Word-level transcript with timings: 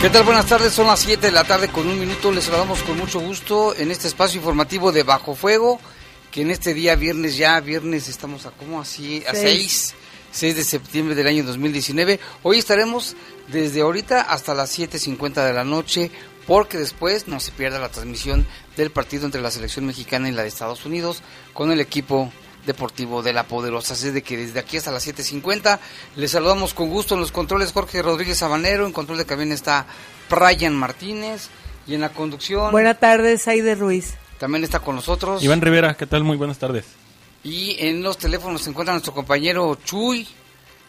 ¿Qué 0.00 0.10
tal? 0.10 0.22
Buenas 0.22 0.46
tardes, 0.46 0.72
son 0.72 0.86
las 0.86 1.00
7 1.00 1.26
de 1.26 1.32
la 1.32 1.42
tarde 1.42 1.66
con 1.70 1.88
un 1.88 1.98
minuto. 1.98 2.30
Les 2.30 2.44
saludamos 2.44 2.84
con 2.84 2.96
mucho 2.96 3.18
gusto 3.18 3.74
en 3.74 3.90
este 3.90 4.06
espacio 4.06 4.38
informativo 4.38 4.92
de 4.92 5.02
Bajo 5.02 5.34
Fuego, 5.34 5.80
que 6.30 6.42
en 6.42 6.52
este 6.52 6.72
día 6.72 6.94
viernes, 6.94 7.36
ya 7.36 7.58
viernes 7.58 8.08
estamos 8.08 8.46
a 8.46 8.52
como 8.52 8.80
así, 8.80 9.24
a 9.26 9.34
6, 9.34 9.94
6 10.30 10.56
de 10.56 10.62
septiembre 10.62 11.16
del 11.16 11.26
año 11.26 11.42
2019. 11.42 12.20
Hoy 12.44 12.58
estaremos 12.58 13.16
desde 13.48 13.80
ahorita 13.80 14.20
hasta 14.20 14.54
las 14.54 14.78
7.50 14.78 15.44
de 15.44 15.52
la 15.52 15.64
noche, 15.64 16.12
porque 16.46 16.78
después 16.78 17.26
no 17.26 17.40
se 17.40 17.50
pierda 17.50 17.80
la 17.80 17.90
transmisión 17.90 18.46
del 18.76 18.92
partido 18.92 19.26
entre 19.26 19.42
la 19.42 19.50
selección 19.50 19.84
mexicana 19.84 20.28
y 20.28 20.32
la 20.32 20.42
de 20.42 20.48
Estados 20.48 20.86
Unidos 20.86 21.22
con 21.52 21.72
el 21.72 21.80
equipo 21.80 22.32
Deportivo 22.68 23.22
de 23.22 23.32
la 23.32 23.44
Poderosa. 23.44 23.94
Así 23.94 24.10
de 24.10 24.22
que 24.22 24.36
desde 24.36 24.60
aquí 24.60 24.76
hasta 24.76 24.92
las 24.92 25.08
7.50 25.08 25.78
les 26.16 26.30
saludamos 26.30 26.74
con 26.74 26.90
gusto 26.90 27.14
en 27.14 27.20
los 27.20 27.32
controles 27.32 27.72
Jorge 27.72 28.02
Rodríguez 28.02 28.38
Sabanero, 28.38 28.86
en 28.86 28.92
control 28.92 29.18
de 29.18 29.26
cabina 29.26 29.54
está 29.54 29.86
Brian 30.30 30.76
Martínez 30.76 31.48
y 31.86 31.94
en 31.94 32.02
la 32.02 32.10
conducción... 32.10 32.70
Buenas 32.70 33.00
tardes, 33.00 33.48
Aide 33.48 33.74
Ruiz. 33.74 34.14
También 34.38 34.62
está 34.62 34.80
con 34.80 34.94
nosotros. 34.94 35.42
Iván 35.42 35.62
Rivera, 35.62 35.94
¿qué 35.94 36.06
tal? 36.06 36.22
Muy 36.22 36.36
buenas 36.36 36.58
tardes. 36.58 36.84
Y 37.42 37.76
en 37.78 38.02
los 38.02 38.18
teléfonos 38.18 38.62
se 38.62 38.70
encuentra 38.70 38.92
nuestro 38.92 39.14
compañero 39.14 39.78
Chuy, 39.84 40.28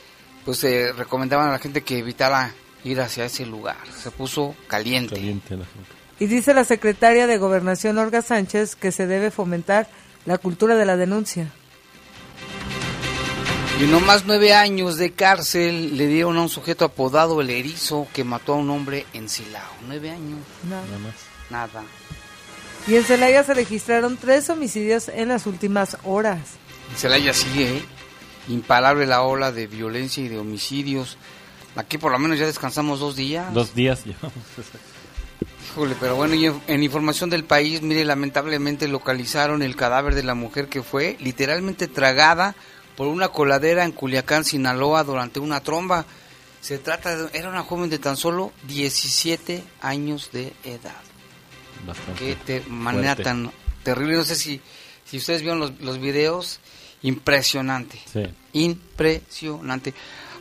pues 0.44 0.58
se 0.58 0.92
recomendaban 0.92 1.48
a 1.48 1.52
la 1.52 1.58
gente 1.58 1.82
que 1.82 1.98
evitara 1.98 2.54
ir 2.86 3.00
hacia 3.00 3.24
ese 3.24 3.44
lugar. 3.44 3.76
Se 3.94 4.10
puso 4.10 4.54
caliente. 4.68 5.16
Caliente 5.16 5.56
la 5.56 5.64
gente. 5.64 5.90
Y 6.18 6.26
dice 6.26 6.54
la 6.54 6.64
secretaria 6.64 7.26
de 7.26 7.36
Gobernación, 7.36 7.98
Olga 7.98 8.22
Sánchez, 8.22 8.76
que 8.76 8.92
se 8.92 9.06
debe 9.06 9.30
fomentar 9.30 9.88
la 10.24 10.38
cultura 10.38 10.76
de 10.76 10.86
la 10.86 10.96
denuncia. 10.96 11.52
Y 13.78 13.84
no 13.84 14.00
más 14.00 14.24
nueve 14.24 14.54
años 14.54 14.96
de 14.96 15.12
cárcel 15.12 15.98
le 15.98 16.06
dieron 16.06 16.38
a 16.38 16.42
un 16.42 16.48
sujeto 16.48 16.86
apodado 16.86 17.42
el 17.42 17.50
erizo 17.50 18.08
que 18.14 18.24
mató 18.24 18.54
a 18.54 18.56
un 18.56 18.70
hombre 18.70 19.04
en 19.12 19.28
Silao. 19.28 19.70
Nueve 19.86 20.10
años. 20.10 20.38
Nada 20.66 20.98
más. 20.98 21.14
nada. 21.50 21.84
Y 22.86 22.94
en 22.94 23.04
Celaya 23.04 23.44
se 23.44 23.52
registraron 23.52 24.16
tres 24.16 24.48
homicidios 24.48 25.08
en 25.08 25.28
las 25.28 25.46
últimas 25.46 25.98
horas. 26.04 26.38
Celaya 26.96 27.34
sigue, 27.34 27.78
¿eh? 27.78 27.82
imparable 28.48 29.06
la 29.06 29.22
ola 29.22 29.52
de 29.52 29.66
violencia 29.66 30.24
y 30.24 30.28
de 30.28 30.38
homicidios. 30.38 31.18
Aquí 31.76 31.98
por 31.98 32.10
lo 32.12 32.18
menos 32.18 32.38
ya 32.38 32.46
descansamos 32.46 33.00
dos 33.00 33.16
días. 33.16 33.52
Dos 33.54 33.74
días 33.74 34.04
llevamos. 34.04 34.32
Híjole, 35.72 35.94
pero 36.00 36.16
bueno, 36.16 36.34
y 36.34 36.46
en, 36.46 36.60
en 36.68 36.82
información 36.82 37.28
del 37.28 37.44
país, 37.44 37.82
mire, 37.82 38.04
lamentablemente 38.04 38.88
localizaron 38.88 39.62
el 39.62 39.76
cadáver 39.76 40.14
de 40.14 40.22
la 40.22 40.34
mujer 40.34 40.68
que 40.68 40.82
fue 40.82 41.16
literalmente 41.20 41.86
tragada 41.86 42.56
por 42.96 43.08
una 43.08 43.28
coladera 43.28 43.84
en 43.84 43.92
Culiacán, 43.92 44.44
Sinaloa, 44.44 45.04
durante 45.04 45.38
una 45.38 45.60
tromba. 45.60 46.06
Se 46.62 46.78
trata 46.78 47.14
de, 47.16 47.38
era 47.38 47.50
una 47.50 47.62
joven 47.62 47.90
de 47.90 47.98
tan 47.98 48.16
solo 48.16 48.52
17 48.66 49.62
años 49.82 50.30
de 50.32 50.54
edad. 50.64 50.96
Bastante. 51.86 52.18
Qué 52.24 52.36
te- 52.36 52.68
manera 52.70 53.08
fuerte. 53.14 53.22
tan 53.24 53.52
terrible. 53.82 54.16
No 54.16 54.24
sé 54.24 54.34
si, 54.34 54.62
si 55.04 55.18
ustedes 55.18 55.42
vieron 55.42 55.60
los, 55.60 55.78
los 55.80 56.00
videos, 56.00 56.58
impresionante. 57.02 58.00
Sí. 58.10 58.22
Impresionante. 58.54 59.92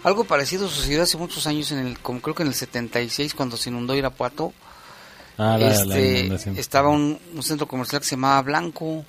Algo 0.06 0.24
parecido 0.24 0.70
sucedió 0.70 1.02
hace 1.02 1.18
muchos 1.18 1.48
años, 1.48 1.72
en 1.72 1.80
el, 1.80 2.00
como 2.00 2.22
creo 2.22 2.36
que 2.36 2.44
en 2.44 2.50
el 2.50 2.54
76, 2.54 3.34
cuando 3.34 3.58
se 3.58 3.72
inundó 3.72 3.96
Irapuato. 3.96 4.54
Ah, 5.38 5.58
la, 5.60 5.72
este, 5.72 6.60
estaba 6.60 6.90
un, 6.90 7.20
un 7.34 7.42
centro 7.44 7.68
comercial 7.68 8.02
que 8.02 8.08
se 8.08 8.16
llamaba 8.16 8.40
Blanco 8.44 9.04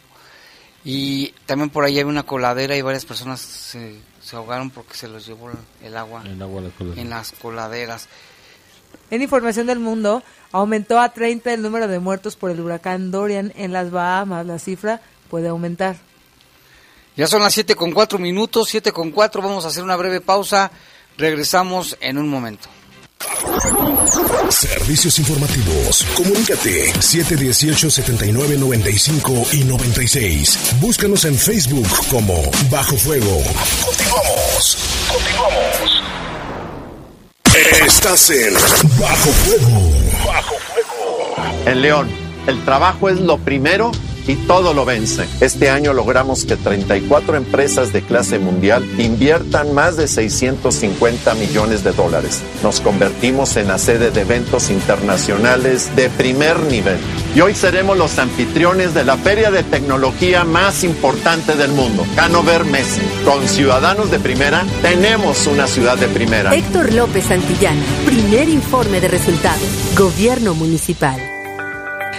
y 0.85 1.35
también 1.45 1.69
por 1.69 1.85
ahí 1.85 1.99
había 1.99 2.07
una 2.07 2.23
coladera 2.23 2.77
y 2.77 2.83
varias 2.83 3.05
personas 3.05 3.41
se, 3.41 4.01
se 4.23 4.37
ahogaron 4.37 4.71
porque 4.71 4.95
se 4.95 5.07
los 5.07 5.27
llevó 5.27 5.51
el 5.83 5.97
agua 5.97 6.23
El 6.25 6.41
agua 6.41 6.63
la 6.63 6.71
cola. 6.71 6.95
en 6.97 7.11
las 7.11 7.33
coladeras. 7.33 8.09
En 9.11 9.21
información 9.21 9.67
del 9.67 9.79
mundo, 9.81 10.23
aumentó 10.51 10.99
a 10.99 11.11
30 11.11 11.53
el 11.53 11.63
número 11.63 11.89
de 11.89 11.99
muertos 11.99 12.37
por 12.37 12.51
el 12.51 12.61
huracán 12.61 13.11
Dorian 13.11 13.53
en 13.55 13.73
las 13.73 13.91
Bahamas. 13.91 14.47
La 14.47 14.59
cifra 14.59 15.03
puede 15.29 15.49
aumentar. 15.49 15.97
Ya 17.17 17.27
son 17.27 17.43
las 17.43 17.55
7 17.55 17.75
con 17.75 17.91
4 17.93 18.19
minutos, 18.19 18.69
7 18.69 18.93
con 18.93 19.11
4, 19.11 19.41
vamos 19.41 19.65
a 19.65 19.69
hacer 19.69 19.83
una 19.83 19.97
breve 19.97 20.21
pausa, 20.21 20.71
regresamos 21.17 21.97
en 22.01 22.19
un 22.19 22.29
momento. 22.29 22.69
Servicios 24.51 25.19
informativos. 25.19 26.05
Comunícate 26.15 26.93
718-7995 26.93 29.55
y 29.55 29.65
96. 29.65 30.75
Búscanos 30.81 31.25
en 31.25 31.35
Facebook 31.37 31.89
como 32.11 32.35
Bajo 32.71 32.99
Fuego. 32.99 33.43
Continuamos. 33.85 34.77
Continuamos. 35.11 36.03
Estás 37.87 38.29
en 38.29 38.53
Bajo 39.01 39.31
Fuego. 39.31 39.91
Bajo 40.27 40.57
Fuego. 40.59 41.35
En 41.65 41.81
León, 41.81 42.11
el 42.47 42.63
trabajo 42.67 43.09
es 43.09 43.19
lo 43.19 43.39
primero 43.39 43.93
y 44.27 44.37
todo 44.37 44.75
lo 44.75 44.85
vence. 44.85 45.27
Este 45.41 45.71
año 45.71 45.93
logramos 45.93 46.45
que 46.45 46.57
34 46.57 47.37
empresas 47.37 47.93
de 47.93 48.03
clase 48.03 48.39
mundial 48.39 48.85
inviertan 48.99 49.75
más 49.75 49.97
de 49.97 50.09
650 50.09 51.35
millones 51.35 51.85
de 51.85 51.93
dólares. 51.93 52.43
Nos 52.63 52.81
convertimos 52.81 53.57
en 53.57 53.69
la 53.69 53.79
sede 53.79 54.11
de 54.11 54.23
eventos 54.23 54.71
internacionales 54.71 55.95
de 55.97 56.09
primer 56.11 56.59
nivel. 56.61 56.99
Y 57.35 57.41
hoy 57.41 57.55
seremos 57.55 57.97
los 57.97 58.19
anfitriones 58.19 58.95
de 58.95 59.05
la 59.05 59.17
feria 59.17 59.51
de 59.51 59.63
tecnología 59.63 60.45
más 60.45 60.85
importante 60.85 61.55
del 61.55 61.73
mundo, 61.73 62.07
Hanover 62.17 62.65
Messe. 62.65 63.03
Con 63.25 63.47
ciudadanos 63.49 64.11
de 64.11 64.19
primera, 64.19 64.65
tenemos 64.83 65.47
una 65.47 65.67
ciudad 65.67 65.97
de 65.99 66.09
primera. 66.09 66.55
Héctor 66.55 66.93
López 66.93 67.25
Santillana, 67.27 67.83
primer 68.05 68.49
informe 68.49 69.01
de 69.01 69.09
resultados. 69.09 69.69
Gobierno 69.97 70.55
Municipal. 70.55 71.36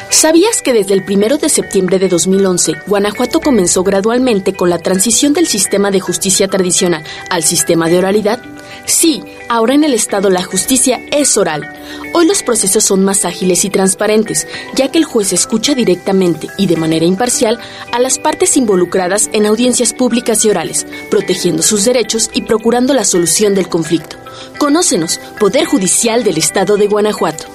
¿Sabías 0.09 0.61
que 0.61 0.73
desde 0.73 0.93
el 0.93 1.03
1 1.07 1.37
de 1.37 1.49
septiembre 1.49 1.99
de 1.99 2.07
2011, 2.07 2.73
Guanajuato 2.87 3.41
comenzó 3.41 3.83
gradualmente 3.83 4.53
con 4.53 4.69
la 4.69 4.79
transición 4.79 5.33
del 5.33 5.47
sistema 5.47 5.91
de 5.91 5.99
justicia 5.99 6.47
tradicional 6.47 7.03
al 7.29 7.43
sistema 7.43 7.89
de 7.89 7.97
oralidad? 7.97 8.39
Sí, 8.85 9.21
ahora 9.49 9.73
en 9.73 9.83
el 9.83 9.93
Estado 9.93 10.29
la 10.29 10.43
justicia 10.43 11.01
es 11.11 11.35
oral. 11.37 11.73
Hoy 12.13 12.25
los 12.25 12.41
procesos 12.41 12.85
son 12.85 13.03
más 13.03 13.25
ágiles 13.25 13.65
y 13.65 13.69
transparentes, 13.69 14.47
ya 14.75 14.89
que 14.89 14.97
el 14.97 15.03
juez 15.03 15.33
escucha 15.33 15.75
directamente 15.75 16.47
y 16.57 16.67
de 16.67 16.77
manera 16.77 17.05
imparcial 17.05 17.59
a 17.91 17.99
las 17.99 18.17
partes 18.17 18.55
involucradas 18.55 19.29
en 19.33 19.45
audiencias 19.45 19.93
públicas 19.93 20.45
y 20.45 20.49
orales, 20.49 20.87
protegiendo 21.11 21.61
sus 21.61 21.83
derechos 21.83 22.31
y 22.33 22.43
procurando 22.43 22.93
la 22.93 23.03
solución 23.03 23.55
del 23.55 23.67
conflicto. 23.67 24.15
Conócenos, 24.57 25.19
Poder 25.37 25.65
Judicial 25.65 26.23
del 26.23 26.37
Estado 26.37 26.77
de 26.77 26.87
Guanajuato. 26.87 27.45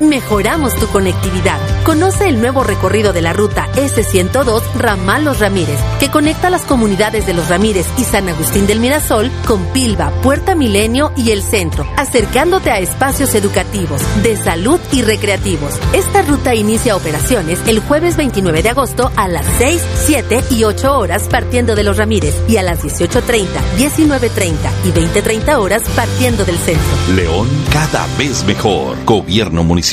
Mejoramos 0.00 0.76
tu 0.76 0.86
conectividad. 0.88 1.58
Conoce 1.84 2.28
el 2.28 2.40
nuevo 2.40 2.62
recorrido 2.62 3.12
de 3.12 3.20
la 3.20 3.32
ruta 3.32 3.66
S102 3.74 4.62
Ramal 4.76 5.24
Los 5.24 5.40
Ramírez, 5.40 5.78
que 5.98 6.08
conecta 6.08 6.50
las 6.50 6.62
comunidades 6.62 7.26
de 7.26 7.34
Los 7.34 7.48
Ramírez 7.48 7.84
y 7.98 8.04
San 8.04 8.28
Agustín 8.28 8.66
del 8.68 8.78
Mirasol 8.78 9.28
con 9.46 9.64
Pilva, 9.72 10.10
Puerta 10.22 10.54
Milenio 10.54 11.12
y 11.16 11.32
el 11.32 11.42
centro, 11.42 11.84
acercándote 11.96 12.70
a 12.70 12.78
espacios 12.78 13.34
educativos, 13.34 14.00
de 14.22 14.36
salud 14.36 14.78
y 14.92 15.02
recreativos. 15.02 15.74
Esta 15.92 16.22
ruta 16.22 16.54
inicia 16.54 16.94
operaciones 16.94 17.58
el 17.66 17.80
jueves 17.80 18.16
29 18.16 18.62
de 18.62 18.68
agosto 18.68 19.10
a 19.16 19.26
las 19.26 19.46
6, 19.58 19.82
7 20.06 20.44
y 20.50 20.62
8 20.62 20.96
horas 20.96 21.24
partiendo 21.28 21.74
de 21.74 21.82
Los 21.82 21.96
Ramírez 21.96 22.36
y 22.48 22.56
a 22.58 22.62
las 22.62 22.84
18.30, 22.84 23.46
19.30 23.76 24.54
y 24.84 24.92
20.30 24.92 25.58
horas 25.58 25.82
partiendo 25.96 26.44
del 26.44 26.56
centro. 26.58 26.86
León 27.16 27.48
cada 27.72 28.06
vez 28.16 28.44
mejor. 28.44 28.96
Gobierno 29.04 29.64
Municipal. 29.64 29.87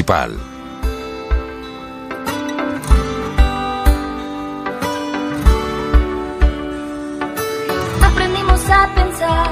Aprendimos 8.03 8.69
a 8.69 8.93
pensar 8.93 9.51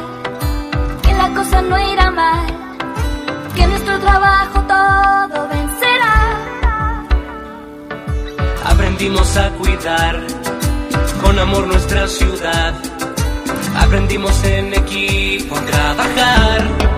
que 1.01 1.13
la 1.13 1.30
cosa 1.34 1.62
no 1.62 1.94
irá 1.94 2.12
mal, 2.12 2.45
que 3.56 3.68
nuestro 3.68 4.00
trabajo 4.01 4.60
todo 4.68 5.48
vencerá. 5.48 6.36
Aprendimos 8.66 9.38
a 9.38 9.50
cuidar 9.51 10.19
con 11.22 11.40
amor 11.40 11.68
nuestra 11.68 12.06
ciudad. 12.10 12.74
Aprendimos 13.78 14.44
en 14.44 14.74
equipo 14.74 15.56
a 15.56 15.62
trabajar. 15.62 16.93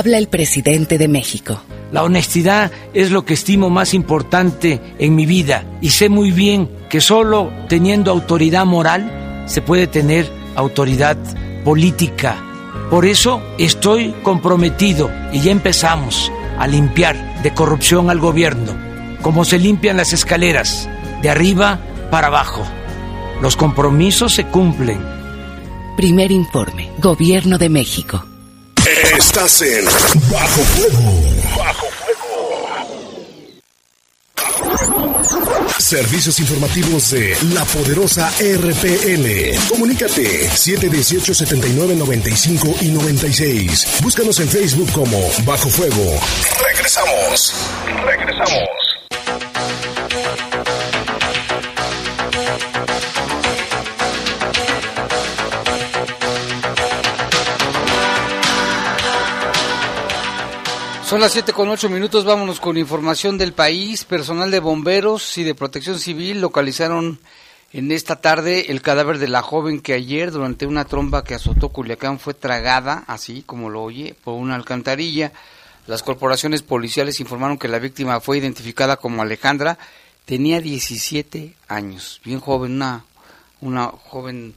Habla 0.00 0.16
el 0.16 0.28
presidente 0.28 0.96
de 0.96 1.08
México. 1.08 1.60
La 1.92 2.02
honestidad 2.02 2.72
es 2.94 3.10
lo 3.10 3.26
que 3.26 3.34
estimo 3.34 3.68
más 3.68 3.92
importante 3.92 4.80
en 4.98 5.14
mi 5.14 5.26
vida 5.26 5.66
y 5.82 5.90
sé 5.90 6.08
muy 6.08 6.30
bien 6.30 6.70
que 6.88 7.02
solo 7.02 7.52
teniendo 7.68 8.10
autoridad 8.10 8.64
moral 8.64 9.44
se 9.46 9.60
puede 9.60 9.86
tener 9.88 10.26
autoridad 10.56 11.18
política. 11.64 12.42
Por 12.88 13.04
eso 13.04 13.42
estoy 13.58 14.14
comprometido 14.22 15.10
y 15.34 15.42
ya 15.42 15.50
empezamos 15.50 16.32
a 16.58 16.66
limpiar 16.66 17.42
de 17.42 17.52
corrupción 17.52 18.08
al 18.08 18.20
gobierno, 18.20 18.74
como 19.20 19.44
se 19.44 19.58
limpian 19.58 19.98
las 19.98 20.14
escaleras, 20.14 20.88
de 21.20 21.28
arriba 21.28 21.78
para 22.10 22.28
abajo. 22.28 22.66
Los 23.42 23.54
compromisos 23.54 24.32
se 24.32 24.46
cumplen. 24.46 24.98
Primer 25.98 26.32
informe, 26.32 26.88
Gobierno 27.02 27.58
de 27.58 27.68
México. 27.68 28.29
Estás 29.16 29.62
en 29.62 29.84
Bajo 30.30 30.62
Fuego. 30.62 31.12
Bajo 31.58 31.86
Fuego. 31.90 32.20
Servicios 35.78 36.38
informativos 36.38 37.10
de 37.10 37.36
la 37.52 37.64
poderosa 37.64 38.30
RPN. 38.38 39.58
Comunícate 39.68 40.48
718 40.48 41.34
79 41.34 41.96
95 41.96 42.76
y 42.82 42.88
96. 42.88 43.86
Búscanos 44.02 44.38
en 44.38 44.48
Facebook 44.48 44.92
como 44.92 45.18
Bajo 45.44 45.68
Fuego. 45.68 46.20
Regresamos. 46.64 47.54
Regresamos. 48.04 48.79
Son 61.10 61.20
las 61.20 61.32
7 61.32 61.52
con 61.52 61.68
8 61.68 61.90
minutos, 61.90 62.24
vámonos 62.24 62.60
con 62.60 62.76
información 62.76 63.36
del 63.36 63.52
país. 63.52 64.04
Personal 64.04 64.52
de 64.52 64.60
bomberos 64.60 65.38
y 65.38 65.42
de 65.42 65.56
protección 65.56 65.98
civil 65.98 66.40
localizaron 66.40 67.18
en 67.72 67.90
esta 67.90 68.20
tarde 68.20 68.70
el 68.70 68.80
cadáver 68.80 69.18
de 69.18 69.26
la 69.26 69.42
joven 69.42 69.80
que 69.80 69.94
ayer 69.94 70.30
durante 70.30 70.66
una 70.66 70.84
tromba 70.84 71.24
que 71.24 71.34
azotó 71.34 71.70
Culiacán 71.70 72.20
fue 72.20 72.32
tragada, 72.32 73.02
así 73.08 73.42
como 73.44 73.70
lo 73.70 73.82
oye, 73.82 74.14
por 74.22 74.34
una 74.34 74.54
alcantarilla. 74.54 75.32
Las 75.88 76.04
corporaciones 76.04 76.62
policiales 76.62 77.18
informaron 77.18 77.58
que 77.58 77.66
la 77.66 77.80
víctima 77.80 78.20
fue 78.20 78.38
identificada 78.38 78.96
como 78.96 79.20
Alejandra, 79.20 79.78
tenía 80.26 80.60
17 80.60 81.56
años, 81.66 82.20
bien 82.24 82.38
joven, 82.38 82.74
una, 82.74 83.04
una 83.60 83.86
joven 83.88 84.54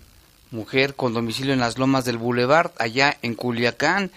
mujer 0.51 0.93
con 0.93 1.15
domicilio 1.15 1.53
en 1.53 1.61
las 1.61 1.79
lomas 1.79 2.05
del 2.05 2.19
Boulevard, 2.19 2.73
allá 2.77 3.17
en 3.23 3.33
Culiacán. 3.33 4.11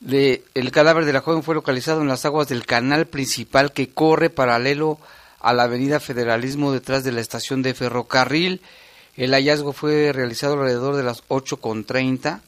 De, 0.00 0.44
el 0.54 0.70
cadáver 0.72 1.04
de 1.04 1.12
la 1.12 1.20
joven 1.20 1.42
fue 1.42 1.54
localizado 1.54 2.02
en 2.02 2.08
las 2.08 2.24
aguas 2.24 2.48
del 2.48 2.66
canal 2.66 3.06
principal 3.06 3.72
que 3.72 3.88
corre 3.88 4.30
paralelo 4.30 4.98
a 5.40 5.54
la 5.54 5.64
avenida 5.64 6.00
Federalismo 6.00 6.72
detrás 6.72 7.04
de 7.04 7.12
la 7.12 7.20
estación 7.20 7.62
de 7.62 7.74
ferrocarril. 7.74 8.60
El 9.16 9.32
hallazgo 9.32 9.72
fue 9.72 10.12
realizado 10.12 10.54
alrededor 10.54 10.96
de 10.96 11.02
las 11.02 11.26
8.30. 11.28 12.40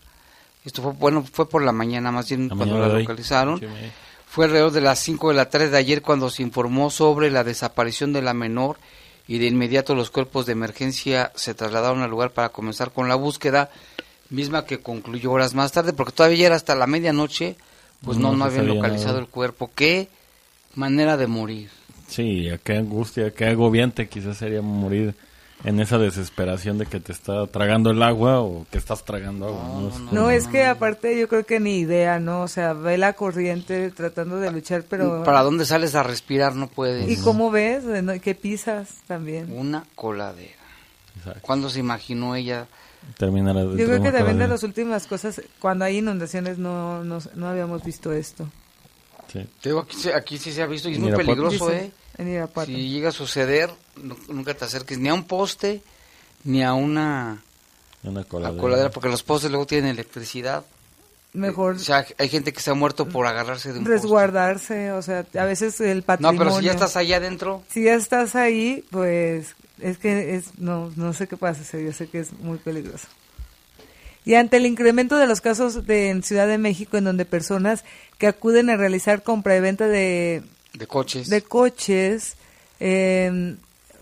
Esto 0.64 0.83
fue, 0.83 0.93
bueno, 0.93 1.25
fue 1.31 1.49
por 1.49 1.62
la 1.62 1.73
mañana 1.73 2.12
más 2.12 2.28
bien 2.28 2.49
La 2.49 2.57
cuando 2.57 2.78
la 2.78 2.88
localizaron. 2.88 3.59
Sí, 3.59 3.67
Fue 4.26 4.45
alrededor 4.45 4.73
de 4.73 4.83
las 4.83 4.99
5 4.99 5.31
de 5.31 5.35
la 5.35 5.49
tarde 5.49 5.71
de 5.71 5.78
ayer 5.78 6.02
cuando 6.02 6.28
se 6.28 6.43
informó 6.43 6.90
sobre 6.90 7.31
la 7.31 7.45
desaparición 7.45 8.12
de 8.12 8.21
la 8.21 8.35
menor 8.35 8.76
y 9.28 9.38
de 9.38 9.47
inmediato 9.47 9.95
los 9.95 10.11
cuerpos 10.11 10.47
de 10.47 10.52
emergencia 10.52 11.33
se 11.35 11.55
trasladaron 11.55 12.02
al 12.02 12.11
lugar 12.11 12.33
para 12.33 12.49
comenzar 12.49 12.90
con 12.93 13.09
la 13.09 13.14
búsqueda, 13.14 13.71
misma 14.30 14.64
que 14.64 14.80
concluyó 14.80 15.32
horas 15.32 15.54
más 15.54 15.73
tarde, 15.73 15.92
porque 15.92 16.12
todavía 16.12 16.47
era 16.47 16.56
hasta 16.56 16.75
la 16.75 16.87
medianoche, 16.87 17.56
pues 18.04 18.18
no, 18.18 18.30
No 18.32 18.38
no, 18.38 18.44
habían 18.44 18.66
localizado 18.68 19.14
nada. 19.14 19.20
el 19.20 19.28
cuerpo. 19.28 19.70
Qué 19.75 20.08
manera 20.75 21.16
de 21.16 21.26
morir. 21.26 21.70
Sí, 22.08 22.49
qué 22.64 22.76
angustia, 22.76 23.32
qué 23.32 23.47
agobiante 23.47 24.08
quizás 24.08 24.38
sería 24.38 24.62
morir 24.62 25.14
en 25.64 25.80
esa 25.80 25.99
desesperación 25.99 26.78
de 26.78 26.87
que 26.87 27.00
te 27.00 27.11
está 27.12 27.47
tragando 27.49 27.90
el 27.90 28.00
agua 28.02 28.40
o 28.40 28.64
que 28.70 28.78
estás 28.78 29.04
tragando 29.04 29.49
agua. 29.49 29.62
No, 29.80 29.88
Es- 29.88 30.12
No, 30.12 30.30
es 30.30 30.47
que 30.47 30.64
aparte 30.64 31.18
yo 31.18 31.28
creo 31.28 31.44
que 31.44 31.58
ni 31.58 31.78
idea, 31.80 32.20
¿no? 32.20 32.42
O 32.42 32.49
sea, 32.49 32.75
ve 32.75 32.97
la 32.97 33.14
corriente 33.14 33.90
tratando 33.90 34.38
de 34.38 34.52
luchar, 34.52 34.85
pero... 34.88 35.25
¿Para 35.25 35.42
dónde 35.42 35.64
sales 35.66 35.94
a 35.97 36.02
respirar? 36.04 36.54
No 36.54 36.68
puedes. 36.68 37.11
¿Y 37.11 37.20
cómo 37.23 37.50
ves? 37.50 37.82
¿No? 37.85 38.12
¿Qué 38.20 38.35
pisas 38.37 38.88
también? 39.08 39.50
Una 39.52 39.85
coladera. 39.97 40.52
¿Cuándo 41.42 41.68
se 41.68 41.80
imaginó 41.80 42.37
ella? 42.37 42.68
Terminará 43.17 43.62
Yo 43.62 43.73
creo 43.87 44.02
que 44.02 44.12
también 44.12 44.38
de 44.38 44.49
las 44.49 44.62
últimas 44.62 45.07
cosas, 45.07 45.40
cuando 45.59 45.85
hay 45.85 45.99
inundaciones 45.99 46.59
no, 46.59 47.02
no, 47.05 47.19
no 47.35 47.49
habíamos 47.49 47.83
visto 47.85 48.12
esto. 48.12 48.49
Sí. 49.33 49.47
Te 49.61 49.69
digo, 49.71 49.81
aquí, 49.81 50.09
aquí 50.11 50.38
sí 50.38 50.52
se 50.52 50.62
ha 50.62 50.67
visto 50.67 50.88
y 50.88 50.95
es 50.95 50.99
muy 50.99 51.12
peligroso, 51.12 51.71
¿eh? 51.73 51.90
En 52.17 52.28
Irapuato. 52.28 52.67
Si 52.71 52.88
llega 52.88 53.11
a 53.11 53.12
suceder, 53.12 53.71
nu- 54.02 54.17
nunca 54.28 54.55
te 54.55 54.64
acerques 54.64 54.99
ni 54.99 55.09
a 55.09 55.14
un 55.14 55.25
poste 55.25 55.83
ni 56.45 56.62
a 56.64 56.73
una 56.73 57.43
Una 58.02 58.25
coladera. 58.25 58.55
La 58.57 58.61
coladera, 58.61 58.90
porque 58.90 59.09
los 59.09 59.23
postes 59.23 59.50
luego 59.50 59.67
tienen 59.67 59.90
electricidad. 59.90 60.64
Mejor 61.35 61.75
O 61.75 61.78
sea, 61.78 62.07
hay 62.17 62.28
gente 62.31 62.52
que 62.55 62.61
se 62.61 62.71
ha 62.71 62.75
muerto 62.75 63.07
por 63.07 63.26
agarrarse 63.26 63.73
de 63.73 63.81
un 63.81 63.85
poste. 63.85 63.95
resguardarse, 64.00 64.93
o 64.93 65.02
sea, 65.02 65.26
a 65.38 65.45
veces 65.45 65.78
el 65.83 65.99
No, 65.99 66.05
patrimonio. 66.05 66.38
pero 66.38 66.57
si 66.59 66.64
ya 66.64 66.73
estás 66.73 66.97
allá 66.97 67.19
adentro, 67.19 67.62
Si 67.69 67.85
ya 67.85 67.95
estás 67.95 68.35
ahí, 68.35 68.83
pues 68.90 69.55
es 69.80 69.99
que 69.99 70.35
es 70.37 70.58
no 70.58 70.90
no 70.97 71.12
sé 71.12 71.26
qué 71.28 71.37
pasa, 71.37 71.78
yo 71.78 71.92
sé 71.92 72.08
que 72.08 72.20
es 72.20 72.32
muy 72.32 72.58
peligroso. 72.58 73.06
Y 74.25 74.35
ante 74.35 74.58
el 74.58 74.66
incremento 74.66 75.16
de 75.16 75.26
los 75.26 75.40
casos 75.40 75.87
de, 75.87 76.11
en 76.11 76.23
Ciudad 76.23 76.47
de 76.47 76.58
México, 76.58 76.99
en 76.99 77.04
donde 77.04 77.25
personas 77.25 77.85
que 78.18 78.26
acuden 78.26 78.68
a 78.68 78.76
realizar 78.76 79.23
compra 79.23 79.56
y 79.56 79.61
venta 79.61 79.88
de, 79.88 80.42
de 80.75 80.87
coches. 80.87 81.30
de 81.30 81.40
coches, 81.42 82.35
eh, 82.78 83.56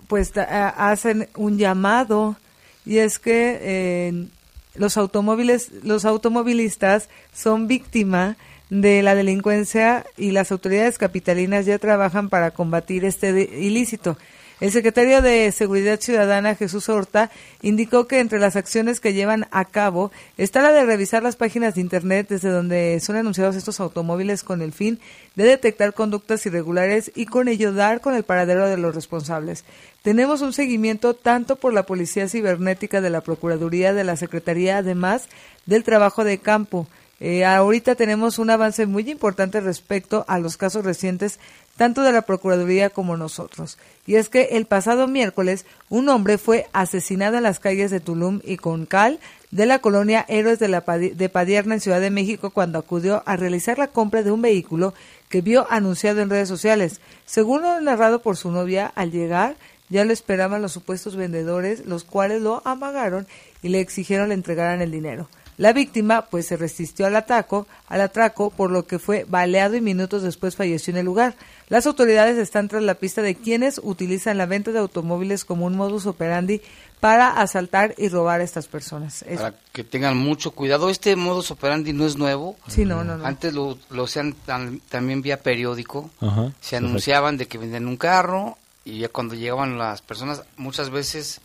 pues 0.09 0.37
a- 0.37 0.90
hacen 0.90 1.28
un 1.37 1.59
llamado 1.59 2.37
y 2.85 2.99
es 2.99 3.18
que 3.21 3.59
eh, 3.61 4.26
los 4.75 4.97
automóviles, 4.97 5.71
los 5.85 6.04
automovilistas 6.04 7.09
son 7.33 7.68
víctima 7.68 8.37
de 8.68 9.02
la 9.04 9.14
delincuencia 9.14 10.04
y 10.16 10.33
las 10.33 10.50
autoridades 10.50 10.99
capitalinas 10.99 11.66
ya 11.66 11.78
trabajan 11.78 12.28
para 12.30 12.50
combatir 12.50 13.04
este 13.04 13.33
de- 13.33 13.45
ilícito. 13.61 14.18
El 14.59 14.73
secretario 14.73 15.21
de 15.21 15.53
Seguridad 15.53 16.01
Ciudadana, 16.01 16.55
Jesús 16.55 16.89
Horta, 16.89 17.31
indicó 17.61 18.07
que 18.07 18.21
entre 18.21 18.39
las 18.39 18.57
acciones 18.57 19.01
que 19.01 19.13
llevan 19.13 19.47
a 19.51 19.67
cabo 19.67 20.11
está 20.39 20.63
la 20.63 20.73
de 20.73 20.87
revisar 20.87 21.23
las 21.23 21.37
páginas 21.37 21.75
de 21.75 21.83
Internet 21.83 22.29
desde 22.31 22.49
donde 22.49 22.99
son 23.01 23.17
anunciados 23.17 23.55
estos 23.55 23.81
automóviles 23.81 24.43
con 24.43 24.63
el 24.63 24.73
fin 24.73 24.99
de 25.35 25.45
detectar 25.45 25.93
conductas 25.93 26.47
irregulares 26.47 27.13
y 27.15 27.27
con 27.27 27.49
ello 27.49 27.75
dar 27.75 28.01
con 28.01 28.15
el 28.15 28.23
paradero 28.23 28.67
de 28.67 28.79
los 28.79 28.95
responsables. 28.95 29.65
Tenemos 30.01 30.41
un 30.41 30.55
seguimiento 30.55 31.13
tanto 31.13 31.57
por 31.57 31.75
la 31.75 31.85
Policía 31.85 32.27
Cibernética 32.27 33.03
de 33.03 33.11
la 33.11 33.21
Procuraduría 33.21 33.93
de 33.93 34.05
la 34.05 34.17
Secretaría, 34.17 34.79
además 34.79 35.29
del 35.67 35.85
trabajo 35.85 36.25
de 36.25 36.39
campo. 36.39 36.87
Eh, 37.19 37.47
ahorita 37.47 37.95
tenemos 37.95 38.39
un 38.39 38.51
avance 38.51 38.85
muy 38.85 39.11
importante 39.11 39.61
respecto 39.61 40.25
a 40.29 40.39
los 40.39 40.59
casos 40.59 40.85
recientes, 40.85 41.41
tanto 41.76 42.02
de 42.02 42.12
la 42.12 42.23
Procuraduría 42.23 42.90
como 42.90 43.16
nosotros. 43.16 43.78
Y 44.06 44.16
es 44.16 44.28
que 44.28 44.49
el 44.52 44.66
pasado 44.66 45.06
miércoles 45.06 45.66
un 45.88 46.09
hombre 46.09 46.38
fue 46.38 46.66
asesinado 46.73 47.37
en 47.37 47.42
las 47.42 47.61
calles 47.61 47.90
de 47.90 48.00
Tulum 48.00 48.40
y 48.45 48.56
Concal 48.56 49.18
de 49.50 49.66
la 49.66 49.78
colonia 49.78 50.25
Héroes 50.28 50.59
de, 50.59 50.68
la 50.68 50.80
de 50.80 51.28
Padierna 51.28 51.75
en 51.75 51.80
Ciudad 51.80 52.00
de 52.00 52.11
México 52.11 52.50
cuando 52.50 52.78
acudió 52.78 53.23
a 53.26 53.37
realizar 53.37 53.78
la 53.78 53.88
compra 53.88 54.23
de 54.23 54.33
un 54.33 54.42
vehículo 54.42 54.95
que 55.28 55.40
vio 55.40 55.66
anunciado 55.71 56.21
en 56.21 56.30
redes 56.30 56.49
sociales. 56.49 57.00
Según 57.25 57.62
lo 57.62 57.80
narrado 57.80 58.21
por 58.21 58.37
su 58.37 58.50
novia, 58.50 58.92
al 58.95 59.11
llegar 59.11 59.56
ya 59.88 60.04
lo 60.04 60.12
esperaban 60.12 60.62
los 60.62 60.73
supuestos 60.73 61.16
vendedores, 61.16 61.87
los 61.87 62.04
cuales 62.04 62.42
lo 62.42 62.61
amagaron 62.64 63.26
y 63.62 63.68
le 63.68 63.80
exigieron 63.80 64.28
le 64.28 64.35
entregaran 64.35 64.83
el 64.83 64.90
dinero. 64.90 65.28
La 65.59 65.73
víctima 65.73 66.26
pues 66.26 66.47
se 66.47 66.56
resistió 66.56 67.06
al 67.06 67.16
ataco, 67.16 67.66
al 67.88 68.02
atraco, 68.02 68.50
por 68.50 68.71
lo 68.71 68.87
que 68.87 68.99
fue 68.99 69.25
baleado 69.26 69.75
y 69.75 69.80
minutos 69.80 70.23
después 70.23 70.54
falleció 70.54 70.90
en 70.90 70.99
el 70.99 71.06
lugar. 71.06 71.35
Las 71.69 71.87
autoridades 71.87 72.39
están 72.39 72.69
tras 72.69 72.83
la 72.85 72.95
pista 72.95 73.23
de 73.23 73.35
quienes 73.35 73.81
utilizan 73.83 74.39
la 74.39 74.47
venta 74.47 74.71
de 74.71 74.79
automóviles 74.79 75.45
como 75.45 75.67
un 75.67 75.77
modus 75.77 76.07
operandi 76.07 76.63
para 77.01 77.41
asaltar 77.41 77.95
y 77.99 78.09
robar 78.09 78.41
a 78.41 78.45
estas 78.45 78.69
personas. 78.69 79.23
Eso. 79.23 79.43
para 79.43 79.57
que 79.73 79.83
tengan 79.83 80.17
mucho 80.17 80.53
cuidado. 80.53 80.89
Este 80.91 81.17
modus 81.17 81.51
operandi 81.51 81.93
no 81.93 82.07
es 82.07 82.17
nuevo. 82.17 82.57
Sí, 82.69 82.85
no, 82.85 83.03
no, 83.03 83.17
no. 83.19 83.27
Antes 83.27 83.53
lo, 83.53 83.77
lo 83.91 84.05
hacían 84.05 84.35
tam- 84.47 84.81
también 84.89 85.23
vía 85.23 85.43
periódico. 85.43 86.09
Ajá, 86.21 86.53
Se 86.61 86.77
anunciaban 86.77 87.37
de 87.37 87.49
que 87.49 87.59
vendían 87.59 87.89
un 87.89 87.97
carro 87.97 88.57
y 88.85 89.01
ya 89.01 89.09
cuando 89.09 89.35
llegaban 89.35 89.77
las 89.77 90.03
personas, 90.03 90.43
muchas 90.57 90.91
veces 90.91 91.41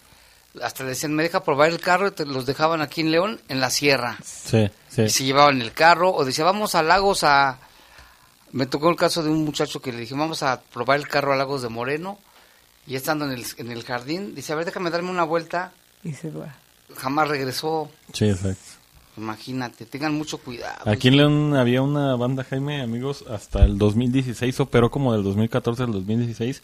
hasta 0.62 0.84
decían, 0.84 1.16
me 1.16 1.24
deja 1.24 1.44
probar 1.44 1.70
el 1.70 1.80
carro 1.80 2.10
y 2.10 2.12
te 2.12 2.26
los 2.26 2.46
dejaban 2.46 2.82
aquí 2.82 3.02
en 3.02 3.12
León, 3.12 3.42
en 3.48 3.60
la 3.60 3.70
sierra. 3.72 4.18
Sí, 4.24 4.70
sí. 4.90 5.02
Y 5.04 5.10
se 5.10 5.24
llevaban 5.24 5.62
el 5.62 5.72
carro 5.74 6.14
o 6.14 6.26
decía, 6.26 6.44
vamos 6.46 6.76
a 6.76 6.84
Lagos 6.84 7.24
a... 7.24 7.58
Me 8.52 8.66
tocó 8.66 8.90
el 8.90 8.96
caso 8.96 9.24
de 9.24 9.30
un 9.30 9.46
muchacho 9.46 9.82
que 9.82 9.92
le 9.92 10.00
dije, 10.00 10.14
vamos 10.16 10.44
a 10.44 10.62
probar 10.62 11.00
el 11.00 11.08
carro 11.08 11.34
a 11.34 11.38
Lagos 11.38 11.62
de 11.62 11.70
Moreno. 11.70 12.18
Y 12.88 12.96
estando 12.96 13.26
en 13.26 13.32
el, 13.32 13.46
en 13.58 13.72
el 13.72 13.84
jardín, 13.84 14.36
dice, 14.36 14.54
a 14.54 14.56
ver, 14.56 14.66
déjame 14.66 14.90
darme 14.90 15.12
una 15.12 15.24
vuelta. 15.24 15.72
Y 16.04 16.14
se 16.14 16.32
va. 16.32 16.56
Jamás 16.98 17.28
regresó. 17.28 17.90
Sí, 18.14 18.26
exacto. 18.26 18.82
Imagínate, 19.18 19.86
tengan 19.86 20.16
mucho 20.16 20.38
cuidado. 20.38 20.90
Aquí 20.90 21.10
en 21.10 21.18
León 21.18 21.56
había 21.56 21.82
una 21.82 22.16
banda, 22.16 22.44
Jaime, 22.44 22.82
amigos, 22.82 23.26
hasta 23.30 23.64
el 23.66 23.78
2016, 23.78 24.60
operó 24.62 24.90
como 24.90 25.14
del 25.14 25.24
2014 25.24 25.84
al 25.84 25.92
2016, 25.92 26.64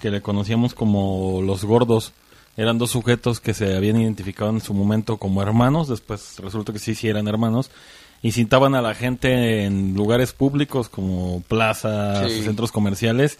que 0.00 0.10
le 0.10 0.22
conocíamos 0.22 0.74
como 0.74 1.42
los 1.42 1.64
gordos. 1.64 2.12
Eran 2.56 2.78
dos 2.78 2.90
sujetos 2.90 3.40
que 3.40 3.54
se 3.54 3.76
habían 3.76 4.00
identificado 4.00 4.50
en 4.50 4.60
su 4.60 4.74
momento 4.74 5.16
como 5.18 5.42
hermanos, 5.42 5.88
después 5.88 6.38
resulta 6.38 6.72
que 6.72 6.78
sí, 6.78 6.94
sí 6.94 7.08
eran 7.08 7.28
hermanos, 7.28 7.70
y 8.22 8.32
cintaban 8.32 8.74
a 8.74 8.82
la 8.82 8.94
gente 8.94 9.64
en 9.64 9.94
lugares 9.94 10.32
públicos 10.32 10.88
como 10.88 11.42
plazas, 11.48 12.30
Sí. 12.30 12.42
centros 12.44 12.70
comerciales, 12.72 13.38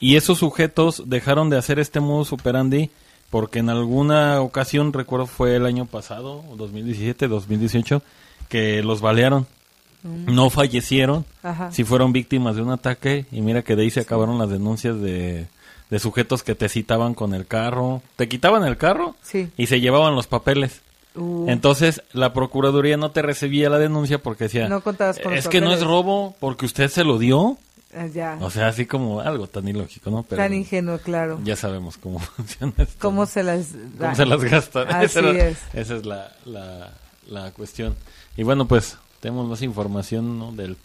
y 0.00 0.16
esos 0.16 0.38
sujetos 0.38 1.02
dejaron 1.06 1.50
de 1.50 1.58
hacer 1.58 1.78
este 1.78 2.00
modus 2.00 2.32
operandi 2.32 2.90
porque 3.30 3.60
en 3.60 3.70
alguna 3.70 4.40
ocasión, 4.42 4.92
recuerdo 4.92 5.26
fue 5.26 5.56
el 5.56 5.64
año 5.66 5.86
pasado, 5.86 6.44
2017, 6.56 7.28
2018, 7.28 8.02
que 8.48 8.82
los 8.82 9.00
balearon. 9.00 9.46
Mm. 10.02 10.34
No 10.34 10.50
fallecieron, 10.50 11.24
Ajá. 11.42 11.70
si 11.72 11.84
fueron 11.84 12.12
víctimas 12.12 12.56
de 12.56 12.62
un 12.62 12.70
ataque 12.72 13.24
y 13.32 13.40
mira 13.40 13.62
que 13.62 13.74
de 13.76 13.82
ahí 13.84 13.90
se 13.90 14.00
acabaron 14.00 14.36
las 14.38 14.50
denuncias 14.50 15.00
de, 15.00 15.46
de 15.90 15.98
sujetos 15.98 16.42
que 16.42 16.54
te 16.54 16.68
citaban 16.68 17.14
con 17.14 17.32
el 17.34 17.46
carro, 17.46 18.02
te 18.16 18.28
quitaban 18.28 18.64
el 18.64 18.76
carro 18.76 19.14
Sí. 19.22 19.48
y 19.56 19.66
se 19.68 19.80
llevaban 19.80 20.14
los 20.14 20.26
papeles. 20.26 20.80
Uh. 21.14 21.46
Entonces 21.48 22.02
la 22.12 22.32
Procuraduría 22.32 22.96
no 22.96 23.10
te 23.10 23.20
recibía 23.22 23.68
la 23.68 23.78
denuncia 23.78 24.18
porque 24.22 24.44
decía, 24.44 24.68
No 24.68 24.80
contabas 24.82 25.18
con 25.18 25.34
es 25.34 25.46
que 25.48 25.60
no 25.60 25.68
es 25.68 25.80
papeles". 25.80 25.88
robo 25.88 26.36
porque 26.40 26.64
usted 26.66 26.88
se 26.88 27.04
lo 27.04 27.18
dio. 27.18 27.58
Ah, 27.94 28.06
ya. 28.06 28.38
O 28.40 28.48
sea, 28.50 28.68
así 28.68 28.86
como 28.86 29.20
algo 29.20 29.46
tan 29.46 29.68
ilógico, 29.68 30.10
¿no? 30.10 30.22
Pero 30.22 30.40
Tan 30.42 30.54
ingenuo, 30.54 30.96
claro. 30.98 31.38
ya 31.44 31.56
sabemos 31.56 31.98
cómo 31.98 32.18
funciona 32.36 32.72
esto. 32.78 32.94
¿Cómo 32.98 33.26
se 33.26 33.42
las 33.42 33.68
cómo 33.72 33.82
da? 33.98 34.14
se 34.14 34.24
las 34.24 34.42
gastan. 34.44 34.88
Así 34.94 35.18
esa, 35.18 35.30
es. 35.30 35.58
esa 35.74 35.96
es 35.96 36.06
la, 36.06 36.32
la, 36.46 36.92
la 37.28 37.50
cuestión. 37.50 37.94
Y 38.36 38.44
bueno, 38.44 38.66
pues 38.66 38.96
tenemos 39.20 39.46
más 39.46 39.60
información 39.60 40.38
¿no? 40.38 40.52
del 40.52 40.78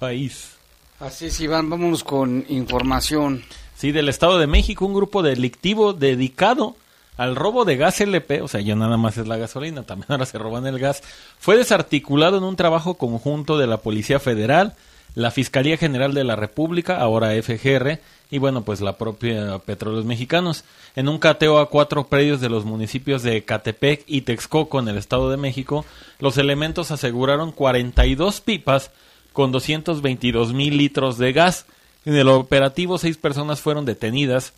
país. 0.00 0.52
Así 1.00 1.26
es, 1.26 1.38
Iván, 1.40 1.68
vámonos 1.68 2.02
con 2.02 2.46
información. 2.48 3.42
Sí, 3.76 3.92
del 3.92 4.08
Estado 4.08 4.38
de 4.38 4.46
México, 4.46 4.86
un 4.86 4.94
grupo 4.94 5.22
delictivo 5.22 5.92
dedicado 5.92 6.76
al 7.16 7.36
robo 7.36 7.64
de 7.64 7.76
gas 7.76 8.00
LP, 8.00 8.42
o 8.42 8.48
sea, 8.48 8.60
ya 8.60 8.74
nada 8.74 8.96
más 8.96 9.18
es 9.18 9.26
la 9.26 9.36
gasolina, 9.36 9.82
también 9.82 10.06
ahora 10.10 10.26
se 10.26 10.38
roban 10.38 10.66
el 10.66 10.78
gas, 10.78 11.02
fue 11.38 11.56
desarticulado 11.56 12.38
en 12.38 12.44
un 12.44 12.56
trabajo 12.56 12.94
conjunto 12.94 13.58
de 13.58 13.66
la 13.66 13.78
Policía 13.78 14.18
Federal, 14.18 14.74
la 15.14 15.30
Fiscalía 15.30 15.76
General 15.76 16.12
de 16.12 16.24
la 16.24 16.34
República, 16.34 16.98
ahora 16.98 17.40
FGR, 17.40 18.00
y 18.30 18.38
bueno, 18.38 18.64
pues 18.64 18.80
la 18.80 18.98
propia 18.98 19.60
Petróleos 19.60 20.04
Mexicanos, 20.04 20.64
en 20.96 21.08
un 21.08 21.18
cateo 21.18 21.58
a 21.58 21.70
cuatro 21.70 22.08
predios 22.08 22.40
de 22.40 22.48
los 22.48 22.64
municipios 22.64 23.22
de 23.22 23.44
Catepec 23.44 24.02
y 24.08 24.22
Texcoco 24.22 24.80
en 24.80 24.88
el 24.88 24.98
Estado 24.98 25.30
de 25.30 25.36
México, 25.36 25.84
los 26.18 26.36
elementos 26.36 26.90
aseguraron 26.90 27.52
42 27.52 28.40
pipas 28.40 28.90
con 29.32 29.52
222 29.52 30.52
mil 30.52 30.76
litros 30.76 31.16
de 31.18 31.32
gas. 31.32 31.66
En 32.04 32.16
el 32.16 32.28
operativo, 32.28 32.98
seis 32.98 33.16
personas 33.16 33.60
fueron 33.60 33.84
detenidas 33.84 34.52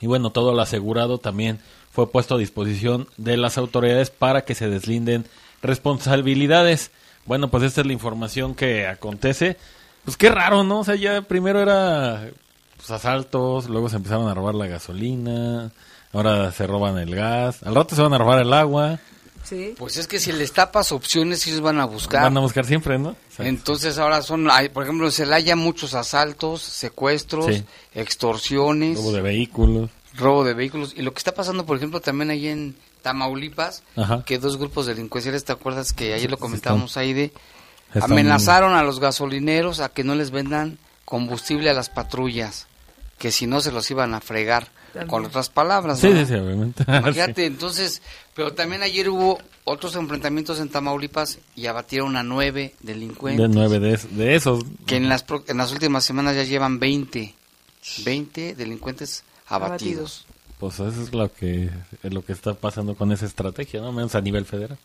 y 0.00 0.06
bueno, 0.06 0.30
todo 0.30 0.52
lo 0.52 0.62
asegurado 0.62 1.18
también 1.18 1.58
fue 1.90 2.10
puesto 2.10 2.34
a 2.34 2.38
disposición 2.38 3.08
de 3.16 3.36
las 3.36 3.58
autoridades 3.58 4.10
para 4.10 4.42
que 4.42 4.54
se 4.54 4.68
deslinden 4.68 5.24
responsabilidades. 5.62 6.90
Bueno, 7.26 7.48
pues 7.48 7.62
esta 7.64 7.80
es 7.82 7.86
la 7.86 7.92
información 7.92 8.54
que 8.54 8.86
acontece. 8.86 9.56
Pues 10.04 10.16
qué 10.16 10.30
raro, 10.30 10.64
¿no? 10.64 10.80
O 10.80 10.84
sea, 10.84 10.94
ya 10.94 11.22
primero 11.22 11.60
era 11.60 12.30
pues, 12.76 12.90
asaltos, 12.90 13.68
luego 13.68 13.88
se 13.88 13.96
empezaron 13.96 14.28
a 14.28 14.34
robar 14.34 14.54
la 14.54 14.66
gasolina, 14.66 15.70
ahora 16.12 16.52
se 16.52 16.66
roban 16.66 16.98
el 16.98 17.14
gas, 17.14 17.62
al 17.64 17.74
rato 17.74 17.94
se 17.94 18.02
van 18.02 18.14
a 18.14 18.18
robar 18.18 18.40
el 18.40 18.52
agua. 18.52 18.98
Sí. 19.44 19.74
Pues 19.78 19.96
es 19.96 20.06
que 20.06 20.18
si 20.18 20.30
les 20.32 20.52
tapas 20.52 20.92
opciones, 20.92 21.46
ellos 21.46 21.60
van 21.60 21.80
a 21.80 21.86
buscar. 21.86 22.22
Van 22.22 22.36
a 22.36 22.40
buscar 22.40 22.66
siempre, 22.66 22.98
¿no? 22.98 23.10
Exacto. 23.10 23.44
Entonces 23.44 23.98
ahora 23.98 24.20
son, 24.22 24.50
hay, 24.50 24.68
por 24.68 24.82
ejemplo, 24.82 25.06
en 25.06 25.12
Celaya 25.12 25.56
muchos 25.56 25.94
asaltos, 25.94 26.60
secuestros, 26.62 27.46
Sí. 27.46 27.64
extorsiones, 27.94 28.96
Robo 28.98 29.12
de 29.12 29.22
vehículos. 29.22 29.90
Robo 30.18 30.44
de 30.44 30.54
vehículos. 30.54 30.92
Y 30.96 31.02
lo 31.02 31.12
que 31.12 31.18
está 31.18 31.32
pasando, 31.34 31.64
por 31.64 31.76
ejemplo, 31.76 32.00
también 32.00 32.30
ahí 32.30 32.48
en 32.48 32.76
Tamaulipas, 33.02 33.82
Ajá. 33.96 34.22
que 34.26 34.38
dos 34.38 34.58
grupos 34.58 34.86
delincuenciales, 34.86 35.44
¿te 35.44 35.52
acuerdas 35.52 35.92
que 35.92 36.12
ayer 36.14 36.30
lo 36.30 36.36
comentábamos 36.38 36.96
ahí 36.96 37.12
de... 37.14 37.32
Amenazaron 38.00 38.74
a 38.74 38.82
los 38.82 39.00
gasolineros 39.00 39.80
a 39.80 39.88
que 39.88 40.04
no 40.04 40.14
les 40.14 40.30
vendan 40.30 40.78
combustible 41.06 41.70
a 41.70 41.74
las 41.74 41.88
patrullas, 41.88 42.66
que 43.18 43.30
si 43.32 43.46
no 43.46 43.62
se 43.62 43.72
los 43.72 43.90
iban 43.90 44.12
a 44.12 44.20
fregar, 44.20 44.68
También. 44.92 45.08
con 45.08 45.24
otras 45.24 45.48
palabras. 45.48 45.98
Sí, 46.00 46.08
¿no? 46.10 46.18
sí, 46.20 46.26
sí, 46.26 46.34
obviamente. 46.34 46.84
Imagínate, 46.86 47.46
entonces, 47.46 48.02
pero 48.34 48.52
también 48.52 48.82
ayer 48.82 49.08
hubo 49.08 49.38
otros 49.64 49.96
enfrentamientos 49.96 50.60
en 50.60 50.68
Tamaulipas 50.68 51.38
y 51.56 51.64
abatieron 51.66 52.16
a 52.18 52.22
nueve 52.22 52.74
delincuentes. 52.80 53.48
De 53.48 53.54
nueve 53.54 53.80
de, 53.80 53.96
de 54.10 54.34
esos. 54.36 54.64
Que 54.86 54.96
en 54.96 55.08
las, 55.08 55.22
pro- 55.22 55.44
en 55.48 55.56
las 55.56 55.72
últimas 55.72 56.04
semanas 56.04 56.36
ya 56.36 56.42
llevan 56.42 56.78
20, 56.78 57.34
20 58.04 58.54
delincuentes 58.54 59.24
abatidos. 59.48 60.26
Pues 60.58 60.74
eso 60.74 61.02
es 61.02 61.12
lo 61.14 61.32
que, 61.32 61.70
es 62.02 62.12
lo 62.12 62.24
que 62.24 62.32
está 62.32 62.54
pasando 62.54 62.96
con 62.96 63.12
esa 63.12 63.26
estrategia, 63.26 63.80
¿no? 63.80 63.92
Menos 63.92 64.14
a 64.14 64.20
nivel 64.20 64.44
federal. 64.44 64.78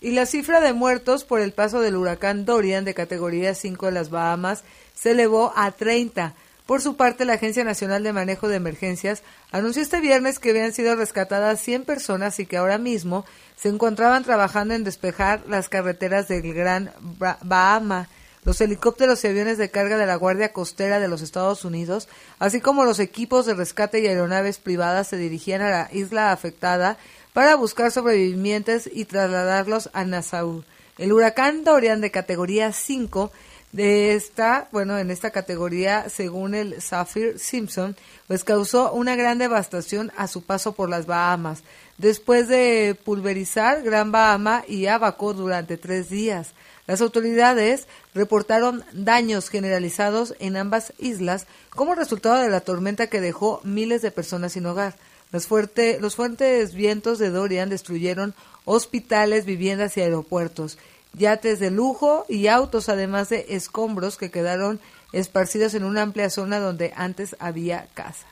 Y 0.00 0.12
la 0.12 0.24
cifra 0.24 0.60
de 0.60 0.72
muertos 0.72 1.24
por 1.24 1.40
el 1.40 1.52
paso 1.52 1.80
del 1.80 1.96
huracán 1.96 2.46
Dorian 2.46 2.84
de 2.86 2.94
categoría 2.94 3.54
5 3.54 3.86
de 3.86 3.92
las 3.92 4.08
Bahamas 4.08 4.64
se 4.94 5.10
elevó 5.10 5.52
a 5.56 5.70
30. 5.72 6.34
Por 6.64 6.80
su 6.80 6.96
parte, 6.96 7.24
la 7.26 7.34
Agencia 7.34 7.64
Nacional 7.64 8.02
de 8.02 8.12
Manejo 8.14 8.48
de 8.48 8.56
Emergencias 8.56 9.22
anunció 9.52 9.82
este 9.82 10.00
viernes 10.00 10.38
que 10.38 10.50
habían 10.50 10.72
sido 10.72 10.94
rescatadas 10.96 11.60
100 11.60 11.84
personas 11.84 12.38
y 12.40 12.46
que 12.46 12.56
ahora 12.56 12.78
mismo 12.78 13.26
se 13.56 13.68
encontraban 13.68 14.24
trabajando 14.24 14.72
en 14.72 14.84
despejar 14.84 15.42
las 15.48 15.68
carreteras 15.68 16.28
del 16.28 16.42
Gran 16.54 16.92
Ba- 17.00 17.38
Bahama. 17.42 18.08
Los 18.44 18.60
helicópteros 18.60 19.22
y 19.22 19.28
aviones 19.28 19.58
de 19.58 19.70
carga 19.70 19.98
de 19.98 20.06
la 20.06 20.16
Guardia 20.16 20.52
Costera 20.52 20.98
de 20.98 21.08
los 21.08 21.20
Estados 21.20 21.64
Unidos, 21.64 22.08
así 22.38 22.60
como 22.60 22.84
los 22.84 22.98
equipos 22.98 23.46
de 23.46 23.54
rescate 23.54 24.00
y 24.00 24.06
aeronaves 24.06 24.58
privadas 24.58 25.08
se 25.08 25.16
dirigían 25.16 25.60
a 25.60 25.70
la 25.70 25.88
isla 25.92 26.32
afectada 26.32 26.96
para 27.32 27.54
buscar 27.54 27.90
sobrevivientes 27.90 28.88
y 28.92 29.04
trasladarlos 29.04 29.90
a 29.92 30.04
Nassau. 30.04 30.64
El 30.98 31.12
huracán 31.12 31.64
Dorian 31.64 32.00
de 32.00 32.10
categoría 32.10 32.72
5 32.72 33.30
de 33.72 34.14
esta, 34.14 34.68
bueno, 34.72 34.98
en 34.98 35.10
esta 35.10 35.30
categoría, 35.30 36.08
según 36.08 36.54
el 36.54 36.82
Saffir 36.82 37.38
Simpson, 37.38 37.96
pues 38.26 38.42
causó 38.42 38.92
una 38.92 39.14
gran 39.14 39.38
devastación 39.38 40.10
a 40.16 40.26
su 40.26 40.42
paso 40.42 40.72
por 40.72 40.88
las 40.88 41.06
Bahamas, 41.06 41.62
después 41.96 42.48
de 42.48 42.98
pulverizar 43.04 43.82
Gran 43.82 44.10
Bahama 44.10 44.64
y 44.66 44.86
Abaco 44.86 45.34
durante 45.34 45.76
tres 45.76 46.10
días. 46.10 46.52
Las 46.86 47.00
autoridades 47.00 47.86
reportaron 48.14 48.84
daños 48.92 49.48
generalizados 49.48 50.34
en 50.40 50.56
ambas 50.56 50.92
islas 50.98 51.46
como 51.70 51.94
resultado 51.94 52.36
de 52.42 52.48
la 52.50 52.60
tormenta 52.62 53.06
que 53.08 53.20
dejó 53.20 53.60
miles 53.64 54.02
de 54.02 54.10
personas 54.10 54.52
sin 54.52 54.66
hogar. 54.66 54.96
Los, 55.30 55.46
fuerte- 55.46 55.98
los 56.00 56.16
fuertes 56.16 56.74
vientos 56.74 57.18
de 57.20 57.30
Dorian 57.30 57.68
destruyeron 57.70 58.34
hospitales, 58.64 59.44
viviendas 59.44 59.96
y 59.96 60.00
aeropuertos, 60.00 60.78
yates 61.12 61.60
de 61.60 61.70
lujo 61.70 62.24
y 62.28 62.48
autos, 62.48 62.88
además 62.88 63.28
de 63.28 63.46
escombros 63.50 64.16
que 64.16 64.30
quedaron 64.32 64.80
esparcidos 65.12 65.74
en 65.74 65.84
una 65.84 66.02
amplia 66.02 66.30
zona 66.30 66.58
donde 66.58 66.92
antes 66.96 67.36
había 67.38 67.86
casa. 67.94 68.26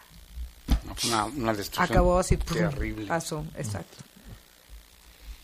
Una, 1.06 1.24
una 1.26 1.54
destrucción 1.54 1.84
Acabó 1.84 2.18
así, 2.18 2.36
terrible. 2.36 3.06
pasó, 3.06 3.44
exacto. 3.56 3.96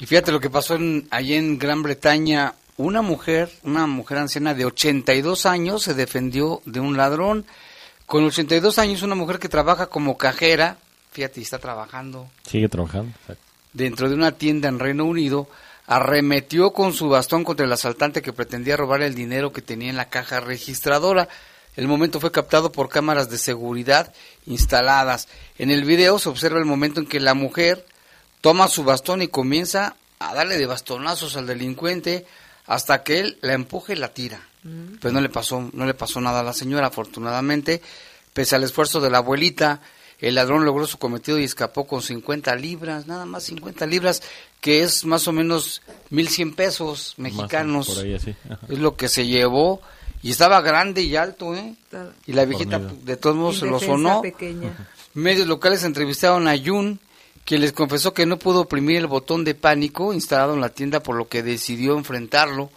Y 0.01 0.07
fíjate 0.07 0.33
lo 0.33 0.41
que 0.41 0.51
pasó 0.51 0.75
en, 0.75 1.07
allí 1.11 1.35
en 1.35 1.59
Gran 1.59 1.83
Bretaña. 1.83 2.55
Una 2.77 3.03
mujer, 3.03 3.51
una 3.63 3.87
mujer 3.87 4.19
anciana 4.19 4.53
de 4.55 4.65
82 4.65 5.47
años 5.47 5.83
se 5.83 5.95
defendió 5.95 6.61
de 6.65 6.81
un 6.81 6.97
ladrón. 6.97 7.47
Con 8.07 8.25
82 8.25 8.79
años, 8.79 9.03
una 9.03 9.15
mujer 9.15 9.39
que 9.39 9.49
trabaja 9.49 9.87
como 9.87 10.19
cajera, 10.19 10.77
fíjate, 11.13 11.41
está 11.41 11.59
trabajando 11.59 12.29
Sigue 12.47 12.69
trabajando. 12.69 13.11
exacto. 13.21 13.43
dentro 13.73 14.09
de 14.09 14.15
una 14.15 14.33
tienda 14.33 14.69
en 14.69 14.79
Reino 14.79 15.05
Unido, 15.05 15.49
arremetió 15.87 16.73
con 16.73 16.93
su 16.93 17.09
bastón 17.09 17.45
contra 17.45 17.65
el 17.67 17.73
asaltante 17.73 18.23
que 18.23 18.33
pretendía 18.33 18.77
robar 18.77 19.03
el 19.03 19.15
dinero 19.15 19.53
que 19.53 19.63
tenía 19.63 19.91
en 19.91 19.97
la 19.97 20.09
caja 20.09 20.41
registradora. 20.41 21.29
El 21.77 21.89
momento 21.89 22.21
fue 22.21 22.31
captado 22.33 22.71
por 22.73 22.89
cámaras 22.89 23.31
de 23.31 23.39
seguridad 23.39 24.13
instaladas. 24.47 25.29
En 25.59 25.71
el 25.71 25.85
video 25.85 26.19
se 26.19 26.29
observa 26.29 26.59
el 26.59 26.65
momento 26.65 27.01
en 27.01 27.07
que 27.07 27.21
la 27.21 27.35
mujer 27.35 27.85
toma 28.41 28.69
su 28.69 28.85
bastón 28.85 29.23
y 29.23 29.29
comienza 29.29 29.97
a 30.19 30.35
darle 30.35 30.57
de 30.59 30.67
bastonazos 30.67 31.37
al 31.37 31.47
delincuente 31.47 32.27
hasta 32.67 33.03
que 33.03 33.21
él 33.21 33.39
la 33.41 33.55
empuja 33.55 33.93
y 33.93 33.97
la 33.97 34.13
tira. 34.13 34.41
Pues 35.01 35.13
no 35.13 35.21
le 35.21 35.29
pasó, 35.29 35.69
no 35.75 35.85
le 35.85 35.93
pasó 35.93 36.21
nada 36.23 36.41
a 36.41 36.43
la 36.43 36.55
señora, 36.55 36.87
afortunadamente. 36.87 37.83
Pese 38.33 38.57
al 38.57 38.65
esfuerzo 38.65 39.01
de 39.01 39.11
la 39.11 39.19
abuelita, 39.19 39.83
el 40.19 40.37
ladrón 40.37 40.65
logró 40.65 40.87
su 40.87 40.99
cometido 40.99 41.39
y 41.39 41.45
escapó 41.45 41.87
con 41.87 42.01
50 42.01 42.55
libras, 42.57 43.07
nada 43.07 43.27
más 43.27 43.45
50 43.45 43.85
libras, 43.87 44.23
que 44.63 44.83
es 44.83 45.05
más 45.05 45.29
o 45.29 45.33
menos 45.33 45.83
1100 46.09 46.55
pesos 46.55 47.15
mexicanos. 47.19 47.89
por 47.89 48.05
ahí 48.05 48.15
así, 48.15 48.35
ajá. 48.49 48.67
Es 48.69 48.79
lo 48.79 48.97
que 48.97 49.09
se 49.09 49.27
llevó. 49.27 49.83
Y 50.23 50.31
estaba 50.31 50.63
grande 50.63 51.03
y 51.03 51.17
alto, 51.17 51.55
¿eh? 51.55 51.75
Y 52.27 52.33
la 52.33 52.47
viejita, 52.47 52.79
de 52.79 53.19
todos 53.19 53.37
modos, 53.37 53.59
se 53.59 53.67
lo 53.67 53.79
sonó. 53.79 54.23
pequeña. 54.23 54.89
Medios 55.13 55.47
locales 55.47 55.85
entrevistaron 55.85 56.49
a 56.49 56.57
Yun, 56.57 56.99
quien 57.45 57.61
les 57.61 57.73
confesó 57.73 58.15
que 58.15 58.27
no 58.27 58.39
pudo 58.39 58.63
oprimir 58.63 58.97
el 58.97 59.07
botón 59.07 59.45
de 59.45 59.55
pánico 59.55 60.13
instalado 60.13 60.55
en 60.55 60.61
la 60.61 60.71
tienda, 60.71 61.01
por 61.01 61.17
lo 61.17 61.29
que 61.29 61.43
decidió 61.43 61.97
enfrentarlo. 61.97 62.71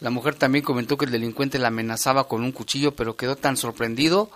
La 0.00 0.10
mujer 0.10 0.34
también 0.34 0.64
comentó 0.64 0.96
que 0.96 1.06
el 1.06 1.10
delincuente 1.10 1.58
la 1.58 1.68
amenazaba 1.68 2.28
con 2.28 2.42
un 2.42 2.52
cuchillo, 2.52 2.94
pero 2.94 3.16
quedó 3.16 3.36
tan 3.36 3.56
sorprendido 3.56 4.30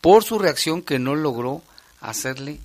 por 0.00 0.24
su 0.24 0.38
reacción 0.38 0.82
que 0.82 0.98
no 0.98 1.14
logró 1.14 1.62
hacerle 2.00 2.58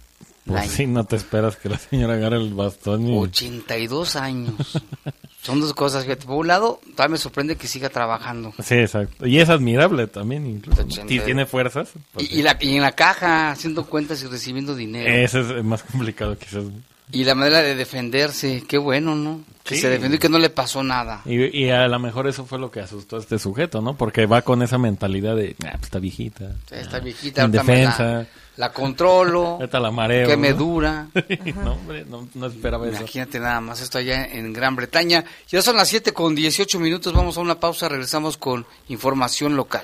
Pues 0.50 0.72
sí, 0.72 0.88
no 0.88 1.04
te 1.04 1.16
esperas 1.16 1.56
que 1.58 1.70
la 1.70 1.78
señora 1.78 2.16
agarre 2.16 2.38
el 2.38 2.54
bastón 2.54 3.08
y... 3.08 3.18
82 3.18 4.16
años. 4.16 4.82
Son 5.42 5.62
dos 5.62 5.74
cosas. 5.74 6.04
Fíjate, 6.04 6.26
por 6.26 6.38
un 6.38 6.48
lado, 6.48 6.82
todavía 6.96 7.14
me 7.14 7.18
sorprende 7.18 7.56
que 7.56 7.68
siga 7.68 7.90
trabajando. 7.90 8.54
Sí, 8.64 8.76
exacto. 8.76 9.26
Y 9.26 9.40
es 9.40 9.50
admirable 9.50 10.08
también, 10.08 10.46
incluso. 10.46 10.82
¿no? 10.82 10.88
80. 10.88 11.08
Si 11.08 11.20
tiene 11.20 11.46
fuerzas. 11.46 11.92
Y, 12.18 12.40
y 12.40 12.42
la, 12.42 12.58
y 12.60 12.76
en 12.76 12.82
la 12.82 12.92
caja, 12.92 13.52
haciendo 13.52 13.86
cuentas 13.86 14.22
y 14.24 14.28
recibiendo 14.28 14.76
dinero. 14.76 15.10
Ese 15.10 15.40
es 15.40 15.64
más 15.64 15.84
complicado 15.84 16.38
quizás. 16.38 16.66
Y 17.12 17.24
la 17.24 17.34
manera 17.34 17.63
de 17.63 17.74
defenderse, 17.76 18.63
qué 18.67 18.78
bueno, 18.78 19.15
¿no? 19.15 19.41
Que 19.63 19.76
Sí. 19.76 19.82
se 19.82 19.89
defendió 19.89 20.17
y 20.17 20.19
que 20.19 20.30
no 20.30 20.38
le 20.38 20.50
pasó 20.52 20.84
nada. 20.84 21.22
Y, 21.26 21.65
y 21.65 21.69
a 21.72 21.88
lo 21.88 21.98
mejor 22.00 22.28
eso 22.28 22.45
fue 22.45 22.60
lo 22.60 22.69
que 22.69 22.82
asustó 22.82 23.17
a 23.17 23.19
este 23.19 23.39
sujeto, 23.39 23.82
¿no? 23.82 23.95
Porque 23.95 24.26
va 24.28 24.41
con 24.43 24.62
esa 24.62 24.78
mentalidad 24.78 25.36
de, 25.36 25.56
ah, 25.65 25.69
pues 25.74 25.84
está 25.86 26.00
viejita. 26.00 26.52
Esta 26.69 26.98
ah, 26.98 27.00
viejita, 27.00 27.45
indefensa. 27.45 28.04
la, 28.04 28.28
la 28.58 28.72
controlo, 28.74 29.45
Ahorita 29.60 29.80
la 29.80 29.89
mareo. 29.91 30.28
que 30.28 30.38
me 30.38 30.54
dura. 30.54 31.08
no, 31.63 31.74
hombre, 31.74 32.06
no, 32.08 32.28
no 32.36 32.45
esperaba 32.45 32.88
eso. 32.88 32.98
Imagínate 33.00 33.39
nada 33.39 33.60
más 33.60 33.82
esto 33.82 33.98
allá 33.98 34.26
en 34.26 34.54
Gran 34.54 34.76
Bretaña. 34.76 35.26
Ya 35.50 35.62
son 35.63 35.78
las 35.78 35.88
7 35.88 36.13
con 36.13 36.36
18 36.36 36.80
minutos, 36.80 37.12
vamos 37.13 37.38
a 37.38 37.41
una 37.41 37.60
pausa, 37.60 37.89
regresamos 37.89 38.38
con 38.38 38.65
información 38.88 39.56
local. 39.56 39.84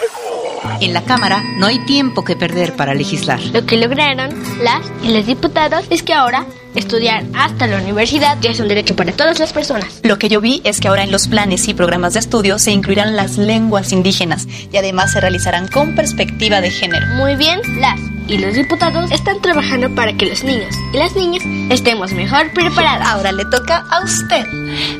En 0.81 0.93
la 0.93 1.03
Cámara 1.03 1.43
no 1.57 1.67
hay 1.67 1.77
tiempo 1.85 2.23
que 2.23 2.35
perder 2.35 2.75
para 2.75 2.95
legislar. 2.95 3.39
Lo 3.53 3.67
que 3.67 3.77
lograron 3.77 4.31
las 4.63 4.81
y 5.03 5.13
los 5.13 5.27
diputados 5.27 5.85
es 5.91 6.01
que 6.01 6.13
ahora 6.13 6.47
estudiar 6.73 7.23
hasta 7.35 7.67
la 7.67 7.77
universidad 7.77 8.37
ya 8.41 8.49
es 8.49 8.59
un 8.59 8.67
derecho 8.67 8.95
para 8.95 9.11
todas 9.11 9.37
las 9.37 9.53
personas. 9.53 10.01
Lo 10.01 10.17
que 10.17 10.27
yo 10.27 10.41
vi 10.41 10.59
es 10.63 10.79
que 10.79 10.87
ahora 10.87 11.03
en 11.03 11.11
los 11.11 11.27
planes 11.27 11.67
y 11.67 11.75
programas 11.75 12.13
de 12.13 12.19
estudio 12.21 12.57
se 12.57 12.71
incluirán 12.71 13.15
las 13.15 13.37
lenguas 13.37 13.91
indígenas 13.91 14.47
y 14.71 14.75
además 14.75 15.11
se 15.11 15.21
realizarán 15.21 15.67
con 15.67 15.93
perspectiva 15.93 16.61
de 16.61 16.71
género. 16.71 17.05
Muy 17.15 17.35
bien, 17.35 17.61
las 17.79 17.99
y 18.27 18.39
los 18.39 18.55
diputados 18.55 19.11
están 19.11 19.39
trabajando 19.41 19.93
para 19.93 20.13
que 20.13 20.25
los 20.25 20.43
niños 20.43 20.73
y 20.93 20.97
las 20.97 21.15
niñas 21.15 21.43
estemos 21.69 22.11
mejor 22.13 22.51
preparados. 22.53 23.07
Ahora 23.07 23.31
le 23.31 23.45
toca 23.45 23.85
a 23.89 24.03
usted 24.03 24.47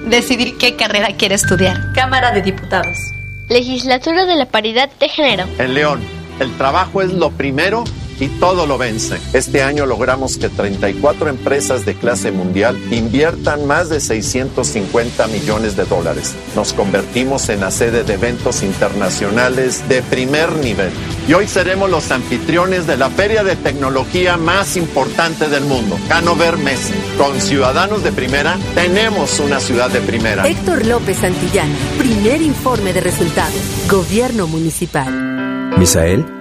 decidir 0.06 0.58
qué 0.60 0.76
carrera 0.76 1.16
quiere 1.18 1.36
estudiar. 1.36 1.92
Cámara 1.94 2.32
de 2.32 2.44
Diputados. 2.44 3.14
Legislatura 3.52 4.26
de 4.26 4.36
la 4.38 4.46
Paridad 4.46 4.90
de 5.00 5.10
Género. 5.10 5.44
En 5.60 5.74
León, 5.74 6.00
el 6.40 6.56
trabajo 6.58 7.02
es 7.02 7.12
lo 7.12 7.32
primero 7.32 7.84
y 8.22 8.28
todo 8.28 8.68
lo 8.68 8.78
vence. 8.78 9.20
Este 9.34 9.64
año 9.64 9.86
logramos 9.86 10.38
que 10.38 10.48
34 10.48 11.28
empresas 11.28 11.86
de 11.86 11.96
clase 11.96 12.32
mundial 12.32 12.80
inviertan 12.92 13.66
más 13.66 13.90
de 13.90 14.00
650 14.00 15.28
millones 15.28 15.76
de 15.76 15.86
dólares. 15.86 16.36
Nos 16.56 16.72
convertimos 16.72 17.50
en 17.50 17.62
la 17.62 17.72
sede 17.72 18.04
de 18.04 18.14
eventos 18.14 18.62
internacionales 18.62 19.84
de 19.90 20.04
primer 20.04 20.52
nivel. 20.54 20.92
Y 21.28 21.34
hoy 21.34 21.48
seremos 21.48 21.90
los 21.90 22.12
anfitriones 22.12 22.86
de 22.86 22.96
la 22.96 23.10
feria 23.10 23.44
de 23.44 23.56
tecnología 23.56 24.38
más 24.38 24.78
importante 24.78 25.50
del 25.50 25.64
mundo, 25.64 25.98
Hanover 26.12 26.58
Messe. 26.58 26.94
Con 27.18 27.42
ciudadanos 27.42 28.04
de 28.04 28.12
primera, 28.12 28.58
tenemos 28.76 29.40
una 29.40 29.60
ciudad 29.60 29.90
de 29.90 30.00
primera. 30.00 30.48
Héctor 30.48 30.86
López 30.86 31.18
Santillana, 31.18 31.74
primer 31.98 32.42
informe 32.42 32.94
de 32.94 33.02
resultados. 33.02 33.60
Gobierno 33.90 34.46
Municipal. 34.46 35.72
Misael 35.78 36.41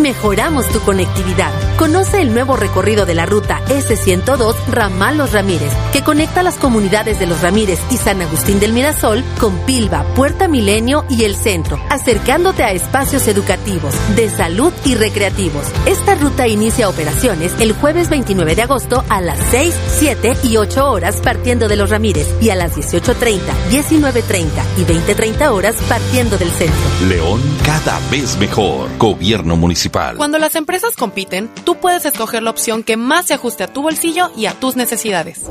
Mejoramos 0.00 0.68
tu 0.68 0.80
conectividad. 0.80 1.52
Conoce 1.78 2.20
el 2.20 2.32
nuevo 2.32 2.54
recorrido 2.54 3.04
de 3.04 3.14
la 3.14 3.26
ruta 3.26 3.60
S102 3.66 4.54
Ramal 4.70 5.18
Los 5.18 5.32
Ramírez, 5.32 5.72
que 5.92 6.02
conecta 6.02 6.44
las 6.44 6.54
comunidades 6.54 7.18
de 7.18 7.26
Los 7.26 7.42
Ramírez 7.42 7.80
y 7.90 7.96
San 7.96 8.22
Agustín 8.22 8.60
del 8.60 8.72
Mirasol 8.72 9.24
con 9.40 9.58
Pilva, 9.66 10.04
Puerta 10.14 10.46
Milenio 10.46 11.04
y 11.10 11.24
el 11.24 11.34
centro, 11.34 11.80
acercándote 11.90 12.62
a 12.62 12.70
espacios 12.70 13.26
educativos, 13.26 13.92
de 14.14 14.30
salud 14.30 14.72
y 14.84 14.94
recreativos. 14.94 15.66
Esta 15.84 16.14
ruta 16.14 16.46
inicia 16.46 16.88
operaciones 16.88 17.52
el 17.58 17.72
jueves 17.72 18.08
29 18.08 18.54
de 18.54 18.62
agosto 18.62 19.04
a 19.08 19.20
las 19.20 19.38
6, 19.50 19.74
7 19.98 20.36
y 20.44 20.56
8 20.56 20.88
horas 20.88 21.16
partiendo 21.22 21.66
de 21.66 21.74
Los 21.74 21.90
Ramírez 21.90 22.28
y 22.40 22.50
a 22.50 22.54
las 22.54 22.76
18.30, 22.76 23.40
19.30 23.70 24.46
y 24.78 24.84
20.30 24.84 25.50
horas 25.50 25.74
partiendo 25.88 26.38
del 26.38 26.50
centro. 26.50 27.08
León 27.08 27.40
cada 27.66 27.98
vez 28.10 28.38
mejor. 28.38 28.88
Gobierno 28.96 29.56
municipal. 29.56 30.16
Cuando 30.16 30.38
las 30.38 30.54
empresas 30.54 30.94
compiten, 30.94 31.50
tú 31.64 31.76
puedes 31.76 32.04
escoger 32.04 32.42
la 32.42 32.50
opción 32.50 32.82
que 32.82 32.96
más 32.96 33.26
se 33.26 33.34
ajuste 33.34 33.64
a 33.64 33.72
tu 33.72 33.82
bolsillo 33.82 34.30
y 34.36 34.46
a 34.46 34.52
tus 34.52 34.76
necesidades. 34.76 35.42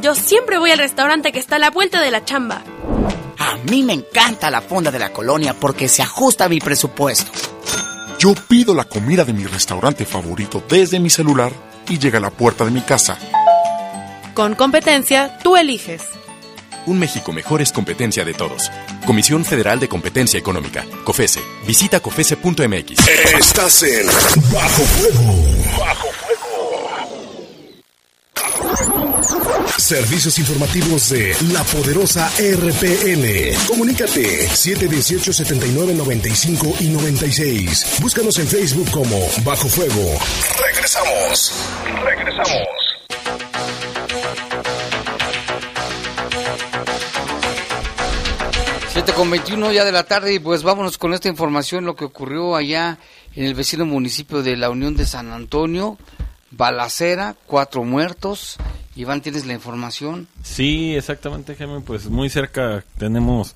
Yo 0.00 0.14
siempre 0.14 0.58
voy 0.58 0.70
al 0.70 0.78
restaurante 0.78 1.32
que 1.32 1.38
está 1.38 1.56
a 1.56 1.58
la 1.58 1.70
vuelta 1.70 2.00
de 2.00 2.10
la 2.10 2.24
chamba. 2.24 2.62
A 3.38 3.56
mí 3.70 3.82
me 3.82 3.94
encanta 3.94 4.50
la 4.50 4.60
fonda 4.60 4.90
de 4.90 4.98
la 4.98 5.12
colonia 5.12 5.54
porque 5.58 5.88
se 5.88 6.02
ajusta 6.02 6.44
a 6.44 6.48
mi 6.48 6.60
presupuesto. 6.60 7.30
Yo 8.18 8.34
pido 8.48 8.74
la 8.74 8.84
comida 8.84 9.24
de 9.24 9.32
mi 9.32 9.44
restaurante 9.44 10.04
favorito 10.04 10.62
desde 10.68 11.00
mi 11.00 11.10
celular 11.10 11.52
y 11.88 11.98
llega 11.98 12.18
a 12.18 12.22
la 12.22 12.30
puerta 12.30 12.64
de 12.64 12.70
mi 12.70 12.80
casa. 12.80 13.18
Con 14.34 14.54
competencia, 14.54 15.38
tú 15.42 15.56
eliges. 15.56 16.02
Un 16.86 16.98
México 17.00 17.32
mejor 17.32 17.60
es 17.62 17.72
competencia 17.72 18.24
de 18.24 18.32
todos. 18.32 18.70
Comisión 19.04 19.44
Federal 19.44 19.80
de 19.80 19.88
Competencia 19.88 20.38
Económica. 20.38 20.84
COFESE. 21.04 21.40
Visita 21.66 21.98
COFESE.mx. 21.98 23.08
Estás 23.38 23.82
en 23.82 24.06
Bajo 24.52 24.84
Fuego. 24.84 25.34
Bajo 25.78 26.06
Fuego. 26.12 26.36
Servicios 29.78 30.38
informativos 30.38 31.08
de 31.10 31.36
la 31.52 31.62
poderosa 31.64 32.30
RPN. 32.38 33.52
Comunícate 33.66 34.48
718-7995 34.48 36.80
y 36.80 36.88
96. 36.88 37.98
Búscanos 38.00 38.38
en 38.38 38.46
Facebook 38.46 38.88
como 38.92 39.18
Bajo 39.44 39.68
Fuego. 39.68 40.16
Regresamos. 40.64 41.52
Regresamos. 42.04 42.85
Con 49.14 49.30
21 49.30 49.72
ya 49.72 49.84
de 49.84 49.92
la 49.92 50.04
tarde 50.04 50.34
y 50.34 50.38
pues 50.38 50.62
vámonos 50.62 50.98
con 50.98 51.14
esta 51.14 51.28
información, 51.28 51.86
lo 51.86 51.96
que 51.96 52.04
ocurrió 52.04 52.54
allá 52.54 52.98
en 53.34 53.44
el 53.44 53.54
vecino 53.54 53.86
municipio 53.86 54.42
de 54.42 54.56
la 54.56 54.68
Unión 54.68 54.94
de 54.94 55.06
San 55.06 55.30
Antonio, 55.32 55.96
balacera, 56.50 57.34
cuatro 57.46 57.82
muertos. 57.82 58.56
Iván, 58.94 59.22
¿tienes 59.22 59.46
la 59.46 59.54
información? 59.54 60.28
Sí, 60.42 60.94
exactamente, 60.94 61.54
Jaime. 61.54 61.80
Pues 61.80 62.10
muy 62.10 62.28
cerca 62.28 62.84
tenemos, 62.98 63.54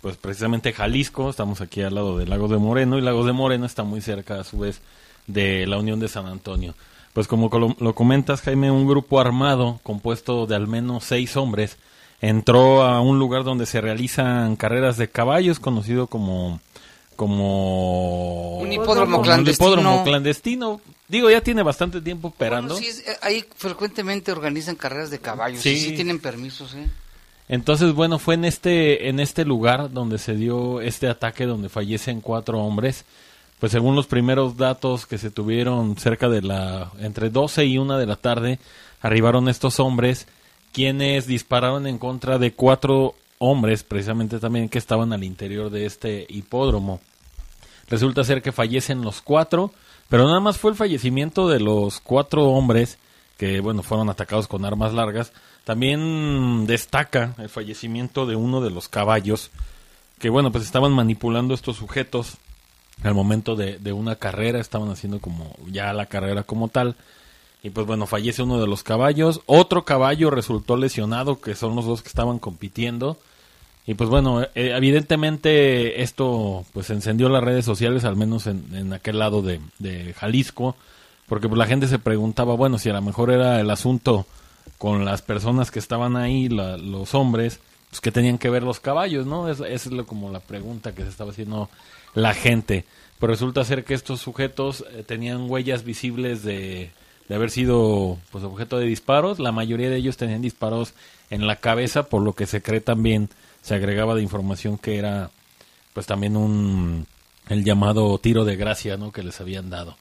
pues 0.00 0.16
precisamente 0.16 0.72
Jalisco. 0.72 1.30
Estamos 1.30 1.60
aquí 1.60 1.82
al 1.82 1.94
lado 1.94 2.18
del 2.18 2.28
Lago 2.28 2.48
de 2.48 2.58
Moreno 2.58 2.98
y 2.98 3.02
Lago 3.02 3.24
de 3.24 3.32
Moreno 3.32 3.64
está 3.66 3.84
muy 3.84 4.00
cerca, 4.00 4.40
a 4.40 4.44
su 4.44 4.58
vez, 4.58 4.80
de 5.28 5.66
la 5.66 5.78
Unión 5.78 6.00
de 6.00 6.08
San 6.08 6.26
Antonio. 6.26 6.74
Pues 7.12 7.28
como 7.28 7.48
lo 7.78 7.94
comentas, 7.94 8.42
Jaime, 8.42 8.70
un 8.72 8.88
grupo 8.88 9.20
armado 9.20 9.78
compuesto 9.84 10.46
de 10.46 10.56
al 10.56 10.66
menos 10.66 11.04
seis 11.04 11.36
hombres 11.36 11.78
entró 12.28 12.82
a 12.82 13.00
un 13.00 13.18
lugar 13.18 13.44
donde 13.44 13.66
se 13.66 13.80
realizan 13.80 14.56
carreras 14.56 14.96
de 14.96 15.08
caballos, 15.08 15.60
conocido 15.60 16.06
como 16.06 16.60
como 17.16 18.58
Un 18.58 18.72
hipódromo 18.72 19.12
como 19.12 19.22
clandestino. 19.22 19.70
hipódromo 19.70 20.04
clandestino. 20.04 20.80
Digo, 21.08 21.30
ya 21.30 21.40
tiene 21.40 21.62
bastante 21.62 22.00
tiempo 22.02 22.28
operando. 22.28 22.74
Bueno, 22.74 22.86
sí, 22.86 23.00
eh, 23.06 23.16
ahí 23.22 23.44
frecuentemente 23.56 24.32
organizan 24.32 24.74
carreras 24.76 25.10
de 25.10 25.18
caballos 25.18 25.62
Sí. 25.62 25.70
y 25.70 25.78
sí 25.80 25.92
tienen 25.92 26.18
permisos, 26.18 26.74
¿eh? 26.74 26.86
Entonces, 27.48 27.92
bueno, 27.94 28.18
fue 28.18 28.34
en 28.34 28.44
este, 28.44 29.08
en 29.08 29.20
este 29.20 29.44
lugar 29.44 29.92
donde 29.92 30.18
se 30.18 30.34
dio 30.34 30.80
este 30.80 31.08
ataque 31.08 31.46
donde 31.46 31.68
fallecen 31.68 32.20
cuatro 32.20 32.58
hombres. 32.60 33.04
Pues 33.60 33.72
según 33.72 33.94
los 33.96 34.06
primeros 34.06 34.56
datos 34.58 35.06
que 35.06 35.16
se 35.16 35.30
tuvieron 35.30 35.96
cerca 35.96 36.28
de 36.28 36.42
la, 36.42 36.90
entre 37.00 37.30
12 37.30 37.64
y 37.64 37.78
1 37.78 37.96
de 37.96 38.04
la 38.06 38.16
tarde, 38.16 38.58
arribaron 39.00 39.48
estos 39.48 39.80
hombres 39.80 40.26
quienes 40.76 41.26
dispararon 41.26 41.86
en 41.86 41.96
contra 41.96 42.36
de 42.36 42.52
cuatro 42.52 43.14
hombres, 43.38 43.82
precisamente 43.82 44.38
también 44.38 44.68
que 44.68 44.76
estaban 44.76 45.14
al 45.14 45.24
interior 45.24 45.70
de 45.70 45.86
este 45.86 46.26
hipódromo. 46.28 47.00
Resulta 47.88 48.24
ser 48.24 48.42
que 48.42 48.52
fallecen 48.52 49.00
los 49.00 49.22
cuatro, 49.22 49.72
pero 50.10 50.26
nada 50.26 50.38
más 50.38 50.58
fue 50.58 50.72
el 50.72 50.76
fallecimiento 50.76 51.48
de 51.48 51.60
los 51.60 51.98
cuatro 52.00 52.50
hombres 52.50 52.98
que, 53.38 53.60
bueno, 53.60 53.82
fueron 53.82 54.10
atacados 54.10 54.48
con 54.48 54.66
armas 54.66 54.92
largas. 54.92 55.32
También 55.64 56.66
destaca 56.66 57.34
el 57.38 57.48
fallecimiento 57.48 58.26
de 58.26 58.36
uno 58.36 58.60
de 58.60 58.68
los 58.68 58.90
caballos, 58.90 59.50
que, 60.18 60.28
bueno, 60.28 60.52
pues 60.52 60.64
estaban 60.64 60.92
manipulando 60.92 61.54
estos 61.54 61.78
sujetos 61.78 62.36
al 63.02 63.14
momento 63.14 63.56
de, 63.56 63.78
de 63.78 63.94
una 63.94 64.16
carrera, 64.16 64.60
estaban 64.60 64.90
haciendo 64.90 65.20
como 65.20 65.56
ya 65.68 65.94
la 65.94 66.04
carrera 66.04 66.42
como 66.42 66.68
tal. 66.68 66.96
Y 67.66 67.70
pues 67.70 67.84
bueno, 67.84 68.06
fallece 68.06 68.44
uno 68.44 68.60
de 68.60 68.68
los 68.68 68.84
caballos. 68.84 69.40
Otro 69.46 69.84
caballo 69.84 70.30
resultó 70.30 70.76
lesionado, 70.76 71.40
que 71.40 71.56
son 71.56 71.74
los 71.74 71.84
dos 71.84 72.00
que 72.00 72.08
estaban 72.08 72.38
compitiendo. 72.38 73.18
Y 73.88 73.94
pues 73.94 74.08
bueno, 74.08 74.42
eh, 74.42 74.48
evidentemente 74.54 76.00
esto 76.02 76.64
pues 76.72 76.90
encendió 76.90 77.28
las 77.28 77.42
redes 77.42 77.64
sociales, 77.64 78.04
al 78.04 78.14
menos 78.14 78.46
en, 78.46 78.64
en 78.72 78.92
aquel 78.92 79.18
lado 79.18 79.42
de, 79.42 79.60
de 79.80 80.14
Jalisco, 80.14 80.76
porque 81.28 81.48
pues 81.48 81.58
la 81.58 81.66
gente 81.66 81.88
se 81.88 81.98
preguntaba, 81.98 82.54
bueno, 82.54 82.78
si 82.78 82.88
a 82.88 82.92
lo 82.92 83.02
mejor 83.02 83.32
era 83.32 83.60
el 83.60 83.68
asunto 83.70 84.26
con 84.78 85.04
las 85.04 85.22
personas 85.22 85.72
que 85.72 85.80
estaban 85.80 86.16
ahí, 86.16 86.48
la- 86.48 86.76
los 86.76 87.14
hombres, 87.16 87.58
pues 87.90 88.00
que 88.00 88.12
tenían 88.12 88.38
que 88.38 88.48
ver 88.50 88.62
los 88.62 88.78
caballos, 88.78 89.26
¿no? 89.26 89.48
Es- 89.48 89.58
Esa 89.58 89.88
es 89.88 89.92
lo- 89.92 90.06
como 90.06 90.30
la 90.30 90.38
pregunta 90.40 90.94
que 90.94 91.02
se 91.02 91.08
estaba 91.08 91.32
haciendo 91.32 91.68
la 92.14 92.32
gente. 92.32 92.84
Pero 93.18 93.32
resulta 93.32 93.64
ser 93.64 93.82
que 93.84 93.94
estos 93.94 94.20
sujetos 94.20 94.84
eh, 94.92 95.02
tenían 95.04 95.50
huellas 95.50 95.82
visibles 95.84 96.44
de, 96.44 96.90
de 97.28 97.34
haber 97.34 97.50
sido 97.50 98.18
pues 98.30 98.44
objeto 98.44 98.78
de 98.78 98.86
disparos. 98.86 99.38
La 99.38 99.52
mayoría 99.52 99.90
de 99.90 99.96
ellos 99.96 100.16
tenían 100.16 100.42
disparos 100.42 100.94
en 101.30 101.46
la 101.46 101.56
cabeza, 101.56 102.04
por 102.04 102.22
lo 102.22 102.34
que 102.34 102.46
se 102.46 102.62
cree 102.62 102.80
también, 102.80 103.28
se 103.62 103.74
agregaba 103.74 104.14
de 104.14 104.22
información 104.22 104.78
que 104.78 104.98
era 104.98 105.30
pues 105.92 106.06
también 106.06 106.36
un 106.36 107.06
el 107.48 107.64
llamado 107.64 108.18
tiro 108.18 108.44
de 108.44 108.56
gracia, 108.56 108.96
¿no? 108.96 109.12
que 109.12 109.22
les 109.22 109.40
habían 109.40 109.70
dado. 109.70 109.96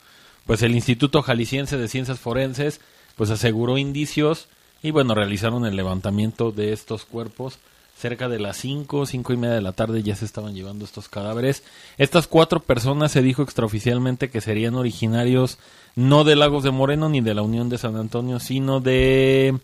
Pues 0.46 0.62
el 0.62 0.76
Instituto 0.76 1.22
Jalisciense 1.22 1.78
de 1.78 1.88
Ciencias 1.88 2.20
Forenses 2.20 2.82
pues 3.16 3.30
aseguró 3.30 3.78
indicios 3.78 4.48
y 4.84 4.92
bueno, 4.92 5.16
realizaron 5.16 5.66
el 5.66 5.76
levantamiento 5.76 6.52
de 6.52 6.74
estos 6.74 7.06
cuerpos. 7.06 7.58
Cerca 7.98 8.28
de 8.28 8.40
las 8.40 8.58
5, 8.58 9.06
cinco 9.06 9.32
y 9.32 9.38
media 9.38 9.56
de 9.56 9.62
la 9.62 9.72
tarde 9.72 10.04
ya 10.04 10.16
se 10.16 10.26
estaban 10.26 10.54
llevando 10.54 10.84
estos 10.84 11.08
cadáveres. 11.08 11.64
Estas 11.98 12.28
cuatro 12.28 12.60
personas 12.60 13.14
se 13.14 13.22
dijo 13.22 13.42
extraoficialmente 13.42 14.30
que 14.30 14.42
serían 14.42 14.76
originarios 14.76 15.58
no 15.96 16.26
de 16.26 16.36
Lagos 16.36 16.64
de 16.64 16.72
Moreno 16.72 17.08
ni 17.08 17.22
de 17.22 17.34
la 17.34 17.42
Unión 17.42 17.70
de 17.70 17.78
San 17.78 17.96
Antonio, 17.96 18.40
sino 18.42 18.82
de 18.82 19.58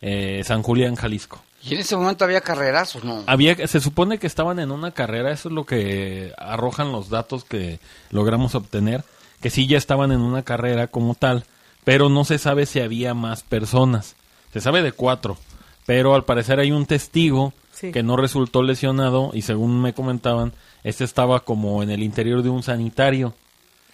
eh, 0.00 0.42
San 0.44 0.62
Julián, 0.62 0.94
Jalisco. 0.96 1.42
Y 1.62 1.74
en 1.74 1.80
ese 1.80 1.96
momento 1.96 2.24
había 2.24 2.42
carrerazos, 2.42 3.04
¿no? 3.04 3.22
Había, 3.26 3.66
se 3.66 3.80
supone 3.80 4.18
que 4.18 4.26
estaban 4.26 4.58
en 4.58 4.70
una 4.70 4.90
carrera, 4.90 5.30
eso 5.30 5.48
es 5.48 5.54
lo 5.54 5.64
que 5.64 6.32
arrojan 6.36 6.92
los 6.92 7.08
datos 7.08 7.44
que 7.44 7.80
logramos 8.10 8.54
obtener, 8.54 9.02
que 9.40 9.48
sí 9.50 9.66
ya 9.66 9.78
estaban 9.78 10.12
en 10.12 10.20
una 10.20 10.42
carrera 10.42 10.88
como 10.88 11.14
tal, 11.14 11.44
pero 11.84 12.10
no 12.10 12.24
se 12.24 12.38
sabe 12.38 12.66
si 12.66 12.80
había 12.80 13.14
más 13.14 13.42
personas. 13.42 14.14
Se 14.52 14.60
sabe 14.60 14.82
de 14.82 14.92
cuatro, 14.92 15.38
pero 15.86 16.14
al 16.14 16.24
parecer 16.24 16.60
hay 16.60 16.70
un 16.70 16.84
testigo 16.84 17.54
Sí. 17.86 17.92
que 17.92 18.02
no 18.02 18.16
resultó 18.16 18.62
lesionado 18.62 19.30
y 19.32 19.42
según 19.42 19.80
me 19.80 19.94
comentaban, 19.94 20.52
este 20.82 21.04
estaba 21.04 21.40
como 21.40 21.82
en 21.82 21.90
el 21.90 22.02
interior 22.02 22.42
de 22.42 22.50
un 22.50 22.62
sanitario. 22.62 23.34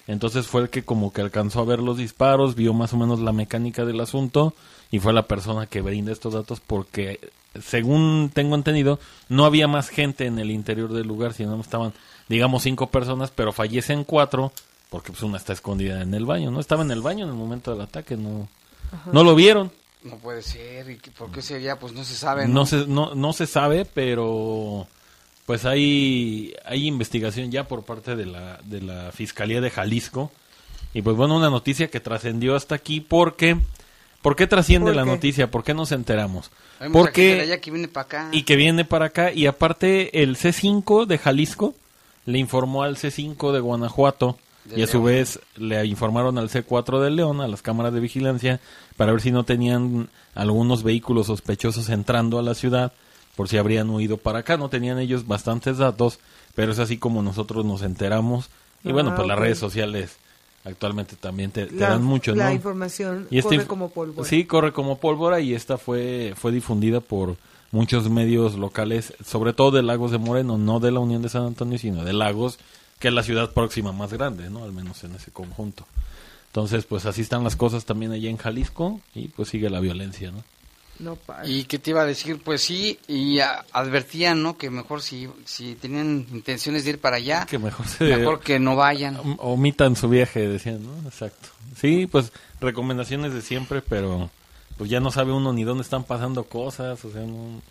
Entonces 0.06 0.46
fue 0.46 0.62
el 0.62 0.70
que 0.70 0.82
como 0.82 1.12
que 1.12 1.20
alcanzó 1.20 1.60
a 1.60 1.64
ver 1.64 1.78
los 1.78 1.96
disparos, 1.96 2.54
vio 2.56 2.72
más 2.74 2.92
o 2.92 2.96
menos 2.96 3.20
la 3.20 3.32
mecánica 3.32 3.84
del 3.84 4.00
asunto 4.00 4.54
y 4.90 4.98
fue 4.98 5.12
la 5.12 5.26
persona 5.28 5.66
que 5.66 5.82
brinda 5.82 6.10
estos 6.10 6.34
datos 6.34 6.60
porque 6.60 7.20
según 7.62 8.30
tengo 8.32 8.54
entendido 8.56 8.98
no 9.28 9.44
había 9.44 9.68
más 9.68 9.88
gente 9.88 10.26
en 10.26 10.38
el 10.38 10.50
interior 10.50 10.92
del 10.92 11.06
lugar, 11.06 11.32
sino 11.32 11.60
estaban 11.60 11.92
digamos 12.28 12.62
cinco 12.62 12.88
personas, 12.88 13.30
pero 13.30 13.52
fallecen 13.52 14.04
cuatro 14.04 14.52
porque 14.88 15.12
pues 15.12 15.22
una 15.22 15.36
está 15.36 15.52
escondida 15.52 16.02
en 16.02 16.12
el 16.14 16.26
baño, 16.26 16.50
¿no? 16.50 16.58
Estaba 16.58 16.82
en 16.82 16.90
el 16.90 17.00
baño 17.02 17.24
en 17.24 17.30
el 17.30 17.36
momento 17.36 17.70
del 17.70 17.80
ataque, 17.82 18.16
no, 18.16 18.48
Ajá. 18.90 19.10
no 19.12 19.22
lo 19.22 19.36
vieron. 19.36 19.70
No 20.02 20.16
puede 20.16 20.42
ser, 20.42 20.90
¿y 20.90 20.96
por 20.96 21.30
qué 21.30 21.42
sería? 21.42 21.78
Pues 21.78 21.92
no 21.92 22.04
se 22.04 22.14
sabe, 22.14 22.48
No 22.48 22.64
se, 22.64 22.86
no, 22.86 23.14
no 23.14 23.32
se 23.34 23.46
sabe, 23.46 23.84
pero 23.84 24.86
pues 25.46 25.64
hay, 25.66 26.54
hay 26.64 26.86
investigación 26.86 27.50
ya 27.50 27.64
por 27.68 27.82
parte 27.82 28.16
de 28.16 28.24
la, 28.26 28.58
de 28.64 28.80
la 28.80 29.12
Fiscalía 29.12 29.60
de 29.60 29.70
Jalisco. 29.70 30.30
Y 30.94 31.02
pues 31.02 31.16
bueno, 31.16 31.36
una 31.36 31.50
noticia 31.50 31.88
que 31.88 32.00
trascendió 32.00 32.56
hasta 32.56 32.74
aquí 32.74 33.00
porque... 33.00 33.58
¿Por 34.22 34.36
qué 34.36 34.46
trasciende 34.46 34.88
¿Por 34.90 34.96
la 34.96 35.06
noticia? 35.06 35.50
¿Por 35.50 35.64
qué 35.64 35.72
nos 35.72 35.92
enteramos? 35.92 36.50
Hay 36.78 36.90
mucha 36.90 36.98
Porque 37.00 37.22
gente 37.22 37.36
de 37.36 37.42
allá 37.52 37.60
que 37.62 37.70
viene 37.70 37.88
para 37.88 38.04
acá. 38.04 38.28
y 38.32 38.42
que 38.42 38.56
viene 38.56 38.84
para 38.84 39.06
acá 39.06 39.32
y 39.32 39.46
aparte 39.46 40.22
el 40.22 40.36
C5 40.36 41.06
de 41.06 41.16
Jalisco 41.16 41.74
le 42.26 42.38
informó 42.38 42.82
al 42.82 42.96
C5 42.96 43.50
de 43.52 43.60
Guanajuato 43.60 44.36
y 44.74 44.82
a 44.82 44.86
su 44.86 44.94
León. 44.98 45.04
vez 45.06 45.40
le 45.56 45.84
informaron 45.86 46.38
al 46.38 46.48
C4 46.50 47.00
de 47.00 47.10
León, 47.10 47.40
a 47.40 47.48
las 47.48 47.62
cámaras 47.62 47.92
de 47.92 48.00
vigilancia, 48.00 48.60
para 48.96 49.12
ver 49.12 49.20
si 49.20 49.30
no 49.30 49.44
tenían 49.44 50.08
algunos 50.34 50.82
vehículos 50.82 51.26
sospechosos 51.28 51.88
entrando 51.88 52.38
a 52.38 52.42
la 52.42 52.54
ciudad, 52.54 52.92
por 53.36 53.48
si 53.48 53.56
habrían 53.56 53.88
huido 53.90 54.16
para 54.18 54.40
acá. 54.40 54.56
No 54.56 54.68
tenían 54.68 54.98
ellos 54.98 55.26
bastantes 55.26 55.78
datos, 55.78 56.18
pero 56.54 56.72
es 56.72 56.78
así 56.78 56.98
como 56.98 57.22
nosotros 57.22 57.64
nos 57.64 57.82
enteramos. 57.82 58.50
Y 58.84 58.92
bueno, 58.92 59.10
Ah, 59.10 59.14
pues 59.16 59.28
las 59.28 59.38
redes 59.38 59.58
sociales 59.58 60.16
actualmente 60.64 61.16
también 61.16 61.50
te, 61.50 61.66
te 61.66 61.74
La- 61.80 61.90
dan 61.90 62.02
mucho, 62.02 62.34
la 62.34 62.48
¿no? 62.48 62.52
información 62.52 63.26
esta 63.30 63.48
corre 63.48 63.62
inf- 63.62 63.66
como 63.66 63.88
pólvora. 63.90 64.28
Sí, 64.28 64.44
corre 64.44 64.72
como 64.72 64.98
pólvora 64.98 65.40
y 65.40 65.54
esta 65.54 65.78
fue, 65.78 66.34
fue 66.36 66.52
difundida 66.52 67.00
por 67.00 67.36
muchos 67.72 68.10
medios 68.10 68.56
locales, 68.56 69.14
sobre 69.24 69.52
todo 69.54 69.70
de 69.70 69.82
Lagos 69.82 70.10
de 70.10 70.18
Moreno, 70.18 70.58
no 70.58 70.80
de 70.80 70.90
la 70.90 71.00
Unión 71.00 71.22
de 71.22 71.28
San 71.30 71.44
Antonio, 71.44 71.78
sino 71.78 72.04
de 72.04 72.12
Lagos, 72.12 72.58
que 73.00 73.08
es 73.08 73.14
la 73.14 73.24
ciudad 73.24 73.50
próxima 73.52 73.90
más 73.92 74.12
grande, 74.12 74.48
¿no? 74.50 74.62
Al 74.62 74.72
menos 74.72 75.02
en 75.02 75.16
ese 75.16 75.32
conjunto. 75.32 75.86
Entonces, 76.46 76.84
pues 76.84 77.06
así 77.06 77.22
están 77.22 77.42
las 77.42 77.56
cosas 77.56 77.84
también 77.84 78.12
allá 78.12 78.30
en 78.30 78.36
Jalisco 78.36 79.00
y 79.14 79.28
pues 79.28 79.48
sigue 79.48 79.68
la 79.70 79.80
violencia, 79.80 80.30
¿no? 80.30 80.44
No, 80.98 81.16
pa- 81.16 81.46
¿Y 81.46 81.64
qué 81.64 81.78
te 81.78 81.90
iba 81.90 82.02
a 82.02 82.06
decir? 82.06 82.42
Pues 82.44 82.60
sí, 82.60 82.98
y 83.08 83.38
a- 83.38 83.64
advertían, 83.72 84.42
¿no? 84.42 84.58
Que 84.58 84.68
mejor 84.68 85.00
si, 85.00 85.28
si 85.46 85.74
tenían 85.76 86.26
intenciones 86.30 86.84
de 86.84 86.90
ir 86.90 87.00
para 87.00 87.16
allá, 87.16 87.46
Que 87.46 87.58
mejor 87.58 87.86
se... 87.88 88.04
mejor 88.04 88.40
que 88.40 88.58
no 88.58 88.76
vayan. 88.76 89.16
Omitan 89.38 89.96
su 89.96 90.08
viaje, 90.10 90.46
decían, 90.46 90.82
¿no? 90.84 91.08
Exacto. 91.08 91.48
Sí, 91.80 92.06
pues 92.06 92.32
recomendaciones 92.60 93.32
de 93.32 93.40
siempre, 93.40 93.80
pero 93.80 94.28
pues 94.76 94.90
ya 94.90 95.00
no 95.00 95.10
sabe 95.10 95.32
uno 95.32 95.54
ni 95.54 95.64
dónde 95.64 95.82
están 95.84 96.04
pasando 96.04 96.44
cosas, 96.44 97.02
o 97.04 97.10
sea, 97.10 97.22
no... 97.22 97.62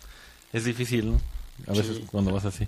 es 0.52 0.64
difícil, 0.64 1.12
¿no? 1.12 1.20
A 1.68 1.72
veces 1.76 1.98
Sí. 1.98 2.04
cuando 2.10 2.32
vas 2.32 2.46
así. 2.46 2.66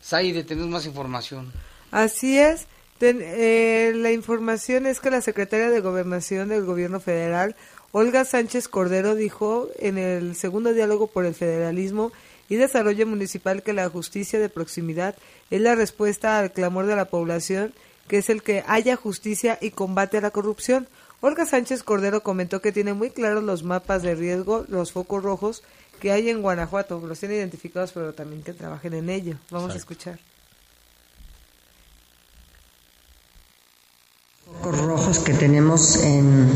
Saide, 0.00 0.44
tenemos 0.44 0.70
más 0.70 0.86
información. 0.86 1.52
Así 1.90 2.38
es. 2.38 2.66
Ten- 2.98 3.20
eh, 3.22 3.92
la 3.96 4.12
información 4.12 4.86
es 4.86 5.00
que 5.00 5.10
la 5.10 5.22
secretaria 5.22 5.70
de 5.70 5.80
Gobernación 5.80 6.48
del 6.50 6.64
Gobierno 6.64 7.00
Federal, 7.00 7.56
Olga 7.92 8.24
Sánchez 8.24 8.68
Cordero, 8.68 9.14
dijo 9.14 9.68
en 9.78 9.96
el 9.98 10.36
segundo 10.36 10.72
diálogo 10.74 11.06
por 11.06 11.24
el 11.24 11.34
federalismo 11.34 12.12
y 12.48 12.56
desarrollo 12.56 13.06
municipal 13.06 13.62
que 13.62 13.72
la 13.72 13.88
justicia 13.88 14.38
de 14.38 14.48
proximidad 14.48 15.14
es 15.50 15.60
la 15.60 15.74
respuesta 15.74 16.38
al 16.38 16.52
clamor 16.52 16.86
de 16.86 16.96
la 16.96 17.06
población, 17.06 17.72
que 18.06 18.18
es 18.18 18.28
el 18.28 18.42
que 18.42 18.64
haya 18.66 18.96
justicia 18.96 19.56
y 19.60 19.70
combate 19.70 20.18
a 20.18 20.20
la 20.20 20.30
corrupción. 20.30 20.86
Olga 21.22 21.46
Sánchez 21.46 21.82
Cordero 21.82 22.22
comentó 22.22 22.60
que 22.60 22.72
tiene 22.72 22.92
muy 22.94 23.10
claros 23.10 23.42
los 23.44 23.62
mapas 23.62 24.02
de 24.02 24.14
riesgo, 24.14 24.64
los 24.68 24.92
focos 24.92 25.22
rojos 25.22 25.62
que 26.00 26.12
hay 26.12 26.30
en 26.30 26.42
Guanajuato, 26.42 27.00
los 27.06 27.18
tiene 27.20 27.36
identificados, 27.36 27.92
pero 27.92 28.12
también 28.14 28.42
que 28.42 28.52
trabajen 28.52 28.94
en 28.94 29.10
ello. 29.10 29.36
Vamos 29.50 29.72
a 29.74 29.76
escuchar. 29.76 30.18
Rojos 34.62 35.18
que 35.18 35.32
tenemos 35.32 35.96
en, 36.02 36.48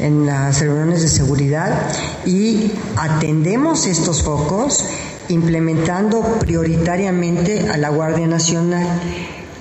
en 0.00 0.26
las 0.26 0.60
reuniones 0.60 1.02
de 1.02 1.08
seguridad 1.08 1.90
y 2.24 2.72
atendemos 2.96 3.86
estos 3.86 4.22
focos 4.22 4.84
implementando 5.28 6.22
prioritariamente 6.38 7.68
a 7.68 7.76
la 7.76 7.90
Guardia 7.90 8.26
Nacional. 8.26 8.86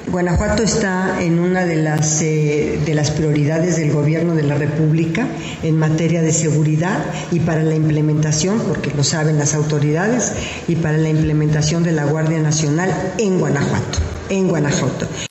Guanajuato 0.10 0.64
está 0.64 1.22
en 1.22 1.38
una 1.38 1.66
de 1.66 1.76
las, 1.76 2.22
eh, 2.22 2.80
de 2.86 2.94
las 2.94 3.12
prioridades 3.12 3.76
del 3.76 3.92
gobierno 3.92 4.36
de 4.36 4.44
la 4.44 4.56
República 4.56 5.28
en 5.64 5.78
materia 5.78 6.22
de 6.22 6.32
seguridad 6.32 7.04
y 7.32 7.42
para 7.42 7.62
la 7.62 7.76
implementación, 7.76 8.60
porque 8.60 8.92
lo 8.96 9.04
saben 9.04 9.38
las 9.38 9.54
autoridades, 9.54 10.32
y 10.70 10.78
para 10.78 10.98
la 10.98 11.10
implementación 11.10 11.84
de 11.84 11.92
la 11.92 12.06
Guardia 12.06 12.40
Nacional 12.40 12.90
en 13.18 13.38
Guanajuato, 13.38 14.00
en 14.30 14.48
Guanajuato. 14.48 15.27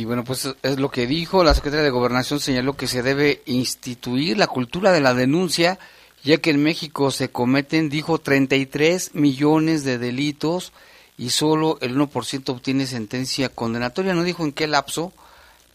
Y 0.00 0.04
bueno, 0.06 0.24
pues 0.24 0.48
es 0.62 0.78
lo 0.78 0.90
que 0.90 1.06
dijo 1.06 1.44
la 1.44 1.52
secretaria 1.54 1.84
de 1.84 1.90
Gobernación, 1.90 2.40
señaló 2.40 2.74
que 2.74 2.86
se 2.86 3.02
debe 3.02 3.42
instituir 3.44 4.38
la 4.38 4.46
cultura 4.46 4.92
de 4.92 5.00
la 5.02 5.12
denuncia, 5.12 5.78
ya 6.24 6.38
que 6.38 6.48
en 6.50 6.62
México 6.62 7.10
se 7.10 7.28
cometen, 7.30 7.90
dijo, 7.90 8.18
33 8.18 9.14
millones 9.14 9.84
de 9.84 9.98
delitos 9.98 10.72
y 11.18 11.30
solo 11.30 11.76
el 11.82 11.96
1% 11.98 12.48
obtiene 12.48 12.86
sentencia 12.86 13.50
condenatoria. 13.50 14.14
No 14.14 14.22
dijo 14.24 14.42
en 14.42 14.52
qué 14.52 14.66
lapso, 14.66 15.12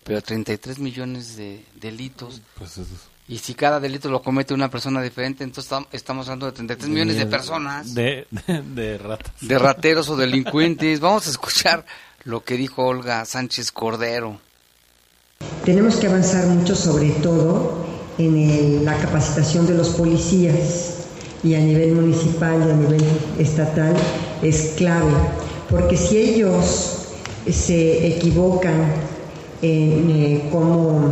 pero 0.04 0.22
33 0.22 0.80
millones 0.80 1.36
de 1.38 1.64
delitos. 1.76 2.42
Pues 2.58 2.78
eso 2.80 2.88
Y 3.28 3.38
si 3.38 3.54
cada 3.54 3.80
delito 3.80 4.10
lo 4.10 4.24
comete 4.24 4.56
una 4.56 4.70
persona 4.72 5.02
diferente, 5.04 5.44
entonces 5.44 5.72
tam- 5.72 5.88
estamos 5.92 6.28
hablando 6.28 6.48
de 6.48 6.52
33 6.54 6.90
millones 6.90 7.18
de 7.18 7.26
personas, 7.28 7.94
De, 7.94 8.26
de, 8.32 8.62
de 8.76 8.98
ratas. 8.98 9.34
de 9.42 9.60
rateros 9.60 10.10
o 10.10 10.16
delincuentes. 10.16 11.00
Vamos 11.00 11.28
a 11.28 11.30
escuchar 11.30 11.86
lo 12.26 12.44
que 12.44 12.58
dijo 12.58 12.84
Olga 12.86 13.24
Sánchez 13.26 13.72
Cordero. 13.72 14.38
Tenemos 15.64 15.96
que 15.98 16.08
avanzar 16.08 16.46
mucho, 16.48 16.76
sobre 16.76 17.10
todo 17.12 17.86
en 18.18 18.36
el- 18.38 18.86
la 18.86 18.96
capacitación 18.98 19.68
de 19.68 19.76
los 19.76 19.90
policías 19.90 20.96
y 21.44 21.54
a 21.56 21.60
nivel 21.60 21.94
municipal 21.94 22.64
y 22.68 22.72
a 22.72 22.76
nivel 22.76 23.04
estatal 23.38 23.96
es 24.42 24.74
clave, 24.78 25.12
porque 25.70 25.98
si 25.98 26.18
ellos 26.18 26.98
se 27.52 28.08
equivocan 28.08 28.92
en 29.62 30.10
eh, 30.10 30.50
cómo 30.52 31.10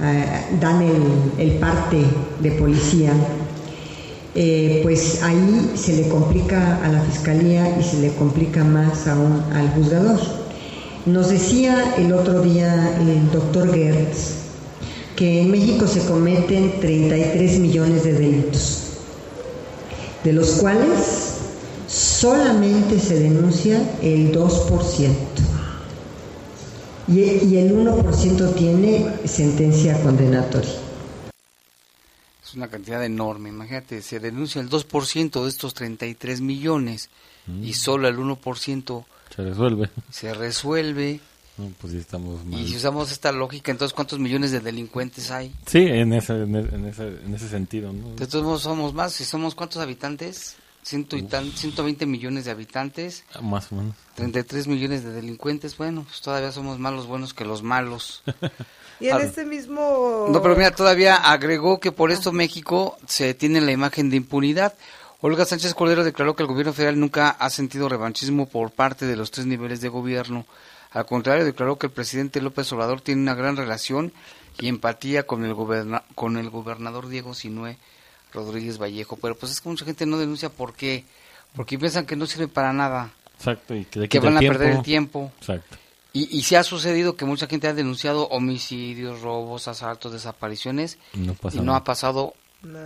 eh, 0.00 0.44
dan 0.60 0.82
el, 0.82 1.02
el 1.38 1.52
parte 1.58 1.96
de 2.40 2.50
policía, 2.52 3.12
eh, 4.38 4.80
pues 4.82 5.22
ahí 5.22 5.72
se 5.76 5.96
le 5.96 6.08
complica 6.08 6.84
a 6.84 6.88
la 6.88 7.00
fiscalía 7.00 7.78
y 7.80 7.82
se 7.82 8.00
le 8.00 8.12
complica 8.12 8.62
más 8.64 9.06
aún 9.06 9.42
al 9.54 9.70
juzgador. 9.70 10.20
Nos 11.06 11.30
decía 11.30 11.94
el 11.96 12.12
otro 12.12 12.42
día 12.42 12.98
el 13.00 13.30
doctor 13.30 13.74
Gertz 13.74 14.34
que 15.16 15.40
en 15.40 15.50
México 15.50 15.86
se 15.86 16.00
cometen 16.00 16.80
33 16.80 17.60
millones 17.60 18.04
de 18.04 18.12
delitos, 18.12 18.82
de 20.22 20.34
los 20.34 20.50
cuales 20.50 20.98
solamente 21.88 23.00
se 23.00 23.18
denuncia 23.18 23.80
el 24.02 24.32
2%. 24.32 25.08
Y, 27.08 27.20
y 27.20 27.56
el 27.56 27.74
1% 27.74 28.54
tiene 28.54 29.06
sentencia 29.24 29.98
condenatoria. 30.02 30.85
Una 32.56 32.68
cantidad 32.68 33.04
enorme, 33.04 33.50
imagínate, 33.50 34.00
se 34.00 34.18
denuncia 34.18 34.62
el 34.62 34.70
2% 34.70 35.42
de 35.42 35.48
estos 35.48 35.74
33 35.74 36.40
millones 36.40 37.10
y 37.62 37.74
solo 37.74 38.08
el 38.08 38.16
1% 38.16 39.04
Se 39.34 39.42
resuelve. 39.44 39.90
se 40.10 40.32
resuelve. 40.34 41.20
No, 41.58 41.70
pues 41.80 41.92
estamos 41.94 42.44
mal. 42.44 42.58
Y 42.60 42.68
si 42.68 42.76
usamos 42.76 43.12
esta 43.12 43.30
lógica, 43.32 43.70
entonces 43.70 43.94
¿cuántos 43.94 44.18
millones 44.18 44.52
de 44.52 44.60
delincuentes 44.60 45.30
hay? 45.30 45.54
Sí, 45.66 45.78
en 45.80 46.12
ese, 46.14 46.32
en 46.34 46.56
ese, 46.56 46.74
en 46.74 46.84
ese, 46.86 47.06
en 47.08 47.34
ese 47.34 47.48
sentido, 47.48 47.92
¿no? 47.92 48.14
De 48.14 48.26
todos 48.26 48.44
modos 48.44 48.62
somos 48.62 48.94
más, 48.94 49.12
si 49.12 49.24
somos 49.24 49.54
¿cuántos 49.54 49.82
habitantes? 49.82 50.56
Ciento 50.82 51.16
y 51.16 51.22
tan, 51.24 51.50
120 51.50 52.06
millones 52.06 52.44
de 52.44 52.52
habitantes, 52.52 53.24
Más 53.42 53.72
o 53.72 53.76
menos. 53.76 53.96
33 54.14 54.66
millones 54.68 55.02
de 55.02 55.10
delincuentes, 55.12 55.76
bueno, 55.76 56.04
pues 56.04 56.20
todavía 56.20 56.52
somos 56.52 56.78
más 56.78 56.92
los 56.92 57.06
buenos 57.06 57.34
que 57.34 57.44
los 57.44 57.62
malos. 57.62 58.22
Y 59.00 59.08
en 59.08 59.16
Ah, 59.16 59.22
este 59.22 59.44
mismo... 59.44 60.26
No, 60.30 60.40
pero 60.42 60.56
mira, 60.56 60.70
todavía 60.70 61.16
agregó 61.16 61.80
que 61.80 61.92
por 61.92 62.10
esto 62.10 62.32
México 62.32 62.96
se 63.06 63.34
tiene 63.34 63.60
la 63.60 63.72
imagen 63.72 64.08
de 64.10 64.16
impunidad. 64.16 64.74
Olga 65.20 65.44
Sánchez 65.44 65.74
Cordero 65.74 66.04
declaró 66.04 66.34
que 66.36 66.42
el 66.42 66.48
gobierno 66.48 66.72
federal 66.72 66.98
nunca 66.98 67.30
ha 67.30 67.50
sentido 67.50 67.88
revanchismo 67.88 68.46
por 68.46 68.70
parte 68.70 69.06
de 69.06 69.16
los 69.16 69.30
tres 69.30 69.46
niveles 69.46 69.80
de 69.80 69.88
gobierno. 69.88 70.46
Al 70.92 71.04
contrario, 71.06 71.44
declaró 71.44 71.76
que 71.78 71.88
el 71.88 71.92
presidente 71.92 72.40
López 72.40 72.72
Obrador 72.72 73.00
tiene 73.00 73.20
una 73.22 73.34
gran 73.34 73.56
relación 73.56 74.12
y 74.58 74.68
empatía 74.68 75.24
con 75.24 75.44
el, 75.44 75.52
goberna- 75.54 76.04
con 76.14 76.36
el 76.38 76.48
gobernador 76.48 77.08
Diego 77.08 77.34
Sinué 77.34 77.76
Rodríguez 78.32 78.78
Vallejo. 78.80 79.16
Pero 79.16 79.34
pues 79.34 79.52
es 79.52 79.60
que 79.60 79.68
mucha 79.68 79.84
gente 79.84 80.06
no 80.06 80.16
denuncia 80.18 80.48
por 80.48 80.74
qué. 80.74 81.04
Porque 81.54 81.78
piensan 81.78 82.06
que 82.06 82.16
no 82.16 82.26
sirve 82.26 82.48
para 82.48 82.72
nada. 82.72 83.10
Exacto. 83.36 83.74
Y 83.74 83.84
que, 83.84 84.20
van 84.20 84.36
a 84.36 84.40
perder 84.40 84.70
el 84.76 84.82
tiempo. 84.82 85.32
Exacto. 85.38 85.76
Y, 86.18 86.28
y 86.38 86.42
se 86.42 86.56
ha 86.56 86.62
sucedido 86.62 87.16
que 87.16 87.24
mucha 87.24 87.46
gente 87.46 87.66
ha 87.68 87.74
denunciado 87.74 88.28
homicidios, 88.28 89.20
robos, 89.20 89.68
asaltos, 89.68 90.12
desapariciones 90.12 90.98
No 91.14 91.34
pasa 91.34 91.56
y 91.56 91.60
no 91.60 91.66
nada. 91.66 91.78
ha 91.78 91.84
pasado 91.84 92.34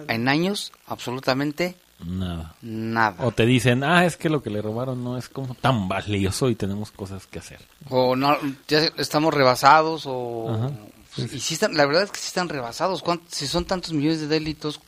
en 0.09 0.27
años 0.29 0.73
absolutamente 0.87 1.77
Nada. 2.05 2.55
nada. 2.63 3.25
O 3.27 3.31
te 3.31 3.45
dicen, 3.47 3.85
ah, 3.85 4.05
es 4.07 4.17
que 4.17 4.31
lo 4.31 4.43
que 4.43 4.49
le 4.51 4.63
robaron 4.63 5.05
no 5.05 5.19
es 5.19 5.29
como 5.29 5.55
tan 5.55 5.87
valioso 5.87 6.49
y 6.49 6.55
tenemos 6.55 6.91
cosas 6.91 7.27
que 7.27 7.39
hacer. 7.39 7.61
O 7.91 8.17
no, 8.17 8.37
ya 8.69 8.79
estamos 8.97 9.33
rebasados 9.35 10.05
o... 10.07 10.51
Ajá. 10.55 10.71
Y 11.19 11.41
sí 11.41 11.55
están, 11.55 11.77
la 11.77 11.85
verdad 11.87 12.05
es 12.05 12.11
que 12.11 12.19
sí 12.19 12.29
están 12.29 12.49
rebasados. 12.49 13.03
¿Cuántos- 13.03 13.35
Si 13.35 13.47
son 13.47 13.65
tantos 13.67 13.93
millones 13.93 14.21
de 14.21 14.29
delitos, 14.29 14.81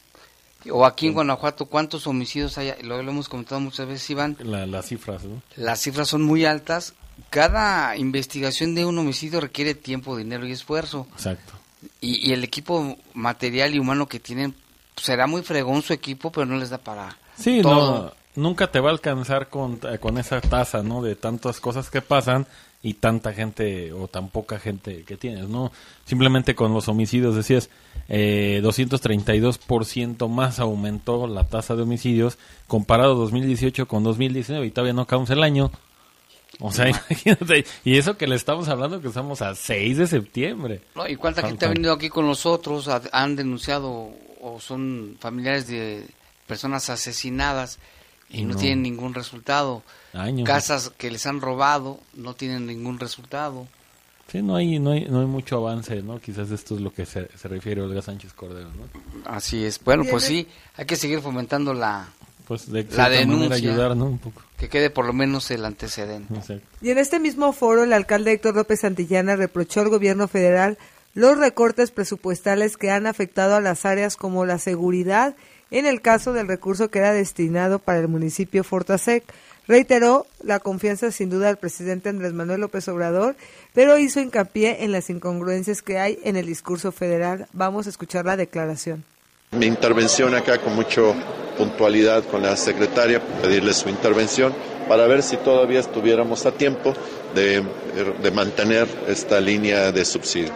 o 0.71 0.87
aquí 0.87 1.07
en 1.09 1.13
Guanajuato, 1.15 1.67
¿cuántos 1.67 2.07
homicidios 2.07 2.57
hay? 2.59 2.73
Lo, 2.83 3.03
lo 3.03 3.11
hemos 3.11 3.29
comentado 3.29 3.61
muchas 3.61 3.87
veces, 3.89 4.09
Iván. 4.09 4.37
La- 4.41 4.65
las 4.67 4.87
cifras, 4.87 5.25
¿no? 5.25 5.43
Las 5.57 5.81
cifras 5.81 6.09
son 6.09 6.23
muy 6.23 6.45
altas. 6.45 6.95
Cada 7.31 7.97
investigación 7.97 8.75
de 8.75 8.85
un 8.85 8.99
homicidio 8.99 9.41
requiere 9.41 9.75
tiempo, 9.75 10.17
dinero 10.17 10.47
y 10.47 10.53
esfuerzo. 10.53 11.07
Exacto. 11.13 11.55
Y, 12.01 12.29
y 12.29 12.33
el 12.33 12.45
equipo 12.45 12.97
material 13.15 13.75
y 13.75 13.79
humano 13.79 14.07
que 14.07 14.21
tienen, 14.21 14.55
será 14.97 15.27
muy 15.27 15.43
fregón 15.43 15.83
su 15.83 15.93
equipo, 15.93 16.31
pero 16.31 16.47
no 16.47 16.57
les 16.57 16.71
da 16.71 16.79
para 16.79 17.17
Sí, 17.37 17.61
todo. 17.63 18.15
no, 18.37 18.43
nunca 18.43 18.71
te 18.71 18.81
va 18.81 18.91
a 18.91 18.93
alcanzar 18.93 19.49
con, 19.49 19.81
eh, 19.91 19.99
con 19.99 20.19
esa 20.19 20.41
tasa, 20.41 20.83
¿no? 20.83 21.03
De 21.03 21.17
tantas 21.17 21.59
cosas 21.61 21.91
que 21.91 22.03
pasan 22.03 22.47
y 22.85 22.95
tanta 22.95 23.33
gente 23.33 23.93
o 23.93 24.09
tan 24.09 24.29
poca 24.29 24.59
gente 24.59 25.05
que 25.05 25.17
tienes, 25.17 25.49
¿no? 25.49 25.73
Simplemente 26.05 26.55
con 26.55 26.75
los 26.75 26.89
homicidios 26.89 27.35
decías, 27.37 27.71
eh, 28.09 28.61
232% 28.63 30.29
más 30.29 30.59
aumentó 30.59 31.27
la 31.27 31.45
tasa 31.45 31.75
de 31.77 31.83
homicidios 31.83 32.39
comparado 32.67 33.15
2018 33.15 33.87
con 33.87 34.03
2019 34.05 34.67
y 34.67 34.71
todavía 34.71 34.93
no 34.95 35.03
acabamos 35.03 35.31
el 35.31 35.43
año. 35.43 35.71
O 36.65 36.71
sea, 36.73 36.89
imagínate, 37.11 37.65
y 37.85 37.97
eso 37.99 38.17
que 38.17 38.27
le 38.27 38.37
estamos 38.37 38.69
hablando 38.69 39.01
que 39.01 39.09
estamos 39.09 39.43
a 39.43 39.55
6 39.55 39.99
de 39.99 40.07
septiembre. 40.07 40.81
No, 40.95 41.09
¿Y 41.09 41.17
cuánta 41.17 41.43
gente 41.47 41.67
ha 41.67 41.69
venido 41.71 41.93
aquí 41.93 42.09
con 42.09 42.27
nosotros? 42.27 42.89
ha- 42.89 43.03
han 43.13 43.35
denunciado 43.37 44.11
o 44.41 44.61
son 44.61 45.17
familiares 45.21 45.67
de 45.67 46.07
personas 46.47 46.89
asesinadas 46.91 47.79
y, 48.31 48.41
Y 48.41 48.45
no, 48.45 48.55
no. 48.55 48.61
tienen 48.61 48.83
ningún 48.83 49.13
resultado. 49.15 49.83
Años. 50.13 50.47
Casas 50.47 50.91
que 50.97 51.11
les 51.11 51.27
han 51.27 51.41
robado 51.41 51.99
no 52.15 52.35
tienen 52.35 52.67
ningún 52.67 52.99
resultado. 52.99 53.67
Sí, 54.31 54.41
no 54.41 54.57
hay, 54.57 54.79
no 54.79 54.93
hay, 54.93 55.05
no 55.07 55.21
hay 55.21 55.27
mucho 55.27 55.57
avance, 55.57 56.01
¿no? 56.03 56.19
Quizás 56.21 56.51
esto 56.51 56.75
es 56.77 56.81
lo 56.81 56.93
que 56.95 57.05
se, 57.07 57.29
se 57.37 57.49
refiere 57.49 57.83
Olga 57.83 58.01
Sánchez 58.01 58.33
Cordero, 58.33 58.71
¿no? 58.71 59.31
Así 59.31 59.65
es. 59.65 59.83
Bueno, 59.83 60.05
pues 60.11 60.25
sí, 60.25 60.47
hay 60.77 60.87
que 60.87 60.97
seguir 60.97 61.21
fomentando 61.21 61.75
la, 61.75 62.09
Pues 62.53 62.71
de 62.71 62.87
la 62.99 63.09
denuncia. 63.09 63.57
ayudar, 63.57 63.97
¿no? 63.97 64.05
Un 64.05 64.19
poco. 64.19 64.43
Que 64.59 64.69
quede 64.69 64.91
por 64.91 65.07
lo 65.07 65.15
menos 65.15 65.51
el 65.51 65.65
antecedente. 65.65 66.61
Y 66.83 66.91
en 66.91 66.99
este 66.99 67.19
mismo 67.19 67.55
foro, 67.55 67.85
el 67.85 67.95
alcalde 67.95 68.33
Héctor 68.33 68.57
López 68.57 68.81
Santillana 68.81 69.37
reprochó 69.37 69.81
al 69.81 69.89
gobierno 69.89 70.29
federal 70.29 70.77
los 71.15 71.39
recortes 71.39 71.93
presupuestales 71.93 72.77
que 72.77 72.91
han 72.91 73.07
afectado 73.07 73.55
a 73.55 73.63
las 73.63 73.87
áreas 73.87 74.19
como 74.19 74.45
la 74.45 74.59
seguridad, 74.59 75.35
en 75.71 75.87
el 75.87 76.03
caso 76.03 76.35
del 76.35 76.47
recurso 76.47 76.91
que 76.91 76.99
era 76.99 77.15
destinado 77.15 77.79
para 77.79 78.01
el 78.01 78.09
municipio 78.09 78.65
Fortasec. 78.65 79.25
Reiteró 79.67 80.27
la 80.43 80.59
confianza 80.59 81.11
sin 81.11 81.31
duda 81.31 81.47
del 81.47 81.57
presidente 81.57 82.11
Andrés 82.11 82.35
Manuel 82.35 82.61
López 82.61 82.87
Obrador, 82.89 83.35
pero 83.73 83.97
hizo 83.97 84.21
hincapié 84.21 84.85
en 84.85 84.93
las 84.93 85.09
incongruencias 85.09 85.81
que 85.81 85.99
hay 85.99 86.19
en 86.23 86.37
el 86.37 86.45
discurso 86.45 86.93
federal. 86.93 87.47
Vamos 87.55 87.87
a 87.87 87.91
escuchar 87.91 88.27
la 88.27 88.37
declaración. 88.37 89.07
Mi 89.53 89.67
intervención 89.67 90.35
acá 90.35 90.57
con 90.57 90.75
mucha 90.75 91.03
puntualidad 91.59 92.25
con 92.25 92.41
la 92.43 92.57
secretaria, 92.57 93.21
pedirle 93.43 93.75
su 93.75 93.91
intervención 93.91 94.55
para 94.89 95.07
ver 95.07 95.23
si 95.23 95.37
todavía 95.37 95.81
estuviéramos 95.81 96.47
a 96.47 96.53
tiempo 96.53 96.95
de, 97.35 97.63
de 98.23 98.31
mantener 98.31 98.89
esta 99.09 99.41
línea 99.41 99.93
de 99.93 100.07
subsidio. 100.07 100.53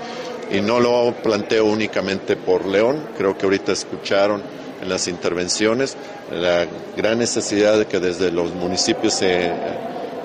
Y 0.51 0.63
no 0.63 0.81
lo 0.81 1.13
planteo 1.23 1.67
únicamente 1.67 2.37
por 2.37 2.65
León, 2.65 3.07
creo 3.19 3.37
que 3.37 3.45
ahorita 3.45 3.73
escucharon 3.73 4.43
en 4.81 4.89
las 4.89 5.09
intervenciones 5.09 5.95
la 6.33 6.67
gran 6.97 7.19
necesidad 7.19 7.79
de 7.79 7.85
que 7.85 8.01
desde 8.01 8.31
los 8.31 8.55
municipios 8.55 9.13
se 9.13 9.51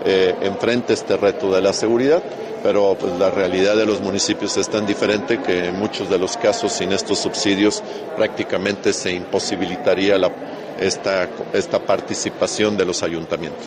eh, 0.06 0.36
enfrente 0.42 0.94
este 0.94 1.18
reto 1.18 1.52
de 1.54 1.62
la 1.62 1.74
seguridad, 1.74 2.22
pero 2.64 2.96
pues, 3.00 3.14
la 3.20 3.30
realidad 3.32 3.76
de 3.76 3.86
los 3.86 4.02
municipios 4.02 4.56
es 4.58 4.70
tan 4.70 4.86
diferente 4.86 5.42
que 5.42 5.66
en 5.68 5.76
muchos 5.80 6.10
de 6.10 6.18
los 6.20 6.38
casos 6.38 6.74
sin 6.74 6.92
estos 6.92 7.20
subsidios 7.20 7.84
prácticamente 8.16 8.94
se 8.94 9.12
imposibilitaría 9.12 10.18
la- 10.18 10.32
esta, 10.80 11.30
esta 11.54 11.80
participación 11.86 12.78
de 12.78 12.86
los 12.86 13.04
ayuntamientos. 13.04 13.66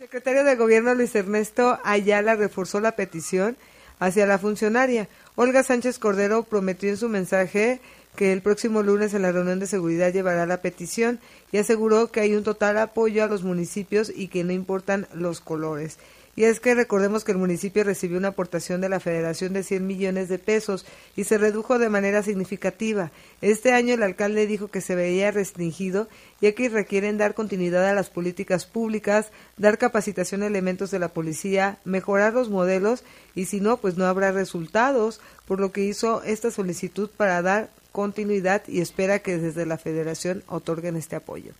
El 0.00 0.06
secretario 0.06 0.44
de 0.44 0.56
Gobierno 0.56 0.94
Luis 0.94 1.14
Ernesto 1.14 1.78
Ayala 1.84 2.34
reforzó 2.36 2.80
la 2.80 2.92
petición 2.92 3.56
hacia 3.98 4.26
la 4.26 4.38
funcionaria. 4.38 5.08
Olga 5.36 5.62
Sánchez 5.62 5.98
Cordero 5.98 6.42
prometió 6.44 6.88
en 6.90 6.96
su 6.96 7.08
mensaje 7.08 7.80
que 8.16 8.32
el 8.32 8.42
próximo 8.42 8.82
lunes 8.82 9.14
en 9.14 9.22
la 9.22 9.30
reunión 9.30 9.60
de 9.60 9.66
seguridad 9.66 10.12
llevará 10.12 10.46
la 10.46 10.62
petición 10.62 11.20
y 11.52 11.58
aseguró 11.58 12.10
que 12.10 12.20
hay 12.20 12.34
un 12.34 12.42
total 12.42 12.78
apoyo 12.78 13.22
a 13.22 13.28
los 13.28 13.44
municipios 13.44 14.12
y 14.14 14.28
que 14.28 14.42
no 14.42 14.52
importan 14.52 15.06
los 15.14 15.40
colores. 15.40 15.98
Y 16.36 16.44
es 16.44 16.60
que 16.60 16.74
recordemos 16.74 17.24
que 17.24 17.32
el 17.32 17.38
municipio 17.38 17.82
recibió 17.82 18.18
una 18.18 18.28
aportación 18.28 18.82
de 18.82 18.90
la 18.90 19.00
Federación 19.00 19.54
de 19.54 19.62
100 19.62 19.86
millones 19.86 20.28
de 20.28 20.38
pesos 20.38 20.84
y 21.16 21.24
se 21.24 21.38
redujo 21.38 21.78
de 21.78 21.88
manera 21.88 22.22
significativa. 22.22 23.10
Este 23.40 23.72
año 23.72 23.94
el 23.94 24.02
alcalde 24.02 24.46
dijo 24.46 24.68
que 24.68 24.82
se 24.82 24.94
veía 24.94 25.30
restringido 25.30 26.08
ya 26.42 26.52
que 26.52 26.68
requieren 26.68 27.16
dar 27.16 27.32
continuidad 27.32 27.88
a 27.88 27.94
las 27.94 28.10
políticas 28.10 28.66
públicas, 28.66 29.30
dar 29.56 29.78
capacitación 29.78 30.42
a 30.42 30.46
elementos 30.46 30.90
de 30.90 30.98
la 30.98 31.08
policía, 31.08 31.78
mejorar 31.86 32.34
los 32.34 32.50
modelos 32.50 33.02
y 33.34 33.46
si 33.46 33.60
no, 33.60 33.78
pues 33.78 33.96
no 33.96 34.04
habrá 34.04 34.30
resultados, 34.30 35.22
por 35.46 35.58
lo 35.58 35.72
que 35.72 35.84
hizo 35.84 36.22
esta 36.22 36.50
solicitud 36.50 37.08
para 37.16 37.40
dar 37.40 37.70
continuidad 37.96 38.62
y 38.68 38.82
espera 38.82 39.20
que 39.20 39.38
desde 39.38 39.64
la 39.64 39.78
federación 39.78 40.44
otorguen 40.48 40.96
este 40.96 41.16
apoyo. 41.16 41.52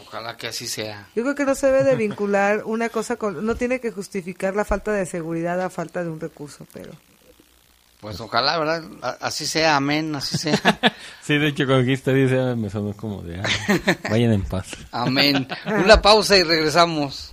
Ojalá 0.00 0.36
que 0.36 0.46
así 0.46 0.68
sea. 0.68 1.08
Yo 1.16 1.24
creo 1.24 1.34
que 1.34 1.44
no 1.44 1.56
se 1.56 1.66
debe 1.66 1.82
de 1.82 1.96
vincular 2.06 2.62
una 2.64 2.88
cosa 2.90 3.16
con, 3.16 3.44
no 3.44 3.56
tiene 3.56 3.80
que 3.80 3.90
justificar 3.90 4.54
la 4.54 4.64
falta 4.64 4.92
de 4.92 5.04
seguridad 5.04 5.60
a 5.60 5.68
falta 5.68 6.04
de 6.04 6.10
un 6.10 6.20
recurso, 6.20 6.64
pero 6.72 6.92
Pues 8.00 8.20
ojalá, 8.20 8.56
¿verdad? 8.56 8.84
Así 9.20 9.44
sea, 9.44 9.74
amén, 9.74 10.14
así 10.14 10.38
sea. 10.38 10.60
Sí, 11.24 11.38
de 11.38 11.48
hecho, 11.48 11.66
cuando 11.66 11.82
dijiste 11.82 12.14
dice, 12.14 12.38
ah, 12.38 12.54
me 12.54 12.70
sonó 12.70 12.96
como 12.96 13.22
de, 13.22 13.40
ah, 13.40 13.98
vayan 14.08 14.32
en 14.32 14.44
paz. 14.44 14.68
Amén. 14.92 15.48
Una 15.66 16.00
pausa 16.00 16.36
y 16.36 16.44
regresamos. 16.44 17.32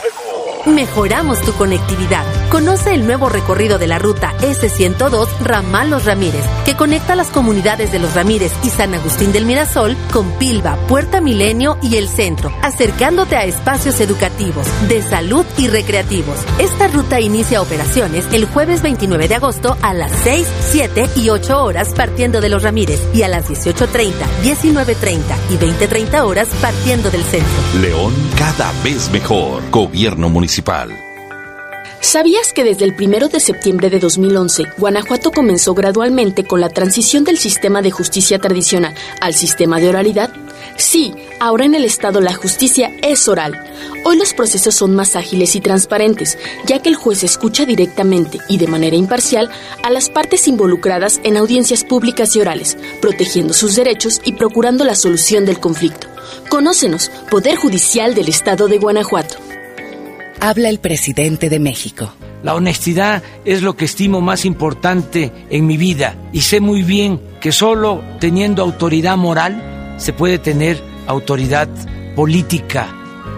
Mejoramos 0.65 1.41
tu 1.41 1.53
conectividad. 1.53 2.23
Conoce 2.49 2.93
el 2.93 3.05
nuevo 3.05 3.29
recorrido 3.29 3.79
de 3.79 3.87
la 3.87 3.97
ruta 3.97 4.35
S102 4.41 5.27
Ramal 5.39 5.89
Los 5.89 6.05
Ramírez, 6.05 6.43
que 6.65 6.75
conecta 6.75 7.15
las 7.15 7.29
comunidades 7.29 7.91
de 7.91 7.97
Los 7.97 8.13
Ramírez 8.13 8.51
y 8.63 8.69
San 8.69 8.93
Agustín 8.93 9.31
del 9.31 9.45
Mirasol 9.45 9.97
con 10.13 10.29
Pilva, 10.37 10.75
Puerta 10.87 11.19
Milenio 11.19 11.77
y 11.81 11.95
el 11.95 12.07
centro, 12.07 12.53
acercándote 12.61 13.35
a 13.35 13.45
espacios 13.45 13.99
educativos, 14.01 14.67
de 14.87 15.01
salud 15.01 15.45
y 15.57 15.67
recreativos. 15.67 16.37
Esta 16.59 16.87
ruta 16.87 17.19
inicia 17.19 17.61
operaciones 17.61 18.25
el 18.31 18.45
jueves 18.45 18.83
29 18.83 19.27
de 19.27 19.35
agosto 19.35 19.77
a 19.81 19.93
las 19.95 20.11
6, 20.23 20.47
7 20.71 21.09
y 21.15 21.29
8 21.29 21.63
horas 21.63 21.93
partiendo 21.95 22.39
de 22.39 22.49
Los 22.49 22.61
Ramírez 22.61 22.99
y 23.15 23.23
a 23.23 23.27
las 23.27 23.49
18.30, 23.49 24.11
19.30 24.43 25.21
y 25.49 25.57
20.30 25.57 26.23
horas 26.23 26.49
partiendo 26.61 27.09
del 27.09 27.23
centro. 27.23 27.49
León 27.81 28.13
cada 28.37 28.71
vez 28.83 29.09
mejor. 29.09 29.63
Gobierno 29.71 30.29
municipal. 30.29 30.50
¿Sabías 32.01 32.51
que 32.51 32.65
desde 32.65 32.83
el 32.83 32.95
1 32.99 33.29
de 33.29 33.39
septiembre 33.39 33.89
de 33.89 33.99
2011, 33.99 34.65
Guanajuato 34.77 35.31
comenzó 35.31 35.73
gradualmente 35.73 36.43
con 36.43 36.59
la 36.59 36.69
transición 36.69 37.23
del 37.23 37.37
sistema 37.37 37.81
de 37.81 37.91
justicia 37.91 38.37
tradicional 38.37 38.93
al 39.21 39.33
sistema 39.33 39.79
de 39.79 39.87
oralidad? 39.87 40.29
Sí, 40.75 41.13
ahora 41.39 41.65
en 41.65 41.75
el 41.75 41.85
Estado 41.85 42.19
la 42.19 42.33
justicia 42.33 42.91
es 43.01 43.29
oral. 43.29 43.53
Hoy 44.03 44.17
los 44.17 44.33
procesos 44.33 44.75
son 44.75 44.93
más 44.93 45.15
ágiles 45.15 45.55
y 45.55 45.61
transparentes, 45.61 46.37
ya 46.65 46.81
que 46.81 46.89
el 46.89 46.95
juez 46.95 47.23
escucha 47.23 47.65
directamente 47.65 48.39
y 48.49 48.57
de 48.57 48.67
manera 48.67 48.95
imparcial 48.95 49.49
a 49.83 49.89
las 49.89 50.09
partes 50.09 50.47
involucradas 50.47 51.21
en 51.23 51.37
audiencias 51.37 51.83
públicas 51.83 52.35
y 52.35 52.41
orales, 52.41 52.77
protegiendo 52.99 53.53
sus 53.53 53.75
derechos 53.75 54.19
y 54.25 54.33
procurando 54.33 54.83
la 54.83 54.95
solución 54.95 55.45
del 55.45 55.59
conflicto. 55.59 56.07
Conócenos, 56.49 57.09
Poder 57.29 57.55
Judicial 57.55 58.15
del 58.15 58.27
Estado 58.27 58.67
de 58.67 58.79
Guanajuato. 58.79 59.37
Habla 60.43 60.69
el 60.69 60.79
presidente 60.79 61.49
de 61.49 61.59
México. 61.59 62.11
La 62.41 62.55
honestidad 62.55 63.21
es 63.45 63.61
lo 63.61 63.75
que 63.75 63.85
estimo 63.85 64.21
más 64.21 64.43
importante 64.43 65.31
en 65.51 65.67
mi 65.67 65.77
vida 65.77 66.15
y 66.33 66.41
sé 66.41 66.59
muy 66.59 66.81
bien 66.81 67.21
que 67.39 67.51
solo 67.51 68.03
teniendo 68.19 68.63
autoridad 68.63 69.17
moral 69.17 69.95
se 69.97 70.13
puede 70.13 70.39
tener 70.39 70.81
autoridad 71.05 71.69
política. 72.15 72.87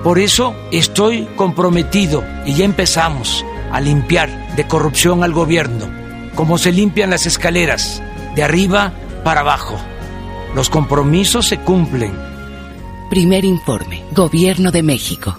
Por 0.02 0.18
eso 0.18 0.56
estoy 0.72 1.28
comprometido 1.36 2.24
y 2.46 2.54
ya 2.54 2.64
empezamos 2.64 3.44
a 3.74 3.82
limpiar 3.82 4.56
de 4.56 4.66
corrupción 4.66 5.26
al 5.26 5.34
gobierno, 5.34 5.90
como 6.36 6.58
se 6.58 6.72
limpian 6.72 7.10
las 7.10 7.26
escaleras, 7.26 8.02
de 8.34 8.44
arriba 8.44 8.94
para 9.26 9.42
abajo. 9.42 9.78
Los 10.56 10.70
compromisos 10.70 11.50
se 11.50 11.58
cumplen. 11.58 12.14
Primer 13.10 13.44
informe, 13.44 14.04
Gobierno 14.14 14.72
de 14.72 14.84
México. 14.84 15.38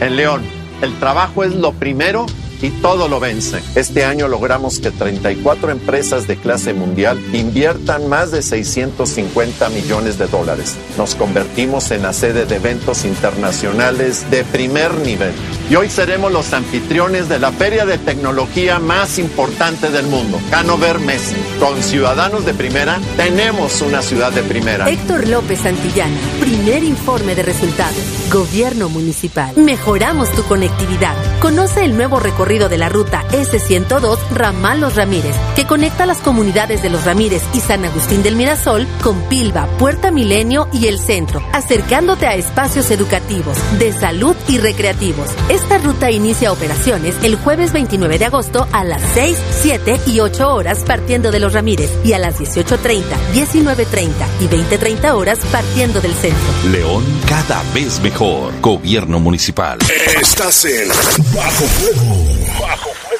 En 0.00 0.16
León, 0.16 0.59
el 0.82 0.98
trabajo 0.98 1.44
es 1.44 1.54
lo 1.54 1.72
primero 1.72 2.26
y 2.62 2.70
todo 2.70 3.08
lo 3.08 3.20
vence. 3.20 3.62
Este 3.74 4.04
año 4.04 4.28
logramos 4.28 4.80
que 4.80 4.90
34 4.90 5.70
empresas 5.70 6.26
de 6.26 6.36
clase 6.36 6.74
mundial 6.74 7.18
inviertan 7.32 8.08
más 8.08 8.30
de 8.30 8.42
650 8.42 9.68
millones 9.70 10.18
de 10.18 10.26
dólares. 10.26 10.76
Nos 10.98 11.14
convertimos 11.14 11.90
en 11.90 12.02
la 12.02 12.12
sede 12.12 12.46
de 12.46 12.56
eventos 12.56 13.04
internacionales 13.04 14.30
de 14.30 14.44
primer 14.44 14.94
nivel. 14.94 15.32
y 15.70 15.76
hoy 15.76 15.88
seremos 15.88 16.32
los 16.32 16.52
anfitriones 16.52 17.28
de 17.28 17.38
la 17.38 17.52
feria 17.52 17.86
de 17.86 17.96
tecnología 17.96 18.80
más 18.80 19.18
importante 19.18 19.88
del 19.90 20.06
mundo, 20.06 20.40
Hanover 20.52 20.98
Messe. 20.98 21.36
Con 21.60 21.80
ciudadanos 21.82 22.44
de 22.44 22.54
primera, 22.54 22.98
tenemos 23.16 23.80
una 23.80 24.02
ciudad 24.02 24.32
de 24.32 24.42
primera. 24.42 24.90
Héctor 24.90 25.28
López 25.28 25.60
Santillana, 25.60 26.16
primer 26.40 26.82
informe 26.82 27.36
de 27.36 27.44
resultados. 27.44 27.96
Gobierno 28.32 28.88
Municipal. 28.88 29.56
Mejoramos 29.56 30.30
tu 30.32 30.42
conectividad. 30.44 31.14
Conoce 31.40 31.84
el 31.84 31.96
nuevo 31.96 32.18
recorrido 32.18 32.49
de 32.50 32.78
la 32.78 32.88
ruta 32.88 33.24
S102 33.30 34.18
Ramal 34.32 34.80
Los 34.80 34.96
Ramírez, 34.96 35.36
que 35.54 35.66
conecta 35.66 36.04
las 36.04 36.18
comunidades 36.18 36.82
de 36.82 36.90
Los 36.90 37.04
Ramírez 37.04 37.42
y 37.54 37.60
San 37.60 37.84
Agustín 37.84 38.24
del 38.24 38.34
Mirasol 38.34 38.88
con 39.04 39.20
Pilva, 39.28 39.68
Puerta 39.78 40.10
Milenio 40.10 40.68
y 40.72 40.88
el 40.88 40.98
centro, 40.98 41.44
acercándote 41.52 42.26
a 42.26 42.34
espacios 42.34 42.90
educativos, 42.90 43.56
de 43.78 43.92
salud 43.92 44.34
y 44.48 44.58
recreativos. 44.58 45.28
Esta 45.48 45.78
ruta 45.78 46.10
inicia 46.10 46.50
operaciones 46.50 47.14
el 47.22 47.36
jueves 47.36 47.72
29 47.72 48.18
de 48.18 48.24
agosto 48.24 48.66
a 48.72 48.82
las 48.82 49.02
6, 49.14 49.38
7 49.62 50.00
y 50.06 50.18
8 50.18 50.52
horas 50.52 50.82
partiendo 50.84 51.30
de 51.30 51.38
Los 51.38 51.52
Ramírez 51.52 51.90
y 52.04 52.14
a 52.14 52.18
las 52.18 52.40
18.30, 52.40 53.04
19.30 53.32 54.08
y 54.40 54.48
20.30 54.48 55.14
horas 55.14 55.38
partiendo 55.52 56.00
del 56.00 56.14
centro. 56.14 56.70
León 56.72 57.04
cada 57.28 57.62
vez 57.72 58.00
mejor. 58.00 58.60
Gobierno 58.60 59.20
municipal. 59.20 59.78
Estás 60.20 60.64
en 60.64 60.88
Bajo 61.32 61.64
Fuego. 61.64 62.40
Bajo 62.60 62.90
Fuego. 62.94 63.10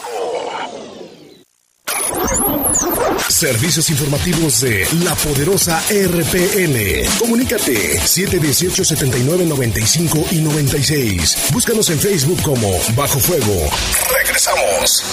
Servicios 3.41 3.89
informativos 3.89 4.61
de 4.61 4.87
la 5.03 5.15
poderosa 5.15 5.81
RPN. 5.89 7.09
Comunícate 7.19 7.99
718 7.99 8.85
79 8.85 9.47
95 9.47 10.27
y 10.33 10.43
96. 10.43 11.49
Búscanos 11.51 11.89
en 11.89 11.99
Facebook 11.99 12.43
como 12.43 12.69
Bajo 12.95 13.19
Fuego. 13.19 13.71
Regresamos. 14.13 15.05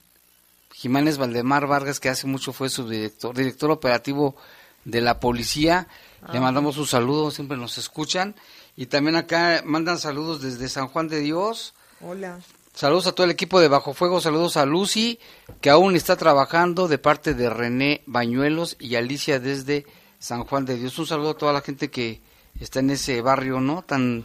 Jimán 0.72 1.09
es 1.09 1.18
Valdemar 1.18 1.66
Vargas, 1.66 2.01
que 2.01 2.09
hace 2.09 2.26
mucho 2.26 2.53
fue 2.53 2.68
su 2.70 2.88
director, 2.88 3.34
director 3.36 3.70
operativo 3.70 4.36
de 4.84 5.01
la 5.01 5.20
policía. 5.20 5.88
Le 6.32 6.38
Ah. 6.38 6.41
mandamos 6.41 6.76
un 6.78 6.86
saludo, 6.86 7.30
siempre 7.30 7.57
nos 7.57 7.76
escuchan. 7.78 8.34
Y 8.76 8.86
también 8.86 9.16
acá 9.16 9.62
mandan 9.64 9.99
saludos 9.99 10.41
desde 10.41 10.68
San 10.68 10.88
Juan 10.88 11.09
de 11.09 11.20
Dios. 11.20 11.74
Hola. 12.01 12.38
Saludos 12.72 13.09
a 13.09 13.12
todo 13.12 13.24
el 13.24 13.30
equipo 13.32 13.61
de 13.61 13.68
Bajo 13.68 13.93
Fuego, 13.95 14.20
saludos 14.20 14.57
a 14.57 14.64
Lucy, 14.64 15.18
que 15.61 15.70
aún 15.70 15.97
está 15.97 16.16
trabajando 16.16 16.88
de 16.88 16.99
parte 16.99 17.34
de 17.34 17.51
René 17.51 18.03
Bañuelos 18.07 18.76
y 18.78 18.95
Alicia 18.95 19.41
desde 19.41 19.84
San 20.18 20.45
Juan 20.45 20.64
de 20.64 20.76
Dios. 20.76 20.99
Un 20.99 21.07
saludo 21.07 21.30
a 21.30 21.36
toda 21.36 21.53
la 21.53 21.61
gente 21.62 21.91
que 21.91 22.20
está 22.61 22.78
en 22.80 22.91
ese 22.91 23.20
barrio, 23.22 23.61
¿no? 23.61 23.82
Tan 23.82 24.24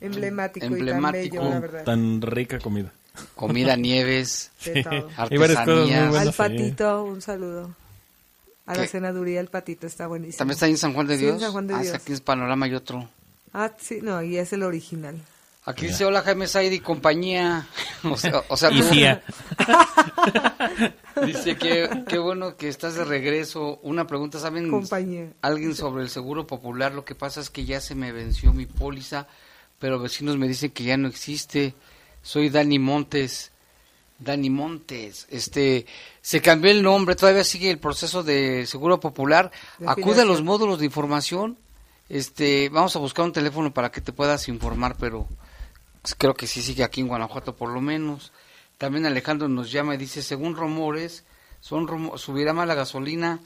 Emblemático, 0.00 0.66
Emblemático. 0.66 1.36
y 1.36 1.38
tan 1.38 1.44
bello, 1.44 1.54
la 1.54 1.60
verdad. 1.60 1.84
Tan 1.84 2.20
rica 2.22 2.58
comida. 2.58 2.92
Comida, 3.34 3.76
nieves, 3.76 4.50
artesanías. 5.16 6.14
Al 6.16 6.28
ahí. 6.28 6.34
patito, 6.36 7.04
un 7.04 7.20
saludo. 7.22 7.74
A 8.66 8.74
la 8.74 8.82
¿Qué? 8.82 8.88
senaduría, 8.88 9.40
el 9.40 9.48
patito 9.48 9.86
está 9.86 10.06
buenísimo. 10.08 10.38
¿También 10.38 10.54
está 10.54 10.66
ahí 10.66 10.72
en 10.72 10.78
San 10.78 10.92
Juan 10.94 11.06
de 11.06 11.16
Sí, 11.16 11.22
Dios? 11.22 11.34
en 11.34 11.40
San 11.40 11.52
Juan 11.52 11.66
de 11.68 11.74
Ah, 11.74 11.84
sí, 11.84 11.90
aquí 11.94 12.12
en 12.12 12.18
Panorama 12.20 12.66
hay 12.66 12.74
otro. 12.74 13.08
Ah, 13.52 13.70
sí, 13.78 14.00
no, 14.02 14.20
y 14.22 14.36
es 14.38 14.52
el 14.52 14.62
original. 14.64 15.20
Aquí 15.64 15.86
dice, 15.88 16.04
hola 16.04 16.22
Jaime 16.22 16.46
Said 16.46 16.72
y 16.72 16.80
compañía. 16.80 17.66
O 18.04 18.16
sea, 18.16 18.42
o 18.48 18.56
sea 18.56 18.70
Y. 18.70 18.80
Dice 21.26 21.56
que 21.56 21.88
qué 22.08 22.18
bueno 22.18 22.56
que 22.56 22.68
estás 22.68 22.94
de 22.94 23.04
regreso. 23.04 23.78
Una 23.82 24.06
pregunta, 24.06 24.38
¿saben 24.38 24.70
Compañía. 24.70 25.32
alguien 25.42 25.74
sobre 25.74 26.02
el 26.04 26.10
seguro 26.10 26.46
popular? 26.46 26.92
Lo 26.94 27.04
que 27.04 27.14
pasa 27.14 27.40
es 27.40 27.50
que 27.50 27.64
ya 27.64 27.80
se 27.80 27.94
me 27.94 28.12
venció 28.12 28.52
mi 28.52 28.66
póliza, 28.66 29.26
pero 29.78 29.98
vecinos 29.98 30.36
me 30.36 30.46
dicen 30.46 30.70
que 30.70 30.84
ya 30.84 30.96
no 30.96 31.08
existe. 31.08 31.74
Soy 32.26 32.48
Dani 32.50 32.80
Montes. 32.80 33.52
Dani 34.18 34.48
Montes, 34.50 35.26
este, 35.30 35.86
se 36.22 36.40
cambió 36.40 36.70
el 36.72 36.82
nombre, 36.82 37.14
todavía 37.14 37.44
sigue 37.44 37.70
el 37.70 37.78
proceso 37.78 38.22
de 38.22 38.66
seguro 38.66 38.98
popular. 38.98 39.52
De 39.78 39.86
Acude 39.88 40.22
a 40.22 40.24
los 40.24 40.42
módulos 40.42 40.78
de 40.80 40.86
información. 40.86 41.56
Este, 42.08 42.68
vamos 42.70 42.96
a 42.96 42.98
buscar 42.98 43.26
un 43.26 43.32
teléfono 43.32 43.72
para 43.74 43.90
que 43.92 44.00
te 44.00 44.12
puedas 44.12 44.48
informar, 44.48 44.96
pero 44.98 45.28
creo 46.16 46.34
que 46.34 46.46
sí 46.46 46.62
sigue 46.62 46.82
aquí 46.82 47.02
en 47.02 47.08
Guanajuato 47.08 47.54
por 47.54 47.68
lo 47.68 47.80
menos. 47.82 48.32
También 48.78 49.04
Alejandro 49.06 49.48
nos 49.48 49.70
llama 49.70 49.94
y 49.94 49.98
dice, 49.98 50.22
según 50.22 50.56
rumores, 50.56 51.24
son 51.60 51.86
rumo- 51.86 52.16
subirá 52.16 52.52
más 52.54 52.66
la 52.66 52.74
gasolina. 52.74 53.38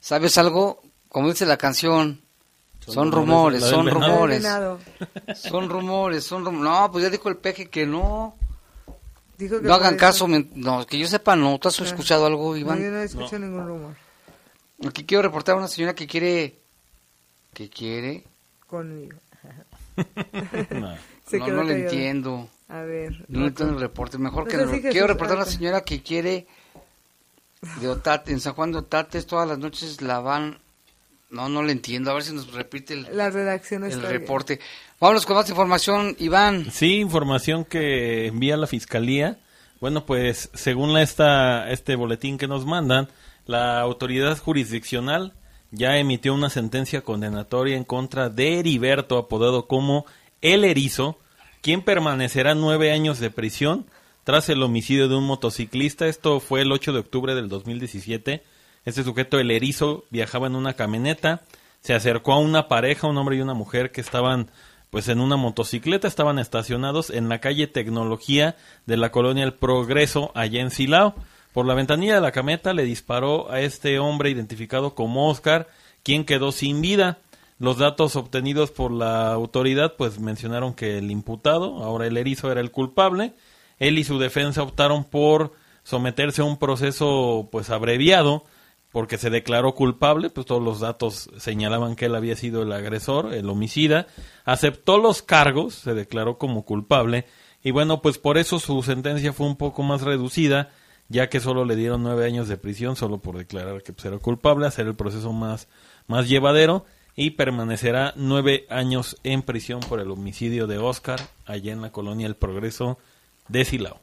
¿Sabes 0.00 0.38
algo? 0.38 0.82
Como 1.10 1.28
dice 1.28 1.44
la 1.44 1.58
canción, 1.58 2.22
son, 2.86 3.12
rumores, 3.12 3.62
son 3.64 3.88
rumores. 3.88 4.42
Son 5.36 5.68
rumores, 5.68 6.24
son 6.24 6.44
rumores. 6.44 6.70
No, 6.70 6.90
pues 6.92 7.04
ya 7.04 7.10
dijo 7.10 7.28
el 7.28 7.36
peje 7.36 7.68
que 7.68 7.86
no. 7.86 8.36
Dijo 9.38 9.60
que 9.60 9.66
No 9.66 9.74
hagan 9.74 9.96
caso, 9.96 10.26
no, 10.28 10.86
que 10.86 10.98
yo 10.98 11.06
sepa, 11.06 11.36
no. 11.36 11.58
¿Tú 11.58 11.68
has 11.68 11.80
escuchado 11.80 12.26
algo, 12.26 12.50
No, 12.50 12.56
Iván? 12.56 12.80
yo 12.82 12.90
no 12.90 13.02
escucho 13.02 13.38
ningún 13.38 13.66
rumor. 13.66 13.94
Aquí 14.86 15.04
quiero 15.04 15.22
reportar 15.22 15.54
a 15.54 15.58
una 15.58 15.68
señora 15.68 15.94
que 15.94 16.06
quiere... 16.06 16.58
¿Que 17.52 17.68
quiere? 17.68 18.24
Conmigo. 18.66 19.18
No. 20.70 20.94
Se 21.26 21.38
no, 21.38 21.46
no 21.48 21.62
le 21.62 21.82
entiendo. 21.84 22.48
A 22.68 22.80
ver. 22.80 23.24
No 23.28 23.46
entiendo 23.46 23.74
el 23.74 23.80
reporte. 23.80 24.18
Mejor 24.18 24.48
que... 24.48 24.56
Pues 24.56 24.66
no- 24.66 24.72
así, 24.72 24.82
quiero 24.82 25.06
reportar 25.06 25.36
a 25.36 25.42
una 25.42 25.50
señora 25.50 25.82
que 25.82 26.02
quiere... 26.02 26.46
De 27.80 27.88
Otate, 27.88 28.32
en 28.32 28.40
San 28.40 28.54
Juan 28.54 28.72
de 28.72 28.78
Otates, 28.78 29.26
todas 29.26 29.46
las 29.46 29.58
noches 29.58 30.00
la 30.00 30.20
van... 30.20 30.58
No, 31.30 31.48
no 31.48 31.62
le 31.62 31.72
entiendo. 31.72 32.10
A 32.10 32.14
ver 32.14 32.24
si 32.24 32.32
nos 32.34 32.52
repite 32.52 32.94
el, 32.94 33.06
La 33.16 33.30
redacción 33.30 33.84
el 33.84 33.90
está 33.92 34.08
bien. 34.08 34.20
reporte. 34.20 34.60
Vámonos 34.98 35.26
con 35.26 35.36
más 35.36 35.48
información, 35.48 36.16
Iván. 36.18 36.70
Sí, 36.72 36.96
información 36.96 37.64
que 37.64 38.26
envía 38.26 38.56
la 38.56 38.66
fiscalía. 38.66 39.38
Bueno, 39.80 40.04
pues 40.04 40.50
según 40.54 40.92
la, 40.92 41.02
esta, 41.02 41.70
este 41.70 41.94
boletín 41.94 42.36
que 42.36 42.48
nos 42.48 42.66
mandan, 42.66 43.08
la 43.46 43.80
autoridad 43.80 44.36
jurisdiccional 44.38 45.32
ya 45.70 45.96
emitió 45.96 46.34
una 46.34 46.50
sentencia 46.50 47.02
condenatoria 47.02 47.76
en 47.76 47.84
contra 47.84 48.28
de 48.28 48.58
Heriberto, 48.58 49.16
apodado 49.16 49.68
como 49.68 50.04
El 50.42 50.64
Erizo, 50.64 51.18
quien 51.62 51.82
permanecerá 51.82 52.54
nueve 52.54 52.92
años 52.92 53.20
de 53.20 53.30
prisión 53.30 53.86
tras 54.24 54.48
el 54.48 54.62
homicidio 54.62 55.08
de 55.08 55.14
un 55.16 55.24
motociclista. 55.24 56.08
Esto 56.08 56.40
fue 56.40 56.62
el 56.62 56.72
8 56.72 56.92
de 56.92 56.98
octubre 56.98 57.34
del 57.34 57.48
2017. 57.48 58.42
Este 58.84 59.04
sujeto, 59.04 59.38
El 59.38 59.50
Erizo, 59.50 60.04
viajaba 60.10 60.46
en 60.46 60.56
una 60.56 60.72
camioneta, 60.72 61.42
se 61.80 61.92
acercó 61.94 62.32
a 62.32 62.38
una 62.38 62.66
pareja, 62.66 63.08
un 63.08 63.18
hombre 63.18 63.36
y 63.36 63.40
una 63.40 63.54
mujer 63.54 63.92
que 63.92 64.00
estaban 64.00 64.50
pues 64.88 65.08
en 65.08 65.20
una 65.20 65.36
motocicleta, 65.36 66.08
estaban 66.08 66.38
estacionados 66.38 67.10
en 67.10 67.28
la 67.28 67.40
calle 67.40 67.66
Tecnología 67.66 68.56
de 68.86 68.96
la 68.96 69.12
colonia 69.12 69.44
El 69.44 69.54
Progreso, 69.54 70.32
allá 70.34 70.60
en 70.60 70.70
Silao. 70.70 71.14
Por 71.52 71.66
la 71.66 71.74
ventanilla 71.74 72.14
de 72.14 72.20
la 72.20 72.32
camioneta 72.32 72.72
le 72.72 72.84
disparó 72.84 73.50
a 73.52 73.60
este 73.60 73.98
hombre 73.98 74.30
identificado 74.30 74.94
como 74.94 75.28
Oscar, 75.28 75.68
quien 76.02 76.24
quedó 76.24 76.50
sin 76.50 76.80
vida. 76.80 77.18
Los 77.58 77.76
datos 77.76 78.16
obtenidos 78.16 78.70
por 78.70 78.90
la 78.90 79.30
autoridad 79.32 79.94
pues 79.96 80.18
mencionaron 80.18 80.74
que 80.74 80.98
el 80.98 81.10
imputado, 81.10 81.84
ahora 81.84 82.06
el 82.06 82.16
erizo, 82.16 82.50
era 82.50 82.60
el 82.60 82.70
culpable. 82.70 83.34
Él 83.78 83.98
y 83.98 84.04
su 84.04 84.18
defensa 84.18 84.62
optaron 84.62 85.04
por 85.04 85.52
someterse 85.84 86.40
a 86.40 86.46
un 86.46 86.58
proceso 86.58 87.48
pues 87.52 87.70
abreviado 87.70 88.44
porque 88.92 89.18
se 89.18 89.30
declaró 89.30 89.74
culpable, 89.74 90.30
pues 90.30 90.46
todos 90.46 90.62
los 90.62 90.80
datos 90.80 91.30
señalaban 91.38 91.96
que 91.96 92.06
él 92.06 92.14
había 92.14 92.36
sido 92.36 92.62
el 92.62 92.72
agresor, 92.72 93.32
el 93.34 93.48
homicida, 93.48 94.06
aceptó 94.44 94.98
los 94.98 95.22
cargos, 95.22 95.74
se 95.74 95.94
declaró 95.94 96.38
como 96.38 96.64
culpable 96.64 97.26
y 97.62 97.70
bueno, 97.72 98.00
pues 98.00 98.18
por 98.18 98.38
eso 98.38 98.58
su 98.58 98.82
sentencia 98.82 99.32
fue 99.32 99.46
un 99.46 99.56
poco 99.56 99.82
más 99.82 100.02
reducida, 100.02 100.70
ya 101.08 101.28
que 101.28 101.40
solo 101.40 101.64
le 101.64 101.76
dieron 101.76 102.02
nueve 102.02 102.24
años 102.24 102.48
de 102.48 102.56
prisión, 102.56 102.96
solo 102.96 103.18
por 103.18 103.36
declarar 103.36 103.82
que 103.82 103.92
pues, 103.92 104.06
era 104.06 104.18
culpable, 104.18 104.66
hacer 104.66 104.86
el 104.86 104.94
proceso 104.94 105.32
más, 105.32 105.68
más 106.06 106.28
llevadero 106.28 106.86
y 107.14 107.30
permanecerá 107.30 108.14
nueve 108.16 108.66
años 108.70 109.16
en 109.24 109.42
prisión 109.42 109.80
por 109.80 110.00
el 110.00 110.10
homicidio 110.10 110.66
de 110.66 110.78
Oscar 110.78 111.20
allá 111.44 111.72
en 111.72 111.82
la 111.82 111.92
colonia 111.92 112.26
El 112.26 112.36
Progreso 112.36 112.98
de 113.48 113.64
Silao. 113.64 114.00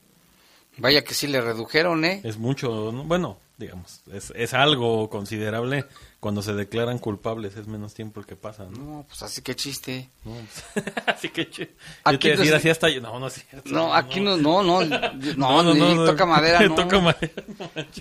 Vaya 0.77 1.03
que 1.03 1.15
sí 1.15 1.25
le 1.25 1.41
redujeron, 1.41 2.05
¿eh? 2.05 2.21
Es 2.23 2.37
mucho, 2.37 2.91
¿no? 2.91 3.03
bueno, 3.05 3.39
digamos, 3.57 4.01
es, 4.11 4.31
es 4.35 4.53
algo 4.53 5.09
considerable 5.09 5.85
cuando 6.19 6.41
se 6.41 6.53
declaran 6.53 6.99
culpables, 6.99 7.55
es 7.55 7.67
menos 7.67 7.93
tiempo 7.93 8.19
el 8.19 8.25
que 8.25 8.35
pasa, 8.35 8.65
¿no? 8.65 8.77
No, 8.77 9.05
pues 9.07 9.21
así 9.23 9.41
que 9.41 9.55
chiste. 9.55 10.09
No, 10.25 10.33
pues, 10.35 10.85
así 11.07 11.29
que 11.29 11.49
chi- 11.49 11.65
Yo 11.65 11.71
Aquí 12.03 12.17
te 12.19 12.27
iba 12.27 12.35
a 12.35 12.37
decir, 12.37 12.51
no- 12.51 12.57
así 12.57 12.69
hasta 12.69 12.89
no, 12.99 13.19
no 13.19 13.27
es 13.27 13.33
cierto. 13.49 13.69
No, 13.71 13.93
aquí 13.93 14.19
no, 14.19 14.37
no, 14.37 14.61
no, 14.63 14.81
no, 14.85 14.99
No, 15.37 15.63
no, 15.63 15.73
ni 15.73 15.79
no, 15.79 15.95
no. 15.95 16.05
toca 16.05 16.25
madera, 16.25 16.61
no. 16.61 16.75
Toca 16.75 16.99
madera, 16.99 17.33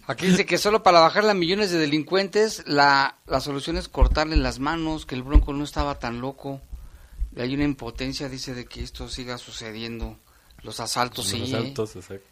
Aquí 0.06 0.26
dice 0.26 0.44
que 0.46 0.58
solo 0.58 0.82
para 0.82 1.00
bajarle 1.00 1.30
a 1.30 1.34
millones 1.34 1.70
de 1.70 1.78
delincuentes, 1.78 2.62
la, 2.66 3.16
la 3.26 3.40
solución 3.40 3.76
es 3.78 3.88
cortarle 3.88 4.36
las 4.36 4.58
manos, 4.58 5.06
que 5.06 5.14
el 5.14 5.22
Bronco 5.22 5.52
no 5.52 5.64
estaba 5.64 5.98
tan 5.98 6.20
loco. 6.20 6.60
Y 7.34 7.40
hay 7.40 7.54
una 7.54 7.64
impotencia, 7.64 8.28
dice, 8.28 8.54
de 8.54 8.64
que 8.66 8.82
esto 8.82 9.08
siga 9.08 9.36
sucediendo. 9.38 10.18
Los 10.62 10.80
asaltos, 10.80 11.30
Los 11.32 11.48
sí. 11.48 11.52
¿eh? 11.52 11.56
asaltos, 11.56 11.96
exacto. 11.96 12.26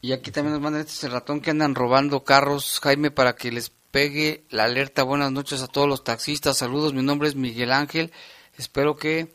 Y 0.00 0.12
aquí 0.12 0.30
también 0.30 0.52
nos 0.52 0.62
mandan 0.62 0.82
este 0.82 0.92
es 0.92 1.04
el 1.04 1.12
ratón 1.12 1.40
que 1.40 1.50
andan 1.50 1.74
robando 1.74 2.22
carros, 2.22 2.78
Jaime, 2.80 3.10
para 3.10 3.34
que 3.34 3.50
les 3.50 3.70
pegue 3.90 4.44
la 4.50 4.64
alerta. 4.64 5.02
Buenas 5.02 5.32
noches 5.32 5.60
a 5.60 5.66
todos 5.66 5.88
los 5.88 6.04
taxistas. 6.04 6.58
Saludos, 6.58 6.94
mi 6.94 7.02
nombre 7.02 7.28
es 7.28 7.34
Miguel 7.34 7.72
Ángel. 7.72 8.12
Espero 8.56 8.96
que 8.96 9.34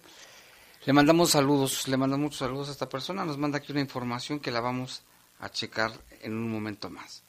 le 0.86 0.94
mandamos 0.94 1.32
saludos, 1.32 1.88
le 1.90 1.98
mandamos 1.98 2.24
muchos 2.24 2.40
saludos 2.40 2.70
a 2.70 2.72
esta 2.72 2.88
persona. 2.88 3.26
Nos 3.26 3.38
manda 3.38 3.58
aquí 3.58 3.74
una 3.74 3.82
información 3.82 4.40
que 4.40 4.52
la 4.52 4.62
vamos 4.62 5.04
a 5.40 5.50
checar 5.50 5.92
en 6.22 6.34
un 6.34 6.50
momento 6.50 6.90
más. 6.90 7.24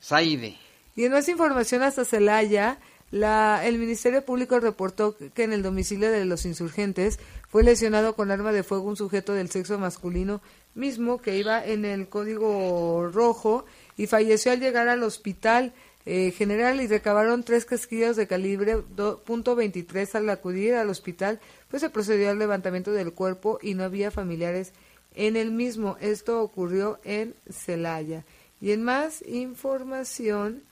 Saide. 0.00 0.58
Y 0.96 1.04
en 1.04 1.12
más 1.12 1.28
información 1.28 1.82
hasta 1.82 2.04
Celaya, 2.04 2.80
la, 3.12 3.64
el 3.64 3.78
Ministerio 3.78 4.24
Público 4.24 4.58
reportó 4.58 5.16
que 5.16 5.44
en 5.44 5.52
el 5.52 5.62
domicilio 5.62 6.10
de 6.10 6.24
los 6.24 6.44
insurgentes 6.44 7.20
fue 7.48 7.62
lesionado 7.62 8.14
con 8.16 8.30
arma 8.30 8.52
de 8.52 8.62
fuego 8.62 8.84
un 8.88 8.96
sujeto 8.96 9.32
del 9.34 9.50
sexo 9.50 9.78
masculino 9.78 10.40
mismo 10.74 11.20
que 11.22 11.36
iba 11.38 11.64
en 11.64 11.84
el 11.84 12.08
código 12.08 13.08
rojo 13.12 13.64
y 13.96 14.06
falleció 14.06 14.52
al 14.52 14.60
llegar 14.60 14.88
al 14.88 15.02
hospital 15.02 15.72
eh, 16.04 16.30
general 16.32 16.80
y 16.80 16.86
recabaron 16.86 17.42
tres 17.42 17.64
casquillos 17.64 18.14
de 18.16 18.26
calibre 18.26 18.76
do- 18.94 19.24
.23 19.24 20.14
al 20.14 20.30
acudir 20.30 20.74
al 20.74 20.88
hospital 20.90 21.40
pues 21.70 21.82
se 21.82 21.90
procedió 21.90 22.30
al 22.30 22.38
levantamiento 22.38 22.92
del 22.92 23.12
cuerpo 23.12 23.58
y 23.62 23.74
no 23.74 23.82
había 23.84 24.10
familiares 24.10 24.72
en 25.14 25.36
el 25.36 25.50
mismo. 25.50 25.96
Esto 26.00 26.42
ocurrió 26.42 27.00
en 27.04 27.34
Celaya. 27.50 28.24
Y 28.60 28.70
en 28.72 28.84
más 28.84 29.22
información... 29.26 30.62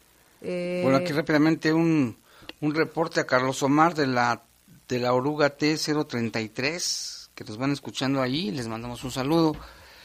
eh, 0.43 0.81
Bueno, 0.83 0.99
aquí 0.99 1.13
rápidamente 1.13 1.73
un, 1.73 2.17
un 2.61 2.75
reporte 2.75 3.21
a 3.21 3.27
Carlos 3.27 3.63
Omar 3.63 3.95
de 3.95 4.07
la, 4.07 4.43
de 4.89 4.99
la 4.99 5.13
oruga 5.13 5.57
T033, 5.57 7.29
que 7.35 7.45
nos 7.45 7.59
van 7.59 7.73
escuchando 7.73 8.23
ahí. 8.23 8.51
Les 8.51 8.69
mandamos 8.69 9.05
un 9.05 9.11
saludo. 9.11 9.57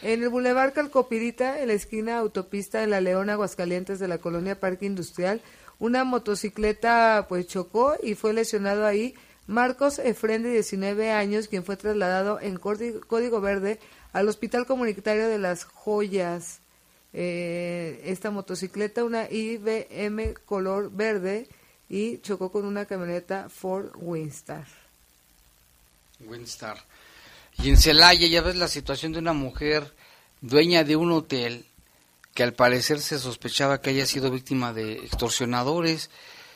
En 0.02 0.24
el 0.24 0.30
Boulevard 0.30 0.74
Calcopirita, 0.74 1.62
en 1.62 1.68
la 1.68 1.74
esquina 1.74 2.20
autopista 2.20 2.80
de 2.80 2.88
La 2.88 3.02
León, 3.02 3.30
Aguascalientes, 3.30 4.00
de 4.00 4.08
la 4.08 4.18
colonia 4.20 4.60
Parque 4.60 4.86
Industrial, 4.86 5.42
una 5.78 6.04
motocicleta 6.04 7.26
pues 7.28 7.48
chocó 7.48 7.96
y 8.02 8.16
fue 8.16 8.34
lesionado 8.34 8.86
ahí 8.86 9.16
Marcos 9.48 9.98
Efren, 9.98 10.44
de 10.44 10.52
19 10.52 11.12
años, 11.12 11.48
quien 11.48 11.64
fue 11.64 11.76
trasladado 11.76 12.40
en 12.40 12.58
código 12.58 13.42
verde 13.42 13.80
al 14.14 14.30
Hospital 14.30 14.66
Comunitario 14.68 15.28
de 15.28 15.40
las 15.40 15.64
Joyas. 15.64 16.62
Eh, 17.14 18.02
esta 18.06 18.30
motocicleta, 18.30 19.04
una 19.04 19.28
IBM 19.30 20.36
color 20.46 20.92
verde, 20.92 21.48
y 21.90 22.20
chocó 22.20 22.52
con 22.52 22.66
una 22.66 22.86
camioneta 22.86 23.50
Ford 23.50 23.92
Winstar. 23.96 24.68
Winstar. 26.20 26.78
Y 27.58 27.70
en 27.70 27.78
Celaya 27.78 28.28
ya 28.28 28.42
ves 28.42 28.56
la 28.56 28.68
situación 28.68 29.12
de 29.12 29.20
una 29.20 29.34
mujer 29.34 29.94
dueña 30.42 30.84
de 30.84 30.96
un 30.96 31.12
hotel 31.12 31.66
que 32.34 32.44
al 32.44 32.54
parecer 32.54 33.02
se 33.02 33.20
sospechaba 33.20 33.82
que 33.82 33.90
haya 33.90 34.06
sido 34.06 34.32
víctima 34.32 34.72
de 34.72 34.94
extorsionadores. 34.94 36.10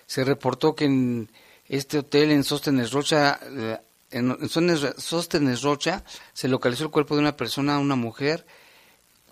Se 0.06 0.24
reportó 0.24 0.76
que 0.76 0.86
en 0.86 1.30
este 1.68 2.00
hotel 2.00 2.32
en 2.32 2.44
Sóstenes 2.44 2.92
Rocha, 2.92 3.40
eh, 3.44 3.80
en, 4.12 4.38
Sóstenes 4.50 5.62
Rocha, 5.62 6.04
se 6.34 6.48
localizó 6.48 6.86
el 6.86 6.92
cuerpo 6.92 7.16
de 7.16 7.22
una 7.22 7.36
persona, 7.36 7.80
una 7.80 7.96
mujer, 7.96 8.46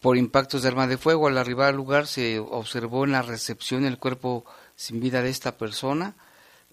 por 0.01 0.17
impactos 0.17 0.63
de 0.63 0.69
arma 0.69 0.87
de 0.87 0.97
fuego. 0.97 1.27
Al 1.27 1.37
arribar 1.37 1.69
al 1.69 1.75
lugar 1.75 2.07
se 2.07 2.39
observó 2.39 3.05
en 3.05 3.11
la 3.11 3.21
recepción 3.21 3.85
el 3.85 3.99
cuerpo 3.99 4.45
sin 4.81 4.99
vida 4.99 5.21
de 5.21 5.29
esta 5.29 5.57
persona. 5.57 6.15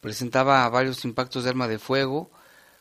Presentaba 0.01 0.69
varios 0.69 1.05
impactos 1.05 1.45
de 1.45 1.51
arma 1.51 1.69
de 1.69 1.79
fuego. 1.79 2.31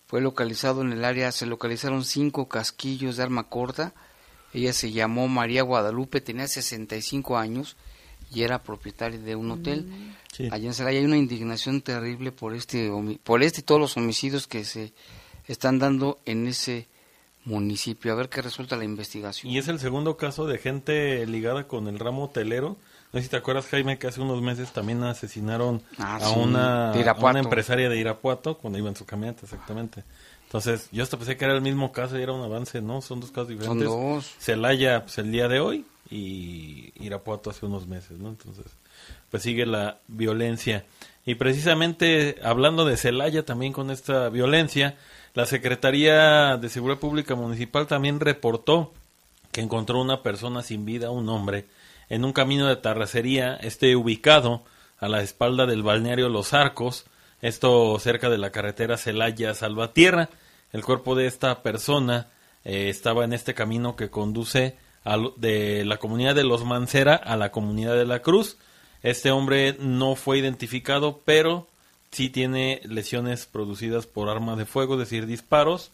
Fue 0.05 0.21
localizado 0.21 0.81
en 0.81 0.93
el 0.93 1.03
área, 1.03 1.31
se 1.31 1.45
localizaron 1.45 2.05
cinco 2.05 2.47
casquillos 2.47 3.17
de 3.17 3.23
arma 3.23 3.49
corta. 3.49 3.93
Ella 4.53 4.71
se 4.71 4.91
llamó 4.91 5.27
María 5.27 5.63
Guadalupe, 5.63 6.21
tenía 6.21 6.47
65 6.47 7.37
años 7.37 7.75
y 8.33 8.43
era 8.43 8.63
propietaria 8.63 9.19
de 9.19 9.35
un 9.35 9.51
hotel. 9.51 9.85
Sí. 10.31 10.47
Allá 10.51 10.67
en 10.67 10.73
Celaya 10.73 10.99
hay 10.99 11.05
una 11.05 11.17
indignación 11.17 11.81
terrible 11.81 12.31
por 12.31 12.53
este, 12.55 12.89
homi- 12.89 13.19
por 13.21 13.43
este 13.43 13.61
y 13.61 13.63
todos 13.63 13.81
los 13.81 13.97
homicidios 13.97 14.47
que 14.47 14.63
se 14.63 14.93
están 15.47 15.79
dando 15.79 16.19
en 16.25 16.47
ese 16.47 16.87
municipio. 17.43 18.13
A 18.13 18.15
ver 18.15 18.29
qué 18.29 18.41
resulta 18.41 18.75
la 18.77 18.85
investigación. 18.85 19.51
Y 19.51 19.57
es 19.57 19.67
el 19.67 19.79
segundo 19.79 20.15
caso 20.17 20.45
de 20.45 20.57
gente 20.57 21.25
ligada 21.25 21.67
con 21.67 21.87
el 21.87 21.99
ramo 21.99 22.25
hotelero. 22.25 22.77
No 23.13 23.19
sé 23.19 23.23
si 23.23 23.29
te 23.29 23.37
acuerdas, 23.37 23.67
Jaime, 23.67 23.97
que 23.97 24.07
hace 24.07 24.21
unos 24.21 24.41
meses 24.41 24.71
también 24.73 25.01
asesinaron 25.03 25.81
Ah, 25.97 26.17
a, 26.17 26.19
sí, 26.19 26.33
una, 26.37 26.91
a 26.91 27.39
empresaria 27.39 27.89
de 27.89 27.97
Irapuato 27.97 28.57
cuando 28.57 28.77
iba 28.79 28.89
en 28.89 28.95
su 28.95 29.05
camioneta, 29.05 29.41
exactamente. 29.43 30.03
Entonces, 30.43 30.87
yo 30.91 31.03
hasta 31.03 31.17
pensé 31.17 31.35
que 31.37 31.45
era 31.45 31.53
el 31.53 31.61
mismo 31.61 31.91
caso 31.91 32.17
y 32.17 32.21
era 32.23 32.31
un 32.33 32.41
avance, 32.43 32.81
¿no? 32.81 33.01
Son 33.01 33.19
dos 33.19 33.31
casos 33.31 33.49
diferentes. 33.49 33.87
dos. 33.87 34.33
Celaya, 34.39 35.03
pues, 35.03 35.17
el 35.17 35.31
día 35.31 35.47
de 35.47 35.59
hoy 35.59 35.85
y 36.09 36.93
Irapuato 36.95 37.49
hace 37.49 37.65
unos 37.65 37.87
meses, 37.87 38.17
¿no? 38.19 38.29
Entonces, 38.29 38.65
pues 39.29 39.43
sigue 39.43 39.65
la 39.65 39.97
violencia. 40.07 40.85
Y 41.25 41.35
precisamente 41.35 42.37
hablando 42.43 42.85
de 42.85 42.95
Celaya 42.95 43.43
también 43.43 43.73
con 43.73 43.91
esta 43.91 44.29
violencia, 44.29 44.95
la 45.33 45.45
Secretaría 45.45 46.55
de 46.57 46.69
Seguridad 46.69 46.99
Pública 46.99 47.35
Municipal 47.35 47.85
también 47.87 48.19
reportó 48.21 48.93
que 49.51 49.59
encontró 49.61 49.99
una 50.01 50.23
persona 50.23 50.63
sin 50.63 50.85
vida, 50.85 51.09
un 51.09 51.27
hombre, 51.27 51.65
en 52.09 52.25
un 52.25 52.33
camino 52.33 52.67
de 52.67 52.75
terracería, 52.77 53.55
este 53.55 53.95
ubicado 53.95 54.63
a 54.99 55.07
la 55.07 55.21
espalda 55.21 55.65
del 55.65 55.83
balneario 55.83 56.29
Los 56.29 56.53
Arcos, 56.53 57.05
esto 57.41 57.97
cerca 57.99 58.29
de 58.29 58.37
la 58.37 58.51
carretera 58.51 58.97
Celaya 58.97 59.53
Salvatierra. 59.53 60.29
El 60.73 60.83
cuerpo 60.83 61.15
de 61.15 61.27
esta 61.27 61.61
persona 61.61 62.27
eh, 62.65 62.89
estaba 62.89 63.23
en 63.25 63.33
este 63.33 63.53
camino 63.53 63.95
que 63.95 64.09
conduce 64.09 64.75
al- 65.03 65.33
de 65.37 65.85
la 65.85 65.97
comunidad 65.97 66.33
de 66.35 66.43
Los 66.43 66.65
Mancera 66.65 67.15
a 67.15 67.37
la 67.37 67.51
comunidad 67.51 67.95
de 67.95 68.05
la 68.05 68.21
Cruz. 68.21 68.57
Este 69.03 69.29
hombre 69.31 69.75
no 69.79 70.15
fue 70.15 70.39
identificado, 70.39 71.21
pero 71.23 71.67
sí 72.11 72.29
tiene 72.29 72.81
lesiones 72.85 73.45
producidas 73.45 74.07
por 74.07 74.29
arma 74.29 74.55
de 74.55 74.65
fuego, 74.65 74.93
es 74.95 75.01
decir, 75.01 75.27
disparos. 75.27 75.91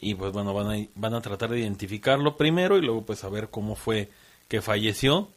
Y 0.00 0.14
pues 0.14 0.32
bueno, 0.32 0.54
van 0.54 0.70
a, 0.70 0.86
van 0.94 1.14
a 1.14 1.20
tratar 1.20 1.50
de 1.50 1.58
identificarlo 1.60 2.36
primero 2.36 2.78
y 2.78 2.82
luego 2.82 3.02
pues 3.04 3.24
a 3.24 3.28
ver 3.28 3.50
cómo 3.50 3.74
fue 3.76 4.08
que 4.48 4.62
falleció. 4.62 5.28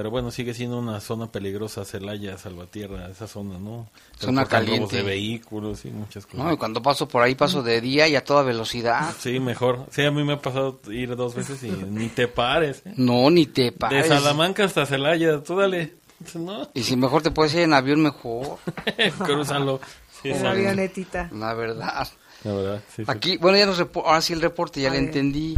Pero 0.00 0.10
bueno, 0.10 0.30
sigue 0.30 0.54
siendo 0.54 0.78
una 0.78 0.98
zona 0.98 1.30
peligrosa, 1.30 1.84
Celaya, 1.84 2.38
Salvatierra, 2.38 3.10
esa 3.10 3.26
zona, 3.26 3.58
¿no? 3.58 3.86
Zona 4.18 4.46
caliente. 4.46 4.96
de 4.96 5.02
vehículos 5.02 5.84
y 5.84 5.90
muchas 5.90 6.24
cosas. 6.24 6.40
No, 6.42 6.50
y 6.50 6.56
cuando 6.56 6.80
paso 6.80 7.06
por 7.06 7.22
ahí 7.22 7.34
paso 7.34 7.62
de 7.62 7.82
día 7.82 8.08
y 8.08 8.16
a 8.16 8.24
toda 8.24 8.42
velocidad. 8.42 9.12
Sí, 9.20 9.38
mejor. 9.40 9.84
Sí, 9.90 10.00
a 10.00 10.10
mí 10.10 10.24
me 10.24 10.32
ha 10.32 10.38
pasado 10.40 10.80
ir 10.90 11.14
dos 11.16 11.34
veces 11.34 11.62
y 11.64 11.70
ni 11.90 12.08
te 12.08 12.28
pares. 12.28 12.80
¿eh? 12.86 12.94
No, 12.96 13.28
ni 13.28 13.44
te 13.44 13.64
De 13.64 13.72
pares. 13.72 14.08
Salamanca 14.08 14.64
hasta 14.64 14.86
Celaya, 14.86 15.42
tú 15.42 15.56
dale. 15.58 15.96
No, 16.34 16.66
Y 16.72 16.82
si 16.82 16.96
mejor 16.96 17.20
te 17.20 17.30
puedes 17.30 17.52
ir 17.52 17.60
en 17.60 17.74
avión, 17.74 18.00
mejor. 18.02 18.56
cruzalo. 19.18 19.82
Sí, 20.22 20.30
en 20.30 20.46
avionetita. 20.46 21.28
La 21.30 21.52
verdad. 21.52 22.08
La 22.44 22.52
verdad, 22.54 22.80
sí, 22.88 23.04
sí. 23.04 23.10
Aquí, 23.10 23.36
bueno, 23.36 23.58
ya 23.58 23.66
nos 23.66 23.78
repo- 23.78 24.02
ahora 24.06 24.22
sí 24.22 24.32
el 24.32 24.40
reporte, 24.40 24.80
ya 24.80 24.88
A 24.88 24.92
le 24.92 24.98
ver. 25.00 25.08
entendí. 25.08 25.56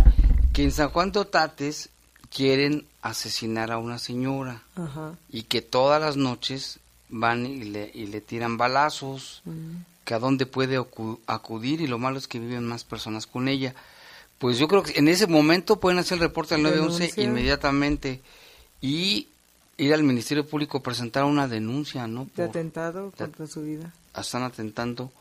Que 0.52 0.64
en 0.64 0.72
San 0.72 0.88
Juan 0.90 1.12
de 1.12 1.20
Otates 1.20 1.90
quieren 2.34 2.86
asesinar 3.02 3.70
a 3.70 3.78
una 3.78 3.98
señora. 3.98 4.62
Ajá. 4.76 5.16
Y 5.30 5.44
que 5.44 5.62
todas 5.62 6.00
las 6.00 6.16
noches 6.16 6.78
van 7.08 7.46
y 7.46 7.64
le, 7.64 7.90
y 7.92 8.06
le 8.06 8.20
tiran 8.20 8.56
balazos. 8.56 9.42
Mm. 9.44 9.82
que 10.04 10.14
a 10.14 10.18
dónde 10.18 10.46
puede 10.46 10.84
acudir 11.28 11.80
y 11.80 11.86
lo 11.86 11.96
malo 11.96 12.18
es 12.18 12.26
que 12.26 12.40
viven 12.40 12.66
más 12.66 12.82
personas 12.82 13.28
con 13.28 13.46
ella. 13.46 13.72
Pues 14.38 14.58
yo 14.58 14.66
creo 14.66 14.82
que 14.82 14.98
en 14.98 15.06
ese 15.06 15.28
momento 15.28 15.78
pueden 15.78 16.00
hacer 16.00 16.16
el 16.16 16.22
reporte 16.22 16.56
al 16.56 16.62
911 16.64 16.98
Denuncia. 16.98 17.24
inmediatamente 17.24 18.20
y 18.80 19.28
ir 19.76 19.94
al 19.94 20.02
Ministerio 20.02 20.44
Público 20.44 20.78
a 20.78 20.82
presentar 20.82 21.22
una 21.22 21.46
denuncia, 21.46 22.08
¿no? 22.08 22.28
De 22.34 22.42
atentado 22.42 23.12
contra 23.16 23.46
su 23.46 23.62
vida. 23.62 23.92
están 24.18 24.42
atentando 24.42 25.12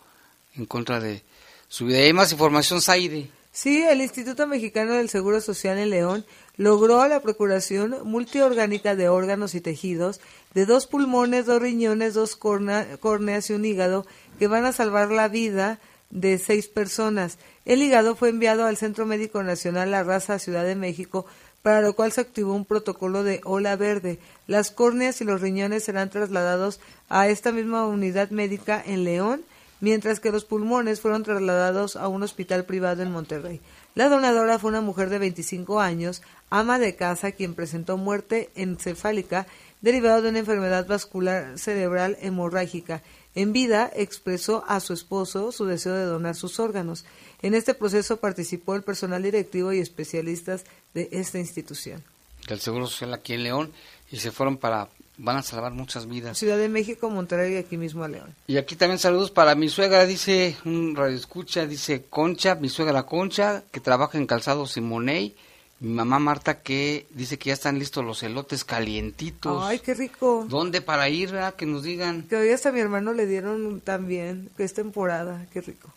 en 0.55 0.66
contra 0.66 0.99
de 0.99 1.22
su 1.70 1.86
vida. 1.86 1.99
Y 1.99 2.03
hay 2.05 2.14
más 2.14 2.32
información, 2.32 2.82
Zaide. 2.82 3.30
Sí, 3.53 3.83
el 3.83 4.01
Instituto 4.01 4.47
Mexicano 4.47 4.93
del 4.93 5.09
Seguro 5.09 5.41
Social 5.41 5.77
en 5.77 5.89
León 5.89 6.25
logró 6.55 7.05
la 7.07 7.19
procuración 7.19 7.97
multiorgánica 8.05 8.95
de 8.95 9.09
órganos 9.09 9.55
y 9.55 9.61
tejidos 9.61 10.21
de 10.53 10.65
dos 10.65 10.87
pulmones, 10.87 11.47
dos 11.47 11.61
riñones, 11.61 12.13
dos 12.13 12.37
córneas 12.37 13.49
y 13.49 13.53
un 13.53 13.65
hígado 13.65 14.05
que 14.39 14.47
van 14.47 14.63
a 14.63 14.71
salvar 14.71 15.11
la 15.11 15.27
vida 15.27 15.79
de 16.11 16.37
seis 16.37 16.69
personas. 16.69 17.39
El 17.65 17.83
hígado 17.83 18.15
fue 18.15 18.29
enviado 18.29 18.65
al 18.65 18.77
Centro 18.77 19.05
Médico 19.05 19.43
Nacional 19.43 19.91
La 19.91 20.03
Raza 20.03 20.39
Ciudad 20.39 20.63
de 20.63 20.75
México, 20.75 21.25
para 21.61 21.81
lo 21.81 21.93
cual 21.93 22.13
se 22.13 22.21
activó 22.21 22.53
un 22.53 22.63
protocolo 22.63 23.21
de 23.23 23.41
ola 23.43 23.75
verde. 23.75 24.19
Las 24.47 24.71
córneas 24.71 25.19
y 25.19 25.25
los 25.25 25.41
riñones 25.41 25.83
serán 25.83 26.09
trasladados 26.09 26.79
a 27.09 27.27
esta 27.27 27.51
misma 27.51 27.85
unidad 27.85 28.29
médica 28.29 28.81
en 28.85 29.03
León 29.03 29.43
mientras 29.82 30.19
que 30.19 30.32
los 30.32 30.45
pulmones 30.45 31.01
fueron 31.01 31.23
trasladados 31.23 31.95
a 31.97 32.07
un 32.07 32.23
hospital 32.23 32.63
privado 32.63 33.03
en 33.03 33.11
Monterrey. 33.11 33.59
La 33.93 34.07
donadora 34.07 34.57
fue 34.57 34.69
una 34.69 34.79
mujer 34.79 35.09
de 35.09 35.19
25 35.19 35.82
años, 35.82 36.21
ama 36.49 36.79
de 36.79 36.95
casa, 36.95 37.34
quien 37.34 37.55
presentó 37.55 37.97
muerte 37.97 38.49
encefálica 38.55 39.47
derivada 39.82 40.21
de 40.21 40.29
una 40.29 40.39
enfermedad 40.39 40.88
vascular 40.88 41.57
cerebral 41.59 42.17
hemorrágica. 42.21 43.01
En 43.34 43.51
vida 43.51 43.91
expresó 43.93 44.63
a 44.67 44.79
su 44.79 44.93
esposo 44.93 45.51
su 45.51 45.65
deseo 45.65 45.93
de 45.93 46.05
donar 46.05 46.36
sus 46.36 46.59
órganos. 46.59 47.05
En 47.41 47.55
este 47.55 47.73
proceso 47.73 48.17
participó 48.17 48.75
el 48.75 48.84
personal 48.84 49.23
directivo 49.23 49.73
y 49.73 49.79
especialistas 49.79 50.65
de 50.93 51.09
esta 51.11 51.39
institución. 51.39 52.03
del 52.47 52.59
Seguro 52.59 52.88
Social 52.88 53.13
aquí 53.13 53.34
en 53.34 53.43
León 53.43 53.71
y 54.11 54.17
se 54.17 54.32
fueron 54.32 54.57
para 54.57 54.89
van 55.18 55.38
a 55.38 55.43
salvar 55.43 55.74
muchas 55.74 56.07
vidas. 56.07 56.38
Ciudad 56.38 56.57
de 56.57 56.70
México, 56.70 57.09
Monterrey 57.09 57.53
y 57.53 57.57
aquí 57.57 57.78
mismo 57.78 58.03
a 58.03 58.07
León. 58.07 58.36
Y 58.47 58.57
aquí 58.57 58.76
también 58.76 58.99
saludos 58.99 59.32
para 59.32 59.55
mi 59.55 59.70
suegra, 59.70 60.05
dice 60.05 60.57
un 60.66 60.95
radio 60.95 61.16
escucha, 61.16 61.66
dice 61.66 62.05
Concha, 62.09 62.55
mi 62.55 62.70
suegra 62.70 63.03
Concha, 63.03 63.64
que 63.72 63.80
trabaja 63.80 64.18
en 64.18 64.26
Calzado 64.26 64.66
Simoney, 64.66 65.36
mi 65.80 65.93
mamá 65.93 66.20
Marta 66.20 66.62
que 66.62 67.07
dice 67.12 67.38
que 67.38 67.49
ya 67.49 67.53
están 67.53 67.80
listos 67.80 68.05
los 68.05 68.22
elotes 68.24 68.64
calientitos. 68.64 69.64
Ay, 69.64 69.80
qué 69.80 69.93
rico. 69.93 70.45
¿Dónde 70.47 70.82
para 70.82 71.09
ir? 71.09 71.32
verdad? 71.32 71.55
Que 71.55 71.66
nos 71.66 71.84
digan. 71.84 72.24
Que 72.24 72.36
hoy 72.36 72.49
hasta 72.49 72.72
mi 72.72 72.80
hermano 72.80 73.14
le 73.14 73.26
dieron 73.26 73.82
también, 73.82 74.49
que 74.57 74.64
es 74.64 74.74
temporada, 74.74 75.45
qué 75.51 75.62
rico. 75.62 75.89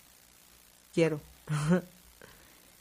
Quiero. 0.95 1.21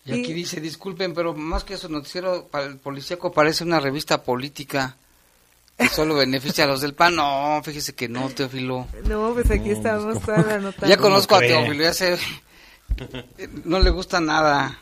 Y 0.05 0.11
aquí 0.11 0.33
dice, 0.33 0.59
disculpen, 0.59 1.13
pero 1.13 1.33
más 1.33 1.63
que 1.63 1.75
eso, 1.75 1.87
noticiero 1.87 2.47
para 2.47 2.65
el 2.65 2.75
policíaco 2.75 3.31
parece 3.31 3.63
una 3.63 3.79
revista 3.79 4.23
política 4.23 4.97
que 5.89 5.95
solo 5.95 6.15
beneficia 6.15 6.63
a 6.63 6.67
los 6.67 6.81
del 6.81 6.93
PAN. 6.93 7.15
No, 7.15 7.61
fíjese 7.63 7.93
que 7.93 8.07
no, 8.09 8.29
Teófilo. 8.29 8.87
No, 9.05 9.33
pues 9.33 9.49
aquí 9.51 9.71
estamos 9.71 10.21
toda 10.21 10.39
la 10.43 10.57
nota. 10.59 10.87
Ya 10.87 10.97
conozco 10.97 11.35
a? 11.35 11.39
Teófilo, 11.39 11.83
ya 11.83 11.93
sé. 11.93 12.17
No 13.65 13.79
le 13.79 13.89
gusta 13.89 14.19
nada. 14.19 14.77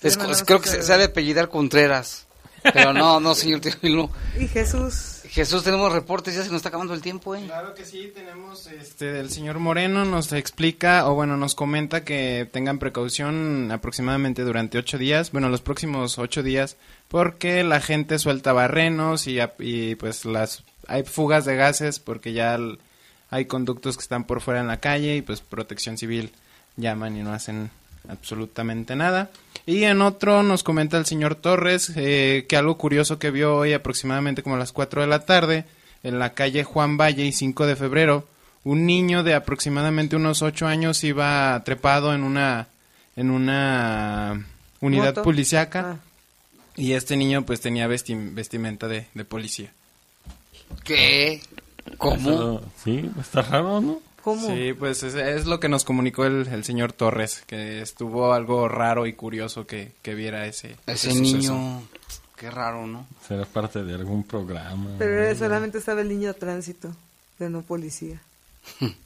Es- 0.00 0.16
Pero 0.16 0.28
no 0.28 0.34
creo 0.46 0.60
que 0.60 0.68
se, 0.68 0.82
se 0.82 0.92
ha 0.92 0.98
de 0.98 1.04
apellidar 1.04 1.48
Contreras. 1.48 2.26
Pero 2.72 2.92
no, 2.94 3.20
no, 3.20 3.34
señor 3.34 3.60
Teófilo. 3.60 4.10
Y 4.38 4.48
Jesús. 4.48 5.13
Jesús, 5.34 5.64
tenemos 5.64 5.92
reportes, 5.92 6.36
ya 6.36 6.44
se 6.44 6.48
nos 6.48 6.58
está 6.58 6.68
acabando 6.68 6.94
el 6.94 7.02
tiempo, 7.02 7.34
¿eh? 7.34 7.42
Claro 7.44 7.74
que 7.74 7.84
sí, 7.84 8.12
tenemos 8.14 8.68
este 8.68 9.18
el 9.18 9.30
señor 9.30 9.58
Moreno 9.58 10.04
nos 10.04 10.32
explica 10.32 11.08
o 11.08 11.14
bueno 11.14 11.36
nos 11.36 11.56
comenta 11.56 12.04
que 12.04 12.48
tengan 12.52 12.78
precaución 12.78 13.72
aproximadamente 13.72 14.42
durante 14.42 14.78
ocho 14.78 14.96
días, 14.96 15.32
bueno 15.32 15.48
los 15.48 15.60
próximos 15.60 16.20
ocho 16.20 16.44
días, 16.44 16.76
porque 17.08 17.64
la 17.64 17.80
gente 17.80 18.20
suelta 18.20 18.52
barrenos 18.52 19.26
y, 19.26 19.40
y 19.58 19.96
pues 19.96 20.24
las 20.24 20.62
hay 20.86 21.02
fugas 21.02 21.44
de 21.44 21.56
gases 21.56 21.98
porque 21.98 22.32
ya 22.32 22.56
hay 23.30 23.46
conductos 23.46 23.96
que 23.96 24.02
están 24.02 24.28
por 24.28 24.40
fuera 24.40 24.60
en 24.60 24.68
la 24.68 24.78
calle 24.78 25.16
y 25.16 25.22
pues 25.22 25.40
Protección 25.40 25.98
Civil 25.98 26.30
llaman 26.76 27.16
y 27.16 27.24
no 27.24 27.32
hacen 27.32 27.72
absolutamente 28.08 28.94
nada. 28.94 29.30
Y 29.66 29.84
en 29.84 30.02
otro 30.02 30.42
nos 30.42 30.62
comenta 30.62 30.98
el 30.98 31.06
señor 31.06 31.36
Torres 31.36 31.90
eh, 31.96 32.44
que 32.48 32.56
algo 32.56 32.76
curioso 32.76 33.18
que 33.18 33.30
vio 33.30 33.56
hoy 33.56 33.72
aproximadamente 33.72 34.42
como 34.42 34.56
a 34.56 34.58
las 34.58 34.72
4 34.72 35.00
de 35.00 35.06
la 35.06 35.24
tarde 35.24 35.64
en 36.02 36.18
la 36.18 36.34
calle 36.34 36.64
Juan 36.64 36.98
Valle 36.98 37.24
y 37.24 37.32
5 37.32 37.66
de 37.66 37.76
febrero, 37.76 38.28
un 38.62 38.84
niño 38.84 39.22
de 39.22 39.34
aproximadamente 39.34 40.16
unos 40.16 40.42
8 40.42 40.66
años 40.66 41.02
iba 41.02 41.60
trepado 41.64 42.14
en 42.14 42.24
una 42.24 42.66
en 43.16 43.30
una 43.30 44.44
unidad 44.80 45.06
Moto. 45.16 45.22
policiaca 45.22 45.96
Ah. 45.96 45.96
y 46.76 46.92
este 46.92 47.16
niño 47.16 47.46
pues 47.46 47.60
tenía 47.62 47.86
vesti- 47.88 48.34
vestimenta 48.34 48.86
de, 48.88 49.06
de 49.14 49.24
policía. 49.24 49.72
¿Qué? 50.82 51.40
¿Cómo? 51.96 52.30
Eso, 52.30 52.62
sí, 52.82 53.08
está 53.20 53.42
raro, 53.42 53.80
¿no? 53.80 54.00
¿Cómo? 54.24 54.48
Sí, 54.48 54.72
pues 54.72 55.02
es, 55.02 55.14
es 55.14 55.44
lo 55.44 55.60
que 55.60 55.68
nos 55.68 55.84
comunicó 55.84 56.24
el, 56.24 56.48
el 56.48 56.64
señor 56.64 56.94
Torres, 56.94 57.42
que 57.46 57.82
estuvo 57.82 58.32
algo 58.32 58.68
raro 58.68 59.06
y 59.06 59.12
curioso 59.12 59.66
que, 59.66 59.92
que 60.00 60.14
viera 60.14 60.46
ese, 60.46 60.76
Ese 60.86 61.10
ese 61.10 61.18
suceso. 61.18 61.52
niño, 61.52 61.82
qué 62.36 62.50
raro, 62.50 62.86
¿no? 62.86 63.06
Será 63.28 63.44
parte 63.44 63.84
de 63.84 63.94
algún 63.94 64.24
programa. 64.24 64.88
Pero 64.98 65.36
solamente 65.36 65.76
estaba 65.76 66.00
el 66.00 66.08
niño 66.08 66.28
de 66.32 66.38
tránsito, 66.40 66.96
pero 67.36 67.50
no 67.50 67.60
policía. 67.62 68.20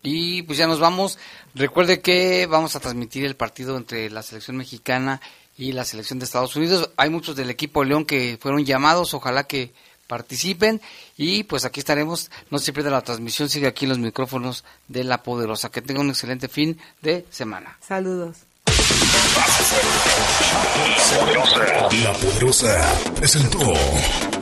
Y 0.02 0.42
pues 0.42 0.58
ya 0.58 0.66
nos 0.66 0.80
vamos. 0.80 1.20
Recuerde 1.54 2.02
que 2.02 2.48
vamos 2.48 2.76
a 2.76 2.80
transmitir 2.80 3.26
el 3.26 3.36
partido 3.36 3.78
entre 3.78 4.10
la 4.10 4.24
selección 4.24 4.58
mexicana 4.58 5.22
y 5.56 5.74
la 5.74 5.86
selección 5.86 6.18
de 6.18 6.26
Estados 6.26 6.56
Unidos. 6.56 6.90
Hay 6.98 7.12
muchos 7.12 7.36
del 7.36 7.52
equipo 7.52 7.84
León 7.84 8.06
que 8.06 8.40
fueron 8.42 8.66
llamados, 8.66 9.14
ojalá 9.14 9.44
que 9.44 9.72
participen 10.08 10.82
y 11.18 11.44
pues 11.44 11.66
aquí 11.66 11.80
estaremos. 11.80 12.30
No 12.50 12.60
se 12.60 12.74
pierda 12.74 12.92
la 12.92 13.02
transmisión, 13.02 13.50
sigue 13.50 13.68
aquí 13.68 13.86
en 13.86 13.90
los 13.90 14.00
micrófonos 14.00 14.64
de 14.88 15.04
La 15.04 15.24
Poderosa. 15.24 15.70
Que 15.70 15.82
tenga 15.82 16.02
un 16.02 16.10
excelente 16.10 16.48
fin 16.48 16.80
de 17.02 17.26
semana. 17.30 17.78
Saludos. 17.82 18.38
La 22.04 22.14
Poderosa 22.14 23.00
presentó. 23.16 23.60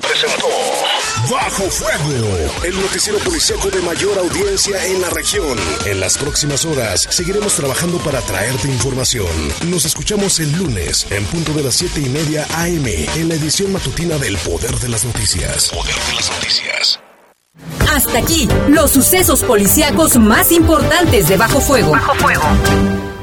Presentó. 0.01 0.70
Bajo 1.29 1.69
Fuego, 1.69 2.63
el 2.63 2.81
noticiero 2.81 3.19
policíaco 3.19 3.69
de 3.69 3.81
mayor 3.81 4.17
audiencia 4.17 4.85
en 4.85 5.01
la 5.01 5.09
región. 5.09 5.57
En 5.85 5.99
las 5.99 6.17
próximas 6.17 6.65
horas 6.65 7.07
seguiremos 7.09 7.53
trabajando 7.55 7.99
para 7.99 8.21
traerte 8.21 8.67
información. 8.67 9.27
Nos 9.69 9.85
escuchamos 9.85 10.39
el 10.39 10.51
lunes 10.57 11.05
en 11.11 11.23
punto 11.25 11.53
de 11.53 11.63
las 11.63 11.75
siete 11.75 12.01
y 12.01 12.09
media 12.09 12.45
AM 12.55 12.87
en 12.87 13.29
la 13.29 13.35
edición 13.35 13.71
matutina 13.71 14.17
del 14.17 14.35
Poder 14.37 14.75
de 14.79 14.89
las 14.89 15.05
Noticias. 15.05 15.69
Poder 15.69 15.95
de 15.95 16.13
las 16.15 16.31
Noticias. 16.31 16.99
Hasta 17.93 18.17
aquí, 18.17 18.47
los 18.69 18.91
sucesos 18.91 19.43
policíacos 19.43 20.17
más 20.17 20.51
importantes 20.51 21.27
de 21.27 21.37
Bajo 21.37 21.61
Fuego. 21.61 21.91
Bajo 21.91 22.15
Fuego. 22.15 23.20